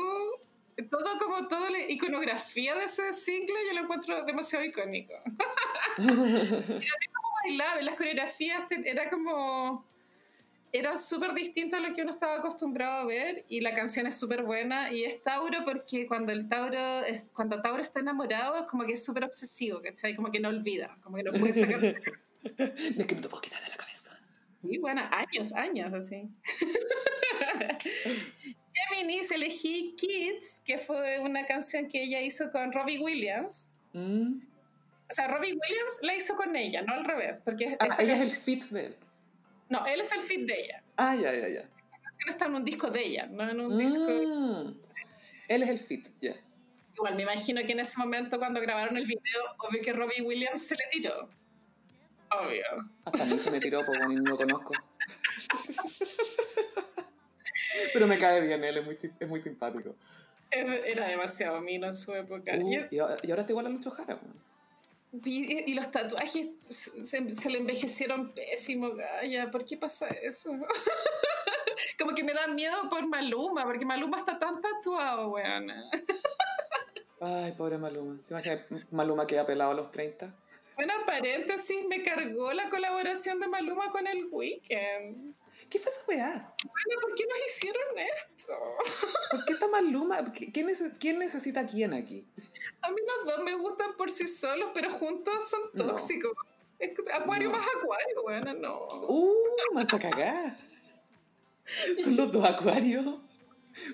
[0.83, 5.13] todo como toda la iconografía de ese single yo lo encuentro demasiado icónico.
[5.97, 9.85] y también como bailaba, las coreografías era como
[10.71, 14.15] era súper distinto a lo que uno estaba acostumbrado a ver y la canción es
[14.15, 18.67] súper buena y es Tauro porque cuando el Tauro es, cuando Tauro está enamorado es
[18.67, 20.15] como que es súper obsesivo, ¿cachai?
[20.15, 21.79] Como que no olvida, como que no puede sacar...
[21.83, 24.17] es que no te puedo quitar de la cabeza.
[24.61, 26.29] Sí, bueno, años, años así.
[28.73, 33.67] Géminis elegí Kids, que fue una canción que ella hizo con Robbie Williams.
[33.93, 34.41] Mm.
[35.09, 37.41] O sea, Robbie Williams la hizo con ella, no al revés.
[37.43, 38.95] Porque ah, ella es el fit de él.
[39.69, 40.83] No, él es el fit de ella.
[40.97, 41.61] Ah, ya, ya, ya.
[41.61, 44.09] La canción está en un disco de ella, no en un disco.
[44.09, 44.81] Mm.
[45.47, 46.35] Él es el fit, ya.
[46.95, 50.61] Igual me imagino que en ese momento, cuando grabaron el video, obvio que Robbie Williams
[50.61, 51.29] se le tiró.
[52.31, 52.63] Obvio.
[53.05, 54.73] Hasta a mí se me tiró porque no lo conozco.
[57.93, 59.95] Pero me cae bien él, es muy, es muy simpático.
[60.51, 62.51] Era demasiado mino en su época.
[62.57, 64.19] Uh, y, ahora está igual a Lucho Jara.
[65.11, 69.49] Y, y, los tatuajes se, se, le envejecieron pésimo, Gaya.
[69.49, 70.51] ¿Por qué pasa eso?
[71.99, 75.71] Como que me da miedo por Maluma, porque Maluma está tan tatuado, weón.
[77.21, 78.19] Ay, pobre Maluma.
[78.23, 80.33] ¿Te imaginas Maluma que ha pelado a los 30?
[80.75, 85.35] Bueno, paréntesis, me cargó la colaboración de Maluma con el Weekend.
[85.69, 86.55] ¿Qué fue esa weá?
[86.63, 88.53] Bueno, ¿por qué nos hicieron esto?
[89.31, 90.23] ¿Por qué está Maluma?
[90.31, 90.67] ¿Quién,
[90.99, 92.27] ¿Quién necesita a quién aquí?
[92.81, 96.31] A mí los dos me gustan por sí solos, pero juntos son tóxicos.
[97.13, 98.87] Acuario más acuario, bueno, no.
[99.07, 100.51] Uh, más a cagar.
[101.97, 103.05] Son los dos acuarios.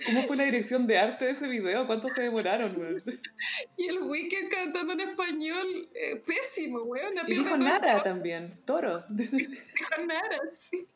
[0.06, 1.86] ¿Cómo fue la dirección de arte de ese video?
[1.86, 3.04] ¿Cuánto se demoraron, weón?
[3.78, 7.14] Y el Weekend cantando en español, eh, pésimo, weón.
[7.28, 9.04] Y dijo nada también, toro.
[9.10, 10.88] Dijo nada, sí.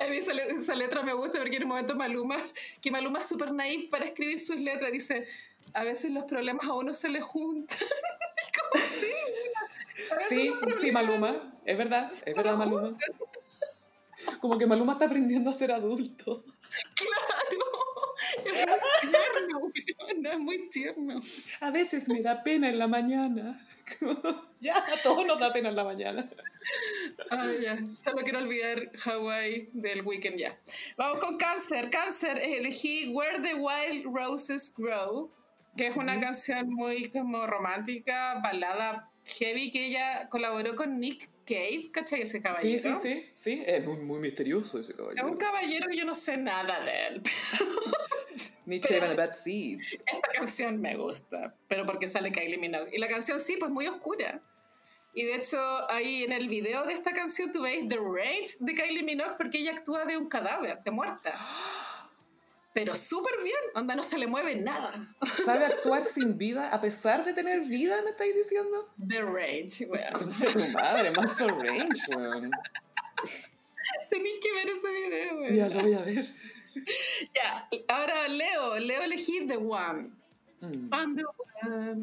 [0.00, 2.36] A mí esa, letra me gusta porque en un momento Maluma,
[2.80, 5.26] que Maluma es súper naif para escribir sus letras, dice,
[5.74, 7.78] a veces los problemas a uno se le juntan.
[8.72, 9.06] como, sí,
[10.28, 12.96] sí, sí, Maluma, es verdad, es verdad Maluma.
[14.40, 16.42] Como que Maluma está aprendiendo a ser adulto.
[16.96, 17.70] Claro,
[18.44, 21.18] es muy tierno, no, es muy tierno.
[21.60, 23.56] A veces me da pena en la mañana.
[24.60, 26.28] ya, a todos nos da pena en la mañana.
[27.30, 27.88] Ah, ya.
[27.88, 30.58] Solo quiero olvidar Hawaii del weekend ya.
[30.96, 31.90] Vamos con Cáncer.
[31.90, 35.30] Cáncer, elegí Where the Wild Roses Grow,
[35.76, 41.90] que es una canción muy como romántica, balada heavy, que ella colaboró con Nick Cave,
[41.92, 42.94] ¿cachai ese caballero?
[42.96, 45.26] Sí, sí, sí, sí, es muy, muy misterioso ese caballero.
[45.26, 47.22] Es un caballero que yo no sé nada de él.
[48.66, 49.92] Nick Cave and the Bad Seeds.
[49.92, 52.90] Esta canción me gusta, pero porque sale Kylie Minogue.
[52.92, 54.42] Y la canción sí, pues muy oscura.
[55.12, 55.58] Y de hecho,
[55.90, 59.58] ahí en el video de esta canción tú veis The Rage de Kylie Minogue porque
[59.58, 61.34] ella actúa de un cadáver, de muerta.
[62.72, 64.92] Pero súper bien, onda no se le mueve nada.
[65.44, 68.94] ¿Sabe actuar sin vida a pesar de tener vida, me estáis diciendo?
[69.08, 70.12] The Rage, weón.
[70.12, 72.50] Concha tu madre, más The Range, weón.
[74.08, 75.52] Tenéis que ver ese video, weón.
[75.52, 76.24] Ya, lo voy a ver.
[77.34, 80.12] ya, ahora Leo, Leo elegí The One.
[80.60, 80.90] Mm.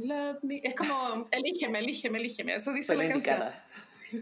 [0.03, 0.61] love me.
[0.63, 2.55] Es como, elígeme, elígeme, elígeme.
[2.55, 3.39] Eso dice la, la canción.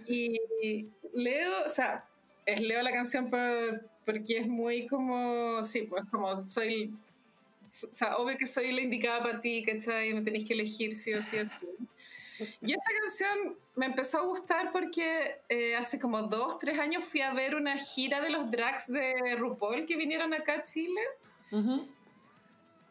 [0.07, 2.05] Y Leo, o sea,
[2.45, 6.93] es Leo la canción por, porque es muy como, sí, pues como soy,
[7.65, 10.13] o sea, obvio que soy la indicada para ti, ¿cachai?
[10.13, 11.67] Me tenéis que elegir sí o sí así.
[12.61, 17.21] Y esta canción me empezó a gustar porque eh, hace como dos, tres años fui
[17.21, 21.01] a ver una gira de los drags de RuPaul que vinieron acá a Chile.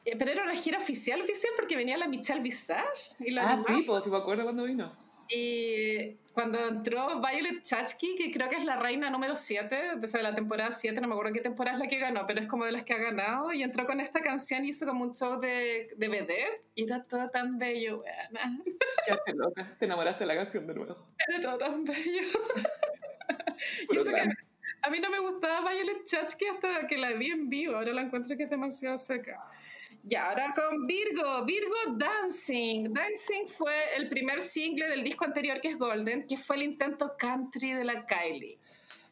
[0.05, 3.17] Eh, pero era una gira oficial, oficial, porque venía la Michelle Visage.
[3.21, 5.04] Y la ah, sí, pues me acuerdo cuando vino.
[5.29, 10.35] Y cuando entró Violet Chachki, que creo que es la reina número 7, desde la
[10.35, 12.73] temporada 7, no me acuerdo qué temporada es la que ganó, pero es como de
[12.73, 15.89] las que ha ganado, y entró con esta canción y hizo como un show de,
[15.97, 18.59] de vedette, y era todo tan bello, buena.
[19.27, 20.97] Qué loca, te enamoraste de la canción de nuevo.
[21.29, 22.23] Era todo tan bello.
[23.91, 24.29] y eso que
[24.83, 28.03] a mí no me gustaba Violet Chachki hasta que la vi en vivo, ahora la
[28.03, 29.41] encuentro que es demasiado seca.
[30.07, 32.93] Y ahora con Virgo, Virgo Dancing.
[32.93, 37.15] Dancing fue el primer single del disco anterior que es Golden, que fue el intento
[37.19, 38.59] country de la Kylie.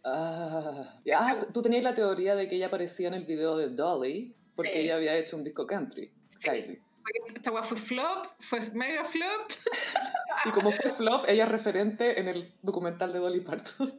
[0.04, 4.34] Ah, ah tú tenías la teoría de que ella aparecía en el video de Dolly,
[4.54, 6.12] porque ella había hecho un disco country,
[6.42, 6.82] Kylie.
[7.34, 9.52] Esta guay fue flop, fue mega flop.
[10.44, 13.94] Y como fue flop, ella es referente en el documental de Dolly Parton.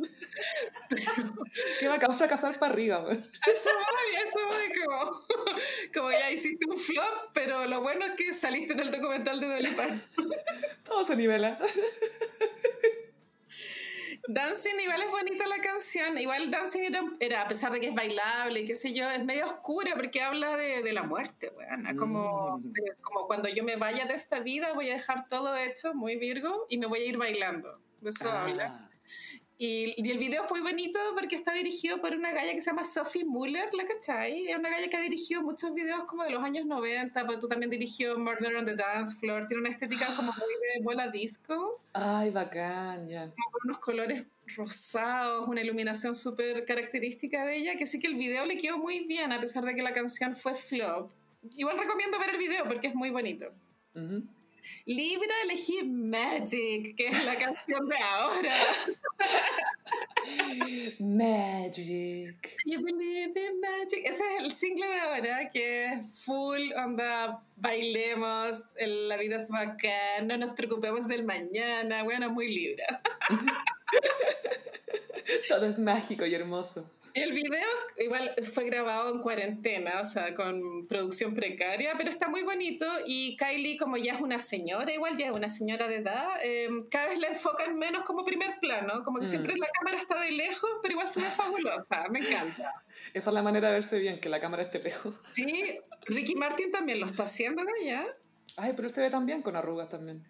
[1.80, 3.18] Qué bacán fracasar para arriba, güey.
[3.18, 5.22] Eso voy, eso voy, como,
[5.94, 9.48] como ya hiciste un flop, pero lo bueno es que saliste en el documental de
[9.48, 10.02] Dolly Parton.
[10.84, 11.58] Todo se nivela.
[14.28, 18.62] Dancing igual es bonita la canción, igual Dancing era, a pesar de que es bailable
[18.62, 22.58] y qué sé yo, es medio oscura porque habla de, de la muerte, bueno, como,
[22.60, 22.74] mm.
[23.02, 26.68] como cuando yo me vaya de esta vida voy a dejar todo hecho, muy virgo,
[26.70, 28.44] y me voy a ir bailando, de eso ah.
[28.44, 28.90] habla.
[29.66, 32.70] Y, y, el video es muy bonito porque está dirigido por una galla que se
[32.70, 34.48] llama Sophie Muller, ¿la cachai?
[34.48, 37.48] Es una galla que ha dirigido muchos videos como de los años 90, pero tú
[37.48, 41.82] también dirigió Murder on the Dance Floor, tiene una estética como muy de bola disco.
[41.94, 43.32] Ay, bacán, ya.
[43.52, 48.46] Con unos colores rosados, una iluminación súper característica de ella, que sí que el video
[48.46, 51.14] le quedó muy bien, a pesar de que la canción fue flop.
[51.56, 53.46] Igual recomiendo ver el video porque es muy bonito.
[54.86, 58.56] Libra elegí Magic, que es la canción de ahora.
[61.00, 62.58] Magic.
[62.66, 64.06] You believe in magic.
[64.06, 70.28] Ese es el single de ahora, que es full onda, bailemos, la vida es bacán,
[70.28, 72.86] no nos preocupemos del mañana, bueno, muy Libra.
[75.50, 76.90] Todo es mágico y hermoso.
[77.14, 77.68] El video
[78.00, 83.38] igual fue grabado en cuarentena, o sea, con producción precaria, pero está muy bonito y
[83.38, 87.10] Kylie, como ya es una señora, igual ya es una señora de edad, eh, cada
[87.10, 89.58] vez la enfocan menos como primer plano, como que siempre mm.
[89.60, 92.74] la cámara está de lejos, pero igual se ve fabulosa, me encanta.
[93.14, 95.14] Esa es la manera de verse bien, que la cámara esté lejos.
[95.34, 98.04] Sí, Ricky Martin también lo está haciendo, ¿ya?
[98.58, 100.26] Ay, pero se ve también con arrugas también.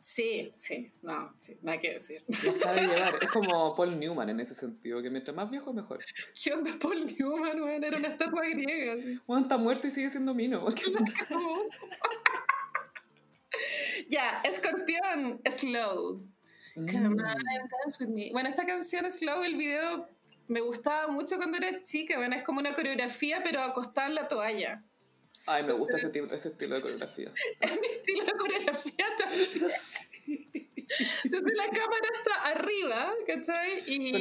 [0.00, 2.24] Sí, sí, no, sí, nada que decir.
[2.44, 3.18] Lo sabe llevar.
[3.20, 5.98] Es como Paul Newman en ese sentido, que mientras más viejo, mejor.
[6.40, 7.82] ¿Qué onda Paul Newman, weón?
[7.82, 8.94] Era una estatua griega.
[9.26, 10.64] Bueno, está muerto y sigue siendo mino.
[14.08, 16.24] ya, Escorpión, Slow.
[16.76, 18.30] Come on and dance with me.
[18.30, 20.08] Bueno, esta canción Slow, el video
[20.46, 22.18] me gustaba mucho cuando era chica.
[22.18, 24.84] Bueno, es como una coreografía, pero acostada en la toalla.
[25.48, 27.32] Ay, me gusta ese, tipo, ese estilo de coreografía.
[27.60, 29.72] Es mi estilo de coreografía también.
[31.24, 33.82] Entonces la cámara está arriba, ¿cachai?
[33.86, 34.14] Y,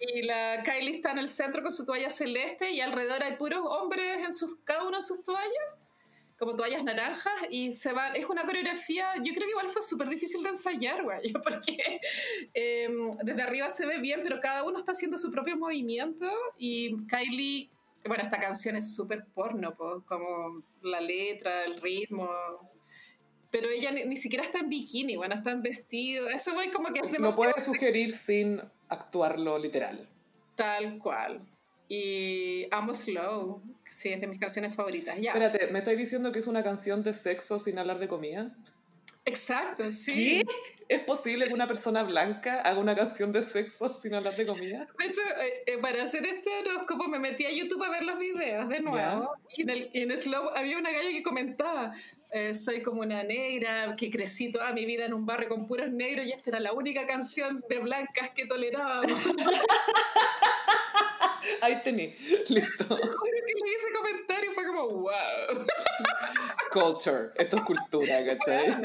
[0.00, 3.60] y la Kylie está en el centro con su toalla celeste y alrededor hay puros
[3.64, 5.80] hombres en sus, cada uno de sus toallas,
[6.38, 10.08] como toallas naranjas, y se va, es una coreografía, yo creo que igual fue súper
[10.08, 12.00] difícil de ensayar, güey, porque
[12.52, 17.06] em, desde arriba se ve bien, pero cada uno está haciendo su propio movimiento y
[17.06, 17.70] Kylie
[18.06, 22.28] bueno, esta canción es súper porno, como la letra, el ritmo.
[23.50, 26.28] Pero ella ni, siquiera está en bikini, bueno, está en vestido.
[26.28, 27.44] Eso voy como que es demasiado...
[27.44, 30.08] Lo puede sugerir sin actuarlo literal.
[30.56, 31.46] Tal cual.
[31.88, 35.16] Y amo Slow, sí, es de mis canciones favoritas.
[35.20, 35.32] Ya.
[35.32, 38.50] Espérate, ¿me estáis diciendo que es una canción de sexo sin hablar de comida?
[39.26, 40.42] Exacto, sí.
[40.44, 40.94] ¿Qué?
[40.94, 44.86] ¿Es posible que una persona blanca haga una canción de sexo sin hablar de comida?
[44.98, 48.18] De hecho, eh, eh, para hacer este horóscopo me metí a YouTube a ver los
[48.18, 49.32] videos de nuevo.
[49.56, 51.92] Y en, el, en Slow había una galla que comentaba,
[52.32, 55.90] eh, soy como una negra, que crecí toda mi vida en un barrio con puros
[55.90, 59.10] negros y esta era la única canción de blancas que tolerábamos.
[61.62, 62.14] Ahí tení,
[62.48, 62.84] listo.
[62.84, 65.10] Juro que leí ese comentario y fue como, wow.
[66.74, 68.74] Culture, esto es cultura, ¿cachai?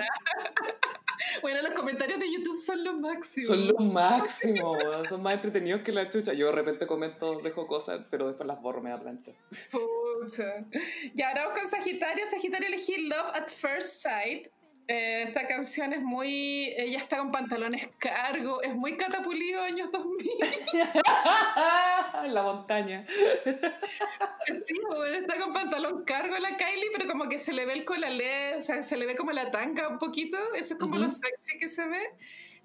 [1.42, 3.48] Bueno, los comentarios de YouTube son los máximos.
[3.48, 6.34] Son los máximos, son más entretenidos que la chucha.
[6.34, 9.32] Yo de repente comento, dejo cosas, pero después las borro, me da plancha.
[9.72, 10.66] Pucha.
[11.14, 12.26] Y ahora vamos con Sagitario.
[12.26, 14.48] Sagitario elegí Love at First Sight.
[14.92, 16.74] Eh, esta canción es muy.
[16.76, 20.28] Ella está con pantalones cargo, es muy catapulido años 2000.
[22.34, 23.06] la montaña.
[23.06, 27.86] Sí, bueno, está con pantalón cargo la Kylie, pero como que se le ve el
[27.86, 30.40] colalé, o sea, se le ve como la tanga un poquito.
[30.56, 32.02] Eso es como lo sexy que se ve.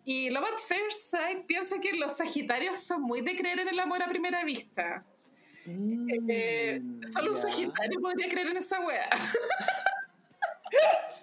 [0.04, 3.78] Y Love at First Sight, pienso que los Sagitarios son muy de creer en el
[3.78, 5.04] amor a primera vista.
[5.66, 7.36] Eh, Mm, solo un.
[7.36, 9.10] Sagitario podría creer en esa wea.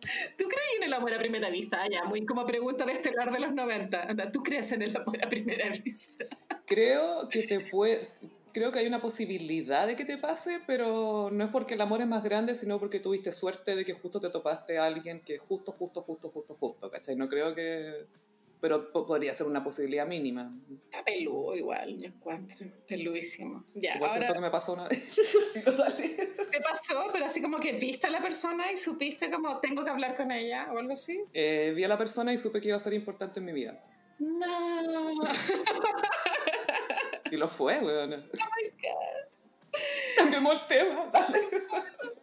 [0.00, 1.78] ¿Tú crees en el amor a primera vista?
[1.82, 4.02] Ah, ya, muy como pregunta de este estelar de los 90.
[4.02, 6.26] Anda, ¿Tú crees en el amor a primera vista?
[6.66, 8.20] Creo que te puedes.
[8.52, 12.00] Creo que hay una posibilidad de que te pase, pero no es porque el amor
[12.00, 15.38] es más grande, sino porque tuviste suerte de que justo te topaste a alguien que
[15.38, 17.16] justo, justo, justo, justo, justo, ¿cachai?
[17.16, 18.06] No creo que...
[18.60, 20.52] Pero po- podría ser una posibilidad mínima.
[20.84, 22.66] Está peludo igual, yo encuentro.
[22.88, 23.64] Peludísimo.
[23.74, 24.98] Ya, Igual ahora siento que me pasó una vez.
[24.98, 29.60] Sí, lo te pasó, pero así como que viste a la persona y supiste como
[29.60, 31.22] tengo que hablar con ella o algo así.
[31.34, 33.80] Eh, vi a la persona y supe que iba a ser importante en mi vida.
[34.18, 35.22] No.
[37.30, 38.30] Y lo fue, weón.
[40.38, 41.10] Cambiemos tema.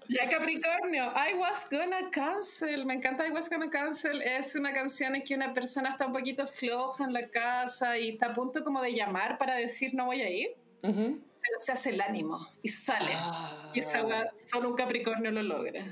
[0.08, 5.16] Ya Capricornio, I was gonna cancel, me encanta I was gonna cancel, es una canción
[5.16, 8.64] en que una persona está un poquito floja en la casa y está a punto
[8.64, 11.22] como de llamar para decir no voy a ir, Ujú.
[11.42, 13.12] pero se hace el ánimo y sale.
[13.16, 13.72] Ah.
[13.74, 15.84] Y esa weá, solo un Capricornio lo logra.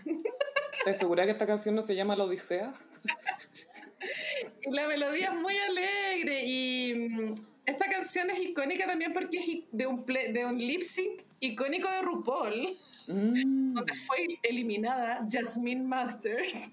[0.78, 2.72] ¿Estás segura que esta canción no se llama La Odisea?
[4.72, 7.34] La melodía es muy alegre y
[7.66, 12.02] esta canción es icónica también porque es de un, de un lip sync icónico de
[12.02, 12.78] RuPaul,
[13.08, 13.74] Mm.
[13.74, 16.72] donde fue eliminada Jasmine Masters.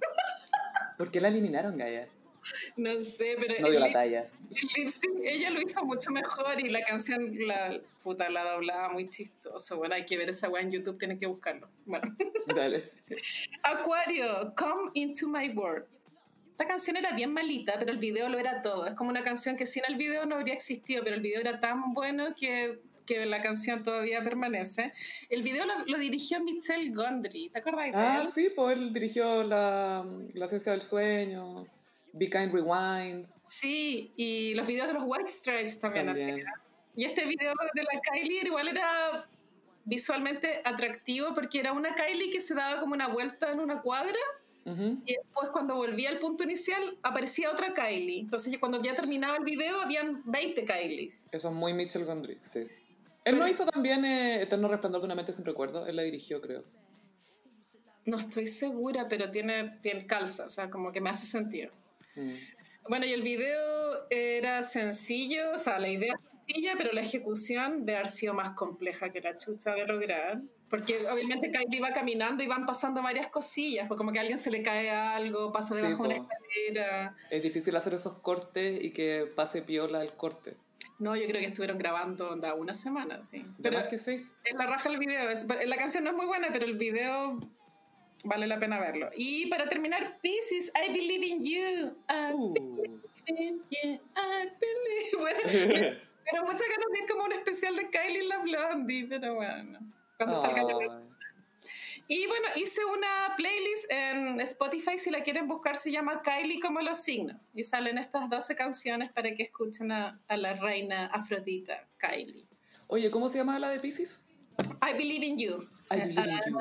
[0.96, 2.08] ¿Por qué la eliminaron, Gaia?
[2.76, 4.20] No sé, pero No dio el la talla.
[4.50, 8.90] el lip sync, ella lo hizo mucho mejor y la canción, la puta, la doblaba
[8.90, 9.76] muy chistoso.
[9.78, 11.68] Bueno, hay que ver esa weá en YouTube, tienen que buscarlo.
[11.84, 12.04] Bueno.
[12.54, 12.88] Dale.
[13.64, 15.86] Acuario, Come Into My World.
[16.60, 18.86] Esta canción era bien malita, pero el video lo era todo.
[18.86, 21.58] Es como una canción que sin el video no habría existido, pero el video era
[21.58, 24.92] tan bueno que, que la canción todavía permanece.
[25.30, 30.04] El video lo, lo dirigió Michelle Gondry, ¿te acuerdas Ah, sí, pues él dirigió la,
[30.34, 31.66] la ciencia del sueño,
[32.12, 33.26] Be Kind Rewind.
[33.42, 36.30] Sí, y los videos de los White Stripes también, También.
[36.30, 36.52] hacía.
[36.94, 39.26] Y este video de la Kylie igual era
[39.86, 44.18] visualmente atractivo porque era una Kylie que se daba como una vuelta en una cuadra
[44.64, 45.02] Ujú.
[45.06, 48.20] y después cuando volvía al punto inicial aparecía otra Kylie.
[48.20, 51.28] Entonces cuando ya terminaba el video habían 20 Kylies.
[51.32, 52.66] Eso es muy Mitchell Gondry, sí.
[53.24, 56.40] Él no hizo también eh, Eterno Resplandor de una mente sin recuerdo, él la dirigió,
[56.40, 56.64] creo.
[58.06, 61.70] No estoy segura, pero tiene, tiene calza, o sea, como que me hace sentido.
[62.16, 62.32] Mm.
[62.88, 67.84] Bueno, y el video era sencillo, o sea, la idea es sencilla, pero la ejecución
[67.84, 70.40] debe haber sido más compleja que la chucha de lograr.
[70.70, 74.38] Porque obviamente Kylie va caminando y van pasando varias cosillas, pues como que a alguien
[74.38, 76.28] se le cae algo, pasa Sí, debajo de una po.
[76.32, 77.16] escalera.
[77.30, 80.56] Es difícil hacer esos cortes y que pase piola el corte.
[81.00, 83.44] No, yo creo que estuvieron grabando onda, una semana, sí.
[83.62, 84.24] Pero que sí.
[84.44, 85.28] es la raja el video.
[85.30, 87.38] es- la canción no es muy buena, pero el video
[88.24, 89.08] vale la pena verlo.
[89.16, 91.96] Y para terminar, Pisces, I believe in you.
[92.08, 92.52] I Uh.
[92.52, 93.00] believe,
[93.70, 95.10] yeah, I believe.
[95.18, 95.38] Bueno,
[96.30, 99.80] pero muchas ganas de ir como un especial de Kylie la Blondie, pero bueno.
[100.20, 101.08] Cuando salga ya Ay.
[102.06, 106.80] Y bueno, hice una playlist en Spotify, si la quieren buscar, se llama Kylie como
[106.80, 107.50] los signos.
[107.54, 112.46] Y salen estas 12 canciones para que escuchen a, a la reina Afrodita, Kylie.
[112.88, 114.24] Oye, ¿cómo se llama la de Pisces?
[114.82, 115.56] I believe in you.
[115.90, 116.58] I believe in you.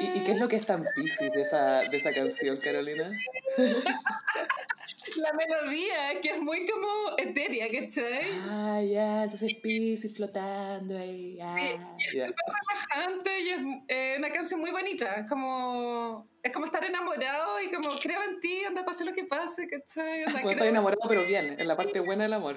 [0.00, 3.10] ¿Y, y qué es lo que es tan Pisces de esa, de esa canción, Carolina?
[5.16, 8.20] La melodía, que es muy como etérea, ¿cachai?
[8.48, 11.38] Ah, ya, entonces Pisces flotando ahí.
[11.40, 11.56] Ah,
[11.98, 12.26] Es ya.
[12.26, 13.58] súper relajante y es
[13.88, 15.14] eh, una canción muy bonita.
[15.14, 19.24] Es como, es como estar enamorado y como creo en ti, anda, pase lo que
[19.24, 20.22] pase, ¿cachai?
[20.24, 22.56] Estás creo- enamorado, pero bien, en la parte buena del amor.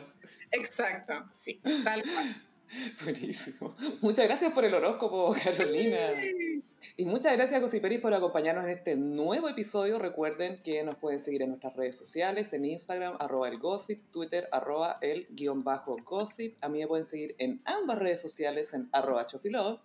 [0.51, 2.45] Exacto, sí, tal cual.
[3.03, 3.73] Buenísimo.
[4.01, 5.97] Muchas gracias por el horóscopo, Carolina.
[6.97, 9.99] Y muchas gracias, Gossiperis, por acompañarnos en este nuevo episodio.
[9.99, 14.47] Recuerden que nos pueden seguir en nuestras redes sociales, en Instagram, arroba el gossip, Twitter,
[14.51, 16.57] arroba el guion bajo gossip.
[16.61, 19.79] A mí me pueden seguir en ambas redes sociales, en arroba chofilove.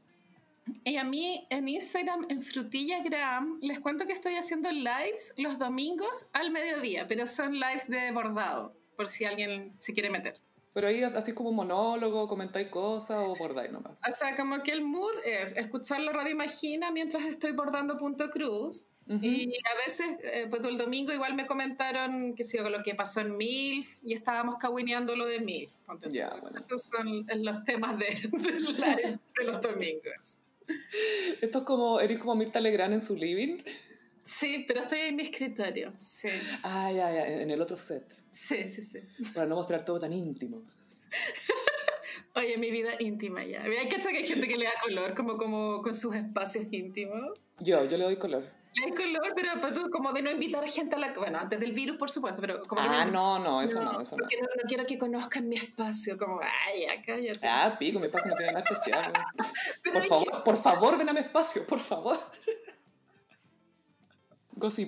[0.84, 6.26] Y a mí en Instagram, en Frutillagram, les cuento que estoy haciendo lives los domingos
[6.32, 10.34] al mediodía, pero son lives de bordado, por si alguien se quiere meter.
[10.74, 13.92] Pero ahí así como un monólogo, comentáis cosas o bordáis nomás.
[13.92, 18.28] O sea, como que el mood es escuchar la radio Imagina mientras estoy bordando punto
[18.28, 18.88] cruz.
[19.06, 19.24] Ujú.
[19.24, 23.20] Y a veces, eh, pues el domingo igual me comentaron que yo, lo que pasó
[23.20, 25.74] en MILF y estábamos cahuineando lo de MILF.
[26.10, 26.58] Ya, bueno.
[26.58, 30.40] Esos son los temas de, de de los domingos.
[31.40, 33.58] Esto es como, eres como Mirta Legrand en su living.
[34.24, 36.28] Sí, pero estoy en mi escritorio, sí.
[36.62, 38.23] Ah, ya, ya, en el otro set.
[38.34, 38.98] Sí, sí, sí.
[39.32, 40.60] Para no mostrar todo tan íntimo.
[42.34, 43.62] Oye, mi vida íntima ya.
[43.62, 47.38] Hay que que hay gente que le da color, como, como con sus espacios íntimos.
[47.60, 48.42] Yo, yo le doy color.
[48.74, 51.14] Le doy color, pero pues, como de no invitar a gente a la...
[51.14, 52.82] Bueno, antes del virus, por supuesto, pero como...
[52.82, 54.24] Ah, no, no, eso no, eso no.
[54.24, 57.46] No, no quiero que conozcan mi espacio, como, ay, ya, cállate.
[57.46, 59.12] Ah, pico, mi espacio no tiene nada especial.
[59.92, 62.18] por favor, por favor, ven a mi espacio, por favor.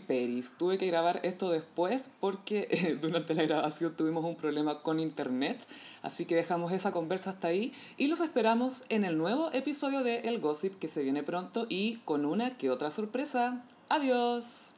[0.07, 5.59] Peris, tuve que grabar esto después porque durante la grabación tuvimos un problema con internet,
[6.01, 10.21] así que dejamos esa conversa hasta ahí y los esperamos en el nuevo episodio de
[10.21, 13.65] El Gossip que se viene pronto y con una que otra sorpresa.
[13.91, 14.76] Adiós.